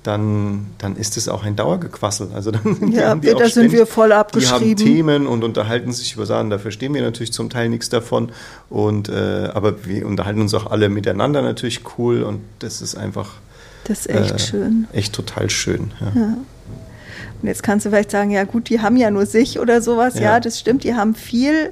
dann, 0.04 0.68
dann 0.78 0.96
ist 0.96 1.18
es 1.18 1.28
auch 1.28 1.44
ein 1.44 1.56
Dauergequassel. 1.56 2.30
Also 2.34 2.52
dann 2.52 2.92
ja, 2.92 3.16
die 3.16 3.34
da 3.34 3.50
sind 3.50 3.72
wir 3.72 3.86
voll 3.86 4.12
abgeschrieben. 4.12 4.76
Die 4.76 4.84
haben 4.86 4.96
Themen 4.96 5.28
und 5.28 5.44
unterhalten 5.44 5.92
sich 5.92 6.16
über 6.16 6.26
Sachen, 6.26 6.50
da 6.50 6.58
verstehen 6.58 6.94
wir 6.94 7.02
natürlich 7.02 7.34
zum 7.34 7.50
Teil 7.50 7.70
nichts 7.70 7.90
davon. 7.90 8.32
Und, 8.70 9.10
äh, 9.10 9.50
aber 9.54 9.86
wir 9.86 10.06
unterhalten 10.06 10.42
uns 10.42 10.54
auch 10.54 10.72
alle 10.72 10.90
miteinander 10.90 11.42
natürlich 11.42 11.82
cool 11.98 12.24
und 12.24 12.42
das 12.60 12.82
ist 12.82 12.96
einfach 12.96 13.36
das 13.84 14.06
ist 14.06 14.16
echt 14.16 14.36
äh, 14.36 14.40
schön. 14.40 14.88
Echt 14.94 15.14
total 15.14 15.50
schön. 15.50 15.92
Ja. 16.00 16.22
ja. 16.22 16.38
Und 17.42 17.48
jetzt 17.48 17.64
kannst 17.64 17.86
du 17.86 17.90
vielleicht 17.90 18.12
sagen, 18.12 18.32
ja 18.32 18.44
gut, 18.44 18.70
die 18.70 18.82
haben 18.82 18.98
ja 18.98 19.12
nur 19.12 19.26
sich 19.26 19.60
oder 19.60 19.82
sowas. 19.82 20.16
Ja, 20.16 20.22
ja 20.22 20.40
das 20.40 20.60
stimmt, 20.60 20.84
die 20.84 20.96
haben 20.96 21.16
viel, 21.16 21.72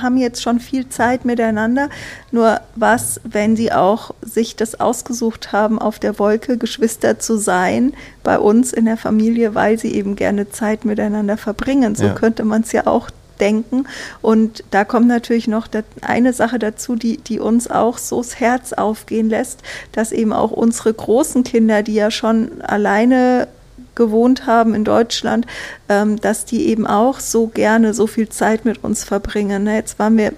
haben 0.00 0.16
jetzt 0.16 0.42
schon 0.42 0.60
viel 0.60 0.88
Zeit 0.88 1.24
miteinander. 1.24 1.88
Nur 2.30 2.60
was, 2.74 3.20
wenn 3.24 3.56
sie 3.56 3.72
auch 3.72 4.14
sich 4.22 4.56
das 4.56 4.78
ausgesucht 4.80 5.52
haben, 5.52 5.78
auf 5.78 5.98
der 5.98 6.18
Wolke 6.18 6.58
Geschwister 6.58 7.18
zu 7.18 7.36
sein, 7.36 7.92
bei 8.22 8.38
uns 8.38 8.72
in 8.72 8.84
der 8.84 8.96
Familie, 8.96 9.54
weil 9.54 9.78
sie 9.78 9.94
eben 9.94 10.16
gerne 10.16 10.50
Zeit 10.50 10.84
miteinander 10.84 11.36
verbringen. 11.36 11.94
So 11.94 12.06
ja. 12.06 12.14
könnte 12.14 12.44
man 12.44 12.62
es 12.62 12.72
ja 12.72 12.86
auch 12.86 13.10
denken. 13.40 13.86
Und 14.22 14.64
da 14.70 14.84
kommt 14.84 15.08
natürlich 15.08 15.48
noch 15.48 15.68
eine 16.00 16.32
Sache 16.32 16.58
dazu, 16.58 16.96
die, 16.96 17.18
die 17.18 17.40
uns 17.40 17.70
auch 17.70 17.98
so 17.98 18.18
das 18.18 18.40
Herz 18.40 18.72
aufgehen 18.72 19.28
lässt, 19.28 19.60
dass 19.92 20.12
eben 20.12 20.32
auch 20.32 20.50
unsere 20.50 20.92
großen 20.92 21.44
Kinder, 21.44 21.82
die 21.82 21.94
ja 21.94 22.10
schon 22.10 22.62
alleine 22.62 23.48
gewohnt 23.96 24.46
haben 24.46 24.74
in 24.74 24.84
Deutschland, 24.84 25.46
ähm, 25.88 26.20
dass 26.20 26.44
die 26.44 26.66
eben 26.66 26.86
auch 26.86 27.18
so 27.18 27.48
gerne 27.48 27.94
so 27.94 28.06
viel 28.06 28.28
Zeit 28.28 28.64
mit 28.64 28.84
uns 28.84 29.02
verbringen. 29.02 29.64
Ne? 29.64 29.74
Jetzt 29.74 29.98
waren 29.98 30.16
wir 30.16 30.32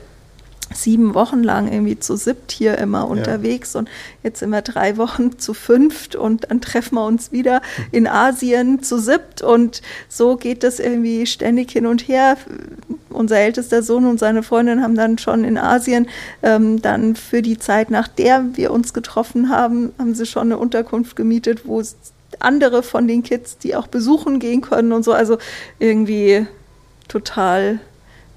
sieben 0.75 1.15
Wochen 1.15 1.43
lang 1.43 1.71
irgendwie 1.71 1.99
zu 1.99 2.17
siebt 2.17 2.53
hier 2.53 2.79
immer 2.79 3.09
unterwegs 3.09 3.73
ja. 3.73 3.81
und 3.81 3.89
jetzt 4.23 4.47
wir 4.47 4.63
drei 4.63 4.97
Wochen 4.97 5.39
zu 5.39 5.55
fünft 5.55 6.17
und 6.17 6.51
dann 6.51 6.61
treffen 6.61 6.97
wir 6.97 7.07
uns 7.07 7.33
wieder 7.33 7.63
in 7.91 8.07
Asien 8.07 8.83
zu 8.83 8.99
siebt 8.99 9.43
und 9.43 9.83
so 10.09 10.37
geht 10.37 10.63
das 10.63 10.79
irgendwie 10.79 11.27
ständig 11.27 11.71
hin 11.71 11.87
und 11.87 12.07
her. 12.09 12.37
Unser 13.11 13.39
ältester 13.39 13.83
Sohn 13.83 14.05
und 14.05 14.21
seine 14.21 14.43
Freundin 14.43 14.83
haben 14.83 14.95
dann 14.95 15.19
schon 15.19 15.45
in 15.45 15.59
Asien 15.59 16.09
ähm, 16.43 16.83
dann 16.83 17.17
für 17.17 17.43
die 17.43 17.59
Zeit, 17.59 17.91
nach 17.91 18.07
der 18.07 18.45
wir 18.55 18.71
uns 18.71 18.93
getroffen 18.93 19.49
haben, 19.49 19.93
haben 19.99 20.15
sie 20.15 20.27
schon 20.27 20.49
eine 20.49 20.59
Unterkunft 20.59 21.17
gemietet, 21.17 21.67
wo 21.67 21.81
andere 22.41 22.83
von 22.83 23.09
den 23.09 23.23
Kids, 23.23 23.59
die 23.59 23.75
auch 23.75 23.87
besuchen 23.87 24.39
gehen 24.39 24.61
können 24.61 24.93
und 24.93 25.05
so, 25.05 25.13
also 25.13 25.39
irgendwie 25.79 26.47
total 27.09 27.81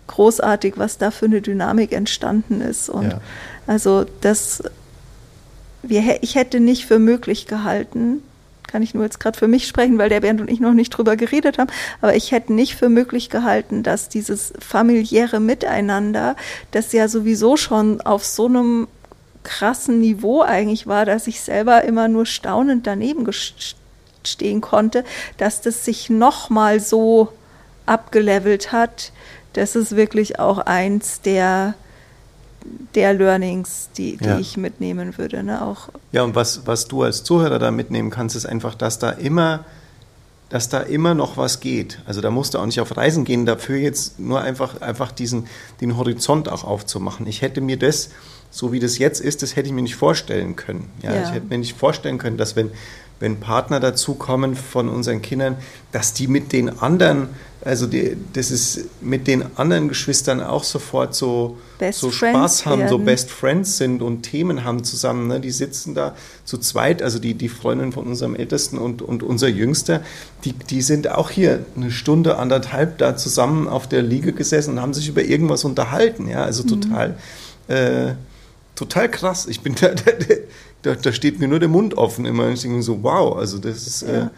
großartig, 0.08 0.76
was 0.78 0.98
da 0.98 1.12
für 1.12 1.26
eine 1.26 1.42
Dynamik 1.42 1.92
entstanden 1.92 2.62
ist. 2.62 2.90
Und 2.90 3.12
ja. 3.12 3.22
also 3.68 4.06
das, 4.22 4.64
wir, 5.84 6.20
ich 6.22 6.36
hätte 6.36 6.60
nicht 6.60 6.86
für 6.86 7.00
möglich 7.00 7.48
gehalten, 7.48 8.22
kann 8.68 8.84
ich 8.84 8.94
nur 8.94 9.04
jetzt 9.04 9.20
gerade 9.20 9.38
für 9.38 9.48
mich 9.48 9.68
sprechen, 9.68 9.98
weil 9.98 10.10
der 10.10 10.22
Bernd 10.22 10.40
und 10.40 10.50
ich 10.50 10.62
noch 10.62 10.74
nicht 10.74 10.92
drüber 10.92 11.18
geredet 11.18 11.58
haben, 11.58 11.70
aber 12.00 12.16
ich 12.16 12.32
hätte 12.32 12.54
nicht 12.54 12.76
für 12.76 12.88
möglich 12.88 13.30
gehalten, 13.30 13.84
dass 13.84 14.08
dieses 14.08 14.54
familiäre 14.60 15.42
Miteinander, 15.42 16.36
das 16.72 16.94
ja 16.94 17.08
sowieso 17.10 17.58
schon 17.58 18.00
auf 18.02 18.24
so 18.24 18.46
einem 18.46 18.88
krassen 19.44 20.00
Niveau 20.00 20.42
eigentlich 20.42 20.88
war, 20.88 21.06
dass 21.06 21.28
ich 21.28 21.42
selber 21.42 21.84
immer 21.84 22.08
nur 22.08 22.26
staunend 22.26 22.88
daneben 22.88 23.26
stehen 24.28 24.62
konnte, 24.62 25.04
dass 25.38 25.62
das 25.62 25.86
sich 25.86 26.10
nochmal 26.10 26.80
so 26.80 27.30
abgelevelt 27.86 28.72
hat. 28.72 29.12
Das 29.54 29.76
ist 29.76 29.96
wirklich 29.96 30.40
auch 30.40 30.60
eins 30.60 31.22
der 31.22 31.76
der 32.94 33.16
Learnings, 33.16 33.90
die, 33.98 34.18
die 34.18 34.26
ja. 34.26 34.38
ich 34.38 34.56
mitnehmen 34.56 35.18
würde. 35.18 35.42
Ne? 35.42 35.64
Auch 35.64 35.90
ja, 36.12 36.24
und 36.24 36.36
was, 36.36 36.68
was 36.68 36.88
du 36.88 37.02
als 37.02 37.24
Zuhörer 37.24 37.58
da 37.58 37.72
mitnehmen 37.72 38.12
kannst, 38.12 38.36
ist 38.36 38.46
einfach, 38.46 38.76
dass 38.76 39.00
da 39.00 39.10
immer 39.10 39.66
dass 40.52 40.68
da 40.68 40.82
immer 40.82 41.14
noch 41.14 41.38
was 41.38 41.62
geht. 41.62 42.00
Also 42.06 42.20
da 42.20 42.30
musst 42.30 42.54
du 42.54 42.60
auch 42.60 42.66
nicht 42.66 42.82
auf 42.82 42.98
Reisen 42.98 43.24
gehen, 43.24 43.46
dafür 43.46 43.78
jetzt 43.78 44.20
nur 44.20 44.42
einfach, 44.42 44.82
einfach 44.82 45.14
diesen, 45.14 45.48
den 45.80 45.96
Horizont 45.96 46.50
auch 46.50 46.66
aufzumachen. 46.66 47.26
Ich 47.26 47.42
hätte 47.42 47.62
mir 47.62 47.80
das, 47.80 48.10
so 48.50 48.74
wie 48.74 48.82
das 48.82 48.98
jetzt 48.98 49.22
ist, 49.22 49.44
das 49.44 49.56
hätte 49.56 49.70
ich 49.70 49.74
mir 49.74 49.82
nicht 49.82 49.96
vorstellen 49.96 50.58
können. 50.58 50.90
Ja, 51.02 51.16
ja. 51.16 51.24
Ich 51.24 51.32
hätte 51.32 51.48
mir 51.48 51.58
nicht 51.58 51.78
vorstellen 51.78 52.18
können, 52.18 52.36
dass 52.36 52.58
wenn, 52.58 52.70
wenn 53.22 53.40
Partner 53.40 53.80
dazukommen 53.80 54.56
von 54.56 54.90
unseren 54.90 55.22
Kindern, 55.22 55.56
dass 55.92 56.14
die 56.14 56.28
mit 56.28 56.52
den 56.52 56.82
anderen, 56.82 57.30
also 57.64 57.86
die, 57.86 58.18
das 58.34 58.50
ist 58.50 58.86
mit 59.00 59.28
den 59.28 59.46
anderen 59.58 59.88
Geschwistern 59.88 60.42
auch 60.42 60.64
sofort 60.64 61.14
so, 61.14 61.58
so 61.92 62.10
Spaß 62.10 62.66
haben, 62.66 62.80
werden. 62.80 62.90
so 62.90 62.98
Best 62.98 63.30
Friends 63.30 63.78
sind 63.78 64.02
und 64.02 64.24
Themen 64.24 64.64
haben 64.64 64.84
zusammen. 64.84 65.28
Ne? 65.28 65.40
Die 65.40 65.52
sitzen 65.52 65.94
da 65.94 66.16
zu 66.46 66.58
zweit, 66.58 67.04
also 67.04 67.20
die, 67.20 67.36
die 67.36 67.48
Freundin 67.48 67.92
von 67.92 68.08
unserem 68.08 68.36
Ältesten 68.36 68.80
und, 68.80 69.04
und 69.04 69.22
unser 69.22 69.48
Jüngster, 69.48 70.02
die, 70.44 70.54
die 70.54 70.82
sind 70.82 71.08
auch 71.08 71.30
hier 71.30 71.64
eine 71.76 71.92
Stunde, 71.92 72.38
anderthalb 72.38 72.98
da 72.98 73.16
zusammen 73.16 73.68
auf 73.68 73.88
der 73.88 74.02
Liege 74.02 74.34
gesessen 74.34 74.72
und 74.72 74.82
haben 74.82 74.96
sich 74.96 75.08
über 75.08 75.22
irgendwas 75.22 75.64
unterhalten. 75.64 76.28
Ja, 76.28 76.44
also 76.44 76.64
mhm. 76.64 76.68
total. 76.68 77.10
Mhm. 77.68 77.76
Äh, 77.76 78.16
total 78.76 79.10
krass. 79.10 79.46
Ich 79.46 79.62
bin 79.62 79.76
da, 79.80 79.90
da, 79.90 80.12
da, 80.82 81.14
steht 81.14 81.40
mir 81.40 81.48
nur 81.48 81.60
der 81.60 81.70
Mund 81.70 81.96
offen 81.96 82.26
immer. 82.26 82.46
Und 82.46 82.54
ich 82.54 82.62
denke 82.62 82.82
so, 82.82 83.04
wow, 83.04 83.38
also 83.38 83.58
das 83.58 83.88
ist, 83.88 84.04
äh, 84.04 84.14
ja. 84.14 84.26
äh, 84.26 84.30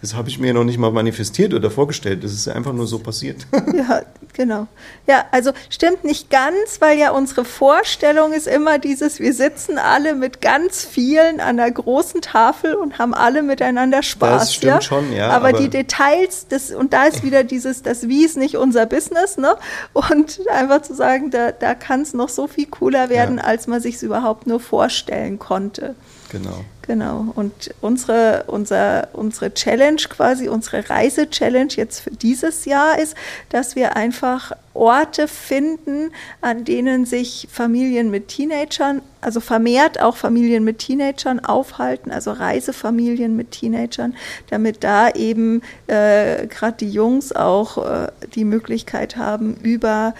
das 0.00 0.14
habe 0.14 0.28
ich 0.28 0.38
mir 0.38 0.52
noch 0.52 0.64
nicht 0.64 0.78
mal 0.78 0.90
manifestiert 0.90 1.54
oder 1.54 1.70
vorgestellt. 1.70 2.22
Das 2.22 2.32
ist 2.32 2.48
einfach 2.48 2.72
nur 2.72 2.86
so 2.86 2.98
passiert. 2.98 3.46
Ja, 3.76 4.02
genau. 4.32 4.68
Ja, 5.06 5.26
also 5.32 5.50
stimmt 5.68 6.04
nicht 6.04 6.30
ganz, 6.30 6.80
weil 6.80 6.98
ja 6.98 7.10
unsere 7.10 7.44
Vorstellung 7.44 8.32
ist 8.32 8.46
immer 8.46 8.78
dieses, 8.78 9.20
wir 9.20 9.34
sitzen 9.34 9.76
alle 9.76 10.14
mit 10.14 10.40
ganz 10.40 10.84
vielen 10.84 11.40
an 11.40 11.60
einer 11.60 11.70
großen 11.70 12.22
Tafel 12.22 12.74
und 12.74 12.98
haben 12.98 13.12
alle 13.12 13.42
miteinander 13.42 14.02
Spaß. 14.02 14.40
Das 14.40 14.54
stimmt 14.54 14.72
ja? 14.72 14.80
schon, 14.80 15.12
ja. 15.12 15.28
Aber, 15.30 15.48
aber, 15.48 15.58
die 15.58 15.68
Details, 15.68 16.46
das, 16.48 16.70
und 16.70 16.92
da 16.92 17.04
ist 17.04 17.22
wieder 17.22 17.44
dieses, 17.44 17.82
das 17.82 18.08
Wie 18.08 18.24
ist 18.24 18.36
nicht 18.36 18.56
unser 18.56 18.86
Business, 18.86 19.36
ne? 19.36 19.56
Und 19.92 20.40
einfach 20.50 20.82
zu 20.82 20.94
sagen, 20.94 21.30
da, 21.30 21.52
da 21.52 21.74
kann 21.74 22.02
es 22.02 22.14
noch 22.14 22.28
so 22.28 22.46
viel 22.46 22.66
cooler 22.66 23.08
werden, 23.10 23.38
ja. 23.38 23.44
als 23.44 23.66
man 23.66 23.80
sich 23.80 23.96
es 23.96 24.02
überhaupt 24.02 24.46
nur 24.46 24.60
vorstellen 24.60 25.38
konnte. 25.38 25.96
Genau. 26.30 26.64
Genau. 26.82 27.32
Und 27.34 27.74
unsere, 27.80 28.44
unser, 28.46 29.08
unsere 29.12 29.52
Challenge 29.52 30.00
quasi, 30.08 30.48
unsere 30.48 30.88
Reise-Challenge 30.88 31.72
jetzt 31.74 32.00
für 32.00 32.10
dieses 32.10 32.64
Jahr 32.64 32.98
ist, 32.98 33.16
dass 33.48 33.74
wir 33.74 33.96
einfach 33.96 34.52
Orte 34.72 35.26
finden, 35.26 36.12
an 36.40 36.64
denen 36.64 37.04
sich 37.04 37.48
Familien 37.50 38.10
mit 38.10 38.28
Teenagern, 38.28 39.02
also 39.20 39.40
vermehrt 39.40 40.00
auch 40.00 40.16
Familien 40.16 40.62
mit 40.62 40.78
Teenagern 40.78 41.40
aufhalten, 41.40 42.12
also 42.12 42.30
Reisefamilien 42.30 43.34
mit 43.34 43.50
Teenagern, 43.52 44.14
damit 44.50 44.84
da 44.84 45.10
eben 45.10 45.62
äh, 45.88 46.46
gerade 46.46 46.76
die 46.78 46.90
Jungs 46.90 47.32
auch 47.32 47.78
äh, 47.78 48.08
die 48.34 48.44
Möglichkeit 48.44 49.16
haben, 49.16 49.56
über 49.62 50.14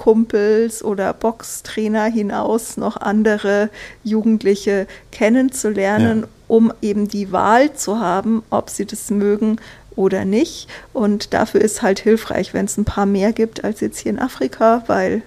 Kite-Kumpels 0.00 0.82
oder 0.82 1.12
Boxtrainer 1.12 2.04
hinaus 2.04 2.76
noch 2.76 2.96
andere 2.96 3.70
Jugendliche 4.02 4.86
kennenzulernen, 5.12 6.22
ja. 6.22 6.28
um 6.48 6.72
eben 6.80 7.08
die 7.08 7.32
Wahl 7.32 7.74
zu 7.74 8.00
haben, 8.00 8.42
ob 8.50 8.70
sie 8.70 8.86
das 8.86 9.10
mögen 9.10 9.60
oder 9.96 10.24
nicht. 10.24 10.68
Und 10.92 11.34
dafür 11.34 11.60
ist 11.60 11.82
halt 11.82 12.00
hilfreich, 12.00 12.54
wenn 12.54 12.64
es 12.64 12.76
ein 12.78 12.84
paar 12.84 13.06
mehr 13.06 13.32
gibt 13.32 13.64
als 13.64 13.80
jetzt 13.80 13.98
hier 13.98 14.10
in 14.10 14.18
Afrika, 14.18 14.84
weil 14.86 15.22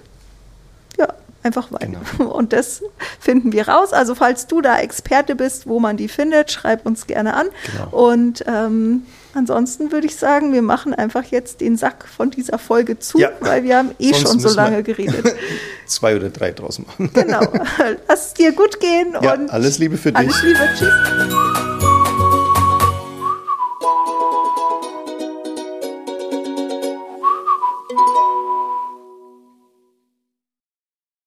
ja, 0.98 1.08
einfach 1.44 1.72
weil. 1.72 1.90
Genau. 2.18 2.32
Und 2.34 2.54
das 2.54 2.82
finden 3.20 3.52
wir 3.52 3.68
raus. 3.68 3.94
Also 3.94 4.16
falls 4.16 4.48
du 4.48 4.62
da 4.62 4.80
Experte 4.80 5.36
bist, 5.36 5.68
wo 5.68 5.80
man 5.80 5.98
die 5.98 6.08
findet, 6.08 6.52
schreib 6.52 6.86
uns 6.86 7.06
gerne 7.08 7.36
an. 7.36 7.48
Genau. 7.72 8.10
Und 8.10 8.44
ähm, 8.48 9.04
Ansonsten 9.34 9.92
würde 9.92 10.08
ich 10.08 10.16
sagen, 10.16 10.54
wir 10.54 10.62
machen 10.62 10.94
einfach 10.94 11.24
jetzt 11.26 11.62
den 11.62 11.76
Sack 11.76 12.06
von 12.08 12.30
dieser 12.30 12.60
Folge 12.60 13.00
zu, 13.00 13.18
ja. 13.20 13.32
weil 13.40 13.64
wir 13.64 13.78
haben 13.78 13.92
eh 14.00 14.14
Sonst 14.14 14.22
schon 14.22 14.40
so 14.40 14.56
lange 14.56 14.84
geredet. 14.84 15.36
Zwei 15.88 16.16
oder 16.16 16.30
drei 16.30 16.52
draus 16.52 16.80
machen. 16.80 17.10
Genau. 17.14 17.42
Lass 18.08 18.28
es 18.28 18.34
dir 18.34 18.52
gut 18.52 18.80
gehen 18.80 19.16
ja, 19.22 19.34
und 19.34 19.50
alles 19.50 19.80
Liebe 19.80 19.98
für 19.98 20.12
dich. 20.12 20.20
Alles 20.20 20.44
Liebe. 20.44 20.70
Tschüss. 20.78 21.83